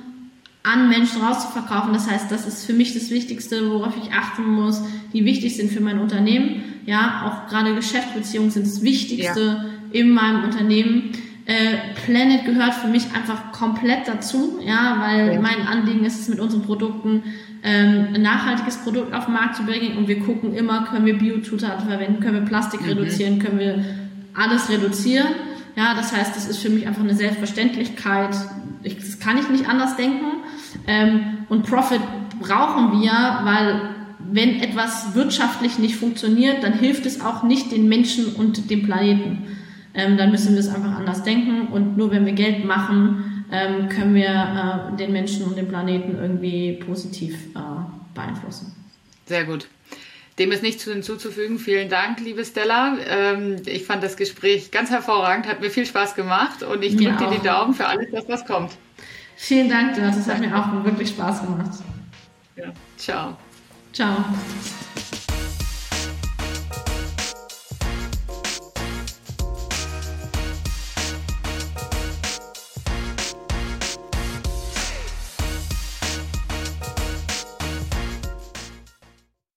an 0.66 0.90
Menschen 0.90 1.22
rauszuverkaufen. 1.22 1.94
Das 1.94 2.10
heißt, 2.10 2.32
das 2.32 2.48
ist 2.48 2.66
für 2.66 2.74
mich 2.74 2.94
das 2.94 3.10
Wichtigste, 3.10 3.70
worauf 3.72 3.94
ich 4.02 4.12
achten 4.12 4.44
muss, 4.44 4.82
die 5.14 5.26
wichtig 5.26 5.56
sind 5.56 5.72
für 5.72 5.82
mein 5.82 6.00
Unternehmen. 6.00 6.64
Ja, 6.86 7.24
auch 7.26 7.50
gerade 7.50 7.76
Geschäftsbeziehungen 7.76 8.52
sind 8.52 8.66
das 8.66 8.82
Wichtigste 8.82 9.42
ja. 9.42 9.66
in 9.92 10.12
meinem 10.12 10.44
Unternehmen. 10.44 11.12
Äh, 11.46 11.78
Planet 12.06 12.46
gehört 12.46 12.74
für 12.74 12.88
mich 12.88 13.06
einfach 13.16 13.52
komplett 13.52 14.08
dazu, 14.08 14.60
ja, 14.66 14.98
weil 15.00 15.34
ja. 15.34 15.40
mein 15.40 15.68
Anliegen 15.68 16.04
ist 16.04 16.20
es 16.20 16.28
mit 16.28 16.40
unseren 16.40 16.64
Produkten 16.64 17.24
ähm, 17.64 18.08
ein 18.16 18.22
nachhaltiges 18.24 18.78
Produkt 18.78 19.14
auf 19.14 19.26
den 19.26 19.36
Markt 19.36 19.56
zu 19.56 19.64
bringen 19.64 19.98
und 19.98 20.08
wir 20.08 20.20
gucken 20.20 20.56
immer, 20.56 20.86
können 20.86 21.06
wir 21.06 21.18
Biozutaten 21.18 21.88
verwenden, 21.88 22.20
können 22.20 22.42
wir 22.42 22.46
Plastik 22.48 22.82
mhm. 22.82 22.88
reduzieren, 22.88 23.40
können 23.40 23.60
wir 23.60 23.86
alles 24.34 24.70
reduzieren. 24.70 25.28
Ja, 25.76 25.94
das 25.94 26.16
heißt, 26.16 26.36
das 26.36 26.48
ist 26.48 26.60
für 26.60 26.70
mich 26.70 26.88
einfach 26.88 27.04
eine 27.04 27.16
Selbstverständlichkeit. 27.16 28.36
Ich, 28.82 28.98
das 28.98 29.20
kann 29.20 29.38
ich 29.38 29.50
nicht 29.50 29.68
anders 29.68 29.98
denken. 29.98 30.26
Ähm, 30.88 31.46
und 31.50 31.66
Profit 31.66 32.02
brauchen 32.40 33.02
wir, 33.02 33.12
weil 33.44 33.96
wenn 34.20 34.62
etwas 34.62 35.16
wirtschaftlich 35.16 35.80
nicht 35.80 35.96
funktioniert, 35.96 36.64
dann 36.64 36.74
hilft 36.74 37.06
es 37.06 37.22
auch 37.22 37.44
nicht 37.44 37.72
den 37.72 37.88
Menschen 37.88 38.34
und 38.36 38.70
dem 38.70 38.84
Planeten. 38.84 39.48
Ähm, 39.94 40.18
dann 40.18 40.32
müssen 40.32 40.54
wir 40.54 40.60
es 40.60 40.68
einfach 40.68 40.98
anders 40.98 41.24
denken 41.24 41.68
und 41.68 41.96
nur 41.96 42.12
wenn 42.12 42.26
wir 42.26 42.34
Geld 42.34 42.66
machen, 42.66 43.46
ähm, 43.52 43.90
können 43.90 44.16
wir 44.16 44.92
äh, 44.94 44.98
den 44.98 45.14
Menschen 45.14 45.46
und 45.46 45.58
den 45.58 45.68
Planeten 45.68 46.18
irgendwie 46.20 46.74
positiv 46.86 47.36
äh, 47.56 47.60
beeinflussen. 48.14 48.76
Sehr 49.26 49.46
gut. 49.46 49.68
Dem 50.38 50.52
ist 50.52 50.64
nichts 50.64 50.84
hinzuzufügen. 50.84 51.60
Vielen 51.60 51.88
Dank, 51.88 52.20
liebe 52.20 52.44
Stella. 52.44 52.98
Ich 53.66 53.86
fand 53.86 54.04
das 54.04 54.18
Gespräch 54.18 54.70
ganz 54.70 54.90
hervorragend, 54.90 55.48
hat 55.48 55.62
mir 55.62 55.70
viel 55.70 55.86
Spaß 55.86 56.16
gemacht 56.16 56.62
und 56.62 56.84
ich 56.84 56.98
drücke 56.98 57.16
dir 57.16 57.38
die 57.40 57.42
Daumen 57.42 57.74
für 57.74 57.88
alles, 57.88 58.08
was 58.28 58.46
kommt. 58.46 58.72
Vielen 59.38 59.70
Dank, 59.70 59.96
das 59.96 60.28
hat 60.28 60.40
mir 60.40 60.56
auch 60.58 60.84
wirklich 60.84 61.10
Spaß 61.10 61.42
gemacht. 61.42 61.72
Ja, 62.56 62.72
ciao. 62.98 63.38
Ciao. 63.92 64.26